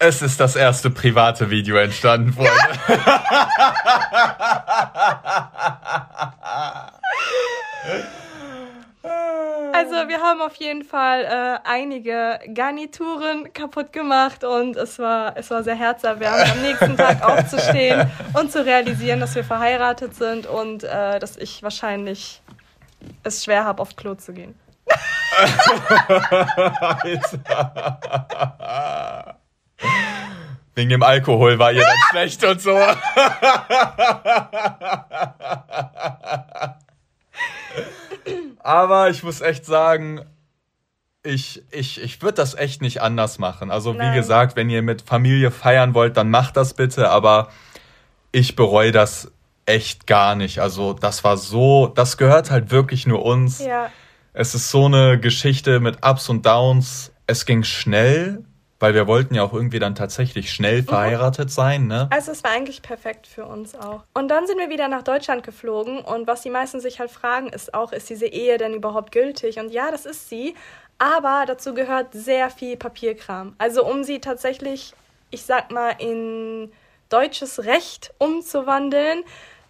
Es 0.00 0.22
ist 0.22 0.38
das 0.38 0.54
erste 0.54 0.90
private 0.90 1.50
Video 1.50 1.76
entstanden, 1.76 2.32
Freunde. 2.32 2.52
Also 9.72 10.08
wir 10.08 10.20
haben 10.20 10.42
auf 10.42 10.56
jeden 10.56 10.82
Fall 10.82 11.24
äh, 11.24 11.58
einige 11.64 12.40
Garnituren 12.52 13.52
kaputt 13.52 13.92
gemacht 13.92 14.42
und 14.42 14.76
es 14.76 14.98
war, 14.98 15.36
es 15.36 15.50
war 15.50 15.62
sehr 15.62 15.76
herzerwärmend, 15.76 16.50
am 16.50 16.62
nächsten 16.62 16.96
Tag 16.96 17.22
aufzustehen 17.28 18.10
und 18.34 18.50
zu 18.50 18.64
realisieren, 18.64 19.20
dass 19.20 19.36
wir 19.36 19.44
verheiratet 19.44 20.16
sind 20.16 20.46
und 20.46 20.82
äh, 20.82 21.20
dass 21.20 21.36
ich 21.36 21.62
wahrscheinlich 21.62 22.42
es 23.22 23.44
schwer 23.44 23.64
habe, 23.64 23.80
aufs 23.80 23.94
Klo 23.94 24.16
zu 24.16 24.32
gehen. 24.32 24.58
Alter. 27.38 29.37
Wegen 30.78 30.90
dem 30.90 31.02
Alkohol 31.02 31.58
war 31.58 31.72
ihr 31.72 31.82
dann 31.82 31.96
schlecht 32.10 32.44
und 32.44 32.60
so. 32.60 32.78
Aber 38.60 39.10
ich 39.10 39.24
muss 39.24 39.40
echt 39.40 39.66
sagen, 39.66 40.20
ich, 41.24 41.64
ich, 41.72 42.00
ich 42.00 42.22
würde 42.22 42.36
das 42.36 42.54
echt 42.54 42.80
nicht 42.80 43.02
anders 43.02 43.40
machen. 43.40 43.72
Also 43.72 43.92
Nein. 43.92 44.12
wie 44.12 44.16
gesagt, 44.16 44.54
wenn 44.54 44.70
ihr 44.70 44.82
mit 44.82 45.02
Familie 45.02 45.50
feiern 45.50 45.94
wollt, 45.94 46.16
dann 46.16 46.30
macht 46.30 46.56
das 46.56 46.74
bitte. 46.74 47.10
Aber 47.10 47.48
ich 48.30 48.54
bereue 48.54 48.92
das 48.92 49.32
echt 49.66 50.06
gar 50.06 50.36
nicht. 50.36 50.60
Also 50.60 50.92
das 50.92 51.24
war 51.24 51.38
so, 51.38 51.88
das 51.88 52.16
gehört 52.16 52.52
halt 52.52 52.70
wirklich 52.70 53.04
nur 53.04 53.24
uns. 53.24 53.58
Ja. 53.58 53.90
Es 54.32 54.54
ist 54.54 54.70
so 54.70 54.84
eine 54.84 55.18
Geschichte 55.18 55.80
mit 55.80 56.06
Ups 56.06 56.28
und 56.28 56.46
Downs. 56.46 57.10
Es 57.26 57.46
ging 57.46 57.64
schnell, 57.64 58.44
weil 58.80 58.94
wir 58.94 59.06
wollten 59.06 59.34
ja 59.34 59.42
auch 59.42 59.52
irgendwie 59.52 59.78
dann 59.78 59.94
tatsächlich 59.94 60.52
schnell 60.52 60.82
mhm. 60.82 60.86
verheiratet 60.86 61.50
sein, 61.50 61.86
ne? 61.86 62.08
Also 62.10 62.32
es 62.32 62.44
war 62.44 62.52
eigentlich 62.52 62.82
perfekt 62.82 63.26
für 63.26 63.44
uns 63.44 63.74
auch. 63.74 64.04
Und 64.14 64.28
dann 64.28 64.46
sind 64.46 64.58
wir 64.58 64.70
wieder 64.70 64.88
nach 64.88 65.02
Deutschland 65.02 65.42
geflogen 65.42 66.00
und 66.00 66.26
was 66.26 66.42
die 66.42 66.50
meisten 66.50 66.80
sich 66.80 67.00
halt 67.00 67.10
fragen, 67.10 67.48
ist 67.48 67.74
auch, 67.74 67.92
ist 67.92 68.08
diese 68.08 68.26
Ehe 68.26 68.58
denn 68.58 68.74
überhaupt 68.74 69.12
gültig? 69.12 69.58
Und 69.58 69.72
ja, 69.72 69.90
das 69.90 70.06
ist 70.06 70.28
sie, 70.28 70.54
aber 70.98 71.44
dazu 71.46 71.74
gehört 71.74 72.12
sehr 72.12 72.50
viel 72.50 72.76
Papierkram. 72.76 73.54
Also 73.58 73.84
um 73.84 74.04
sie 74.04 74.20
tatsächlich, 74.20 74.94
ich 75.30 75.42
sag 75.42 75.70
mal, 75.70 75.94
in 75.98 76.70
deutsches 77.08 77.64
Recht 77.64 78.12
umzuwandeln, 78.18 79.22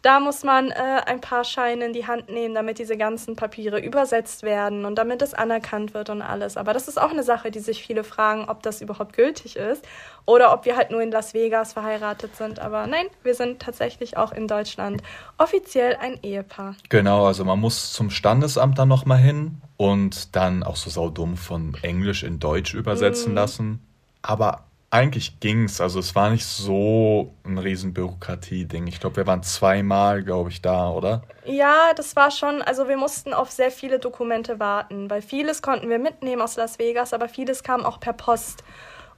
da 0.02 0.20
muss 0.20 0.44
man 0.44 0.70
äh, 0.70 1.02
ein 1.06 1.20
paar 1.20 1.44
Scheine 1.44 1.86
in 1.86 1.92
die 1.92 2.06
Hand 2.06 2.28
nehmen, 2.28 2.54
damit 2.54 2.78
diese 2.78 2.96
ganzen 2.96 3.36
Papiere 3.36 3.80
übersetzt 3.80 4.42
werden 4.42 4.84
und 4.84 4.96
damit 4.96 5.22
es 5.22 5.34
anerkannt 5.34 5.94
wird 5.94 6.10
und 6.10 6.22
alles. 6.22 6.56
Aber 6.56 6.72
das 6.72 6.88
ist 6.88 7.00
auch 7.00 7.10
eine 7.10 7.24
Sache, 7.24 7.50
die 7.50 7.58
sich 7.58 7.82
viele 7.82 8.04
fragen, 8.04 8.44
ob 8.48 8.62
das 8.62 8.80
überhaupt 8.80 9.14
gültig 9.14 9.56
ist 9.56 9.84
oder 10.24 10.52
ob 10.52 10.64
wir 10.64 10.76
halt 10.76 10.90
nur 10.90 11.02
in 11.02 11.10
Las 11.10 11.34
Vegas 11.34 11.72
verheiratet 11.72 12.36
sind. 12.36 12.60
Aber 12.60 12.86
nein, 12.86 13.06
wir 13.22 13.34
sind 13.34 13.60
tatsächlich 13.60 14.16
auch 14.16 14.32
in 14.32 14.46
Deutschland 14.46 15.02
offiziell 15.36 15.96
ein 15.96 16.18
Ehepaar. 16.22 16.76
Genau, 16.88 17.26
also 17.26 17.44
man 17.44 17.58
muss 17.58 17.92
zum 17.92 18.10
Standesamt 18.10 18.78
dann 18.78 18.88
nochmal 18.88 19.18
hin 19.18 19.60
und 19.76 20.36
dann 20.36 20.62
auch 20.62 20.76
so 20.76 20.90
saudumm 20.90 21.36
von 21.36 21.76
Englisch 21.82 22.22
in 22.22 22.38
Deutsch 22.38 22.74
übersetzen 22.74 23.32
mm. 23.32 23.36
lassen. 23.36 23.86
Aber 24.22 24.67
eigentlich 24.90 25.40
ging's. 25.40 25.80
Also 25.80 25.98
es 26.00 26.14
war 26.14 26.30
nicht 26.30 26.46
so 26.46 27.34
ein 27.44 27.58
riesen 27.58 27.92
Bürokratie-Ding. 27.92 28.86
Ich 28.86 29.00
glaube, 29.00 29.16
wir 29.16 29.26
waren 29.26 29.42
zweimal, 29.42 30.22
glaube 30.22 30.50
ich, 30.50 30.62
da, 30.62 30.90
oder? 30.90 31.22
Ja, 31.44 31.92
das 31.94 32.16
war 32.16 32.30
schon, 32.30 32.62
also 32.62 32.88
wir 32.88 32.96
mussten 32.96 33.34
auf 33.34 33.50
sehr 33.50 33.70
viele 33.70 33.98
Dokumente 33.98 34.58
warten, 34.58 35.10
weil 35.10 35.22
vieles 35.22 35.62
konnten 35.62 35.88
wir 35.88 35.98
mitnehmen 35.98 36.40
aus 36.40 36.56
Las 36.56 36.78
Vegas, 36.78 37.12
aber 37.12 37.28
vieles 37.28 37.62
kam 37.62 37.84
auch 37.84 38.00
per 38.00 38.14
Post. 38.14 38.64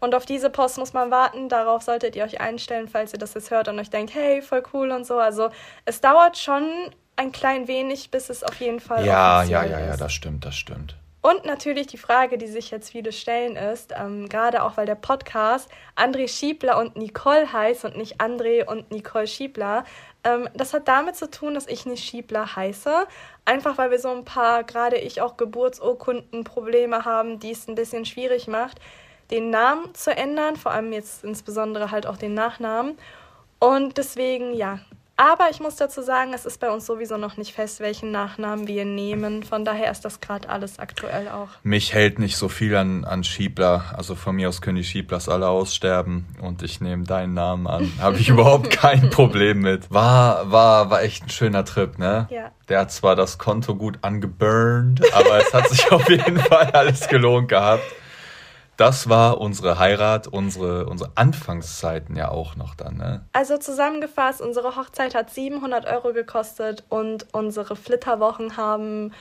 Und 0.01 0.15
auf 0.15 0.25
diese 0.27 0.51
Post 0.51 0.79
muss 0.79 0.93
man 0.93 1.11
warten. 1.11 1.49
Darauf 1.49 1.83
solltet 1.83 2.17
ihr 2.17 2.25
euch 2.25 2.41
einstellen, 2.41 2.89
falls 2.89 3.13
ihr 3.13 3.19
das 3.19 3.35
jetzt 3.35 3.51
hört 3.51 3.69
und 3.69 3.79
euch 3.79 3.91
denkt, 3.91 4.15
hey, 4.15 4.43
voll 4.43 4.63
cool 4.73 4.91
und 4.91 5.07
so. 5.07 5.19
Also 5.19 5.51
es 5.85 6.01
dauert 6.01 6.39
schon 6.39 6.65
ein 7.17 7.33
klein 7.33 7.69
wenig, 7.69 8.11
bis 8.11 8.31
es 8.31 8.43
auf 8.43 8.59
jeden 8.61 8.81
Fall. 8.81 9.05
Ja, 9.05 9.43
ja, 9.43 9.63
ja, 9.65 9.79
ja, 9.79 9.97
das 9.97 10.13
stimmt, 10.13 10.47
das 10.47 10.57
stimmt. 10.57 10.97
Und 11.23 11.45
natürlich 11.45 11.87
die 11.87 11.99
Frage, 11.99 12.39
die 12.39 12.47
sich 12.47 12.71
jetzt 12.71 12.91
viele 12.91 13.13
stellen, 13.13 13.57
ist, 13.57 13.93
ähm, 13.95 14.29
gerade 14.29 14.63
auch 14.63 14.79
weil 14.79 14.87
der 14.87 14.95
Podcast 14.95 15.69
André 15.95 16.29
Schiebler 16.29 16.79
und 16.79 16.97
Nicole 16.97 17.53
heißt 17.53 17.85
und 17.85 17.97
nicht 17.97 18.21
André 18.21 18.67
und 18.67 18.91
Nicole 18.91 19.27
Schiebler, 19.27 19.85
ähm, 20.25 20.49
das 20.55 20.73
hat 20.73 20.89
damit 20.89 21.17
zu 21.17 21.31
tun, 21.31 21.55
dass 21.55 21.67
ich 21.67 21.85
nicht 21.85 22.05
Schiebler 22.05 22.57
heiße. 22.57 23.07
Einfach 23.45 23.77
weil 23.77 23.91
wir 23.91 23.99
so 23.99 24.11
ein 24.11 24.25
paar, 24.25 24.65
gerade 24.65 24.97
ich 24.97 25.21
auch 25.21 25.37
Geburtsurkundenprobleme 25.37 27.05
haben, 27.05 27.39
die 27.39 27.51
es 27.53 27.69
ein 27.69 27.75
bisschen 27.75 28.07
schwierig 28.07 28.49
macht, 28.49 28.81
den 29.31 29.51
Namen 29.51 29.95
zu 29.95 30.17
ändern, 30.17 30.57
vor 30.57 30.73
allem 30.73 30.93
jetzt 30.93 31.25
insbesondere 31.25 31.91
halt 31.91 32.07
auch 32.07 32.17
den 32.17 32.35
Nachnamen. 32.35 32.97
Und 33.59 33.99
deswegen, 33.99 34.55
ja, 34.55 34.81
aber 35.21 35.51
ich 35.51 35.61
muss 35.61 35.77
dazu 35.77 36.01
sagen, 36.01 36.33
es 36.33 36.47
ist 36.47 36.61
bei 36.61 36.71
uns 36.71 36.87
sowieso 36.87 37.19
noch 37.19 37.37
nicht 37.37 37.53
fest, 37.53 37.81
welchen 37.81 38.11
Nachnamen 38.11 38.67
wir 38.67 38.87
nehmen. 38.87 39.43
Von 39.43 39.67
daher 39.67 39.91
ist 39.91 40.03
das 40.03 40.23
gerade 40.23 40.49
alles 40.49 40.79
aktuell 40.79 41.29
auch. 41.29 41.49
Mich 41.63 41.93
hält 41.93 42.19
nicht 42.19 42.39
so 42.39 42.49
viel 42.49 42.75
an, 42.75 43.05
an 43.05 43.23
Schiebler. 43.23 43.85
Also 43.95 44.15
von 44.15 44.37
mir 44.37 44.49
aus 44.49 44.63
können 44.63 44.77
die 44.77 44.85
Schieblers 44.85 45.29
alle 45.29 45.49
aussterben 45.49 46.25
und 46.41 46.63
ich 46.63 46.81
nehme 46.81 47.05
deinen 47.05 47.35
Namen 47.35 47.67
an. 47.67 47.93
Habe 48.01 48.17
ich 48.17 48.31
überhaupt 48.31 48.71
kein 48.71 49.11
Problem 49.11 49.61
mit. 49.61 49.91
War, 49.93 50.51
war, 50.51 50.89
war 50.89 51.03
echt 51.03 51.27
ein 51.27 51.29
schöner 51.29 51.67
Trip, 51.67 51.99
ne? 51.99 52.27
Ja. 52.31 52.51
Der 52.71 52.81
hat 52.81 52.91
zwar 52.91 53.15
das 53.15 53.37
Konto 53.37 53.75
gut 53.75 53.99
angeburnt, 54.01 55.03
aber 55.13 55.39
es 55.39 55.53
hat 55.53 55.69
sich 55.69 55.93
auf 55.93 56.09
jeden 56.09 56.39
Fall 56.39 56.71
alles 56.71 57.09
gelohnt 57.09 57.51
gehabt 57.51 57.83
das 58.81 59.11
war 59.11 59.41
unsere 59.41 59.79
Heirat, 59.79 60.27
unsere, 60.27 60.87
unsere 60.87 61.13
Anfangszeiten 61.15 62.17
ja 62.17 62.31
auch 62.31 62.57
noch 62.57 62.75
dann. 62.75 62.97
Ne? 62.97 63.27
Also 63.35 63.59
zusammengefasst, 63.59 64.41
unsere 64.41 64.75
Hochzeit 64.75 65.15
hat 65.15 65.29
700 65.31 65.85
Euro 65.87 66.15
gekostet 66.15 66.85
und 66.89 67.27
unsere 67.33 67.77
Flitterwochen 67.77 68.57
haben 68.57 69.13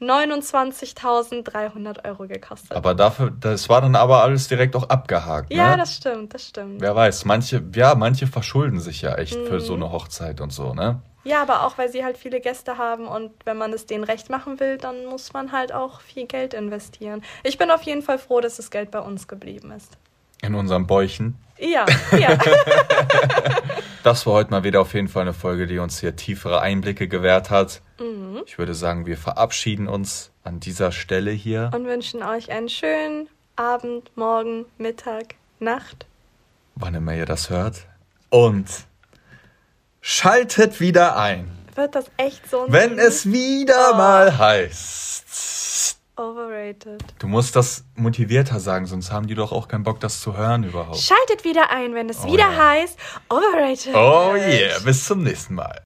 29.300 0.00 2.04
Euro 2.04 2.28
gekostet. 2.28 2.72
Aber 2.72 2.94
dafür, 2.94 3.30
das 3.30 3.70
war 3.70 3.80
dann 3.80 3.96
aber 3.96 4.22
alles 4.22 4.46
direkt 4.46 4.76
auch 4.76 4.90
abgehakt. 4.90 5.52
Ja, 5.52 5.70
ne? 5.70 5.78
das 5.78 5.94
stimmt, 5.94 6.34
das 6.34 6.46
stimmt. 6.46 6.80
Wer 6.80 6.94
weiß, 6.94 7.24
manche, 7.24 7.64
ja, 7.74 7.94
manche 7.94 8.26
verschulden 8.26 8.78
sich 8.78 9.00
ja 9.02 9.14
echt 9.14 9.38
mhm. 9.38 9.46
für 9.46 9.60
so 9.60 9.74
eine 9.74 9.90
Hochzeit 9.90 10.42
und 10.42 10.52
so, 10.52 10.74
ne? 10.74 11.00
Ja, 11.24 11.42
aber 11.42 11.66
auch 11.66 11.78
weil 11.78 11.90
sie 11.90 12.04
halt 12.04 12.16
viele 12.16 12.40
Gäste 12.40 12.78
haben 12.78 13.06
und 13.06 13.32
wenn 13.44 13.56
man 13.58 13.72
es 13.72 13.86
denen 13.86 14.04
recht 14.04 14.30
machen 14.30 14.60
will, 14.60 14.78
dann 14.78 15.06
muss 15.06 15.32
man 15.32 15.52
halt 15.52 15.72
auch 15.72 16.00
viel 16.00 16.26
Geld 16.26 16.54
investieren. 16.54 17.22
Ich 17.42 17.58
bin 17.58 17.70
auf 17.70 17.82
jeden 17.82 18.02
Fall 18.02 18.18
froh, 18.18 18.40
dass 18.40 18.56
das 18.56 18.70
Geld 18.70 18.90
bei 18.90 19.00
uns 19.00 19.28
geblieben 19.28 19.72
ist. 19.72 19.98
In 20.40 20.54
unserem 20.54 20.86
Bäuchen? 20.86 21.36
Ja, 21.58 21.84
ja. 22.18 22.38
das 24.04 24.24
war 24.26 24.34
heute 24.34 24.50
mal 24.50 24.62
wieder 24.62 24.80
auf 24.80 24.94
jeden 24.94 25.08
Fall 25.08 25.22
eine 25.22 25.34
Folge, 25.34 25.66
die 25.66 25.78
uns 25.78 25.98
hier 25.98 26.14
tiefere 26.14 26.60
Einblicke 26.60 27.08
gewährt 27.08 27.50
hat. 27.50 27.82
Mhm. 27.98 28.42
Ich 28.46 28.56
würde 28.58 28.74
sagen, 28.74 29.06
wir 29.06 29.16
verabschieden 29.16 29.88
uns 29.88 30.30
an 30.44 30.60
dieser 30.60 30.92
Stelle 30.92 31.32
hier. 31.32 31.70
Und 31.74 31.86
wünschen 31.86 32.22
euch 32.22 32.52
einen 32.52 32.68
schönen 32.68 33.28
Abend, 33.56 34.16
Morgen, 34.16 34.66
Mittag, 34.78 35.34
Nacht. 35.58 36.06
Wann 36.76 36.94
immer 36.94 37.14
ihr 37.14 37.26
das 37.26 37.50
hört. 37.50 37.86
Und 38.30 38.66
Schaltet 40.00 40.80
wieder 40.80 41.16
ein. 41.16 41.50
Wird 41.74 41.94
das 41.94 42.06
echt 42.16 42.48
so 42.50 42.66
Wenn 42.68 42.96
Ding? 42.96 42.98
es 42.98 43.30
wieder 43.30 43.90
oh. 43.92 43.96
mal 43.96 44.38
heißt. 44.38 45.96
Overrated. 46.16 47.00
Du 47.20 47.28
musst 47.28 47.54
das 47.54 47.84
motivierter 47.94 48.58
sagen, 48.58 48.86
sonst 48.86 49.12
haben 49.12 49.28
die 49.28 49.36
doch 49.36 49.52
auch 49.52 49.68
keinen 49.68 49.84
Bock, 49.84 50.00
das 50.00 50.20
zu 50.20 50.36
hören 50.36 50.64
überhaupt. 50.64 50.98
Schaltet 50.98 51.44
wieder 51.44 51.70
ein, 51.70 51.94
wenn 51.94 52.08
es 52.08 52.24
oh 52.24 52.32
wieder 52.32 52.50
ja. 52.50 52.56
heißt 52.56 52.98
Overrated. 53.28 53.94
Oh 53.94 54.34
yeah, 54.34 54.78
bis 54.84 55.04
zum 55.04 55.22
nächsten 55.22 55.54
Mal. 55.54 55.76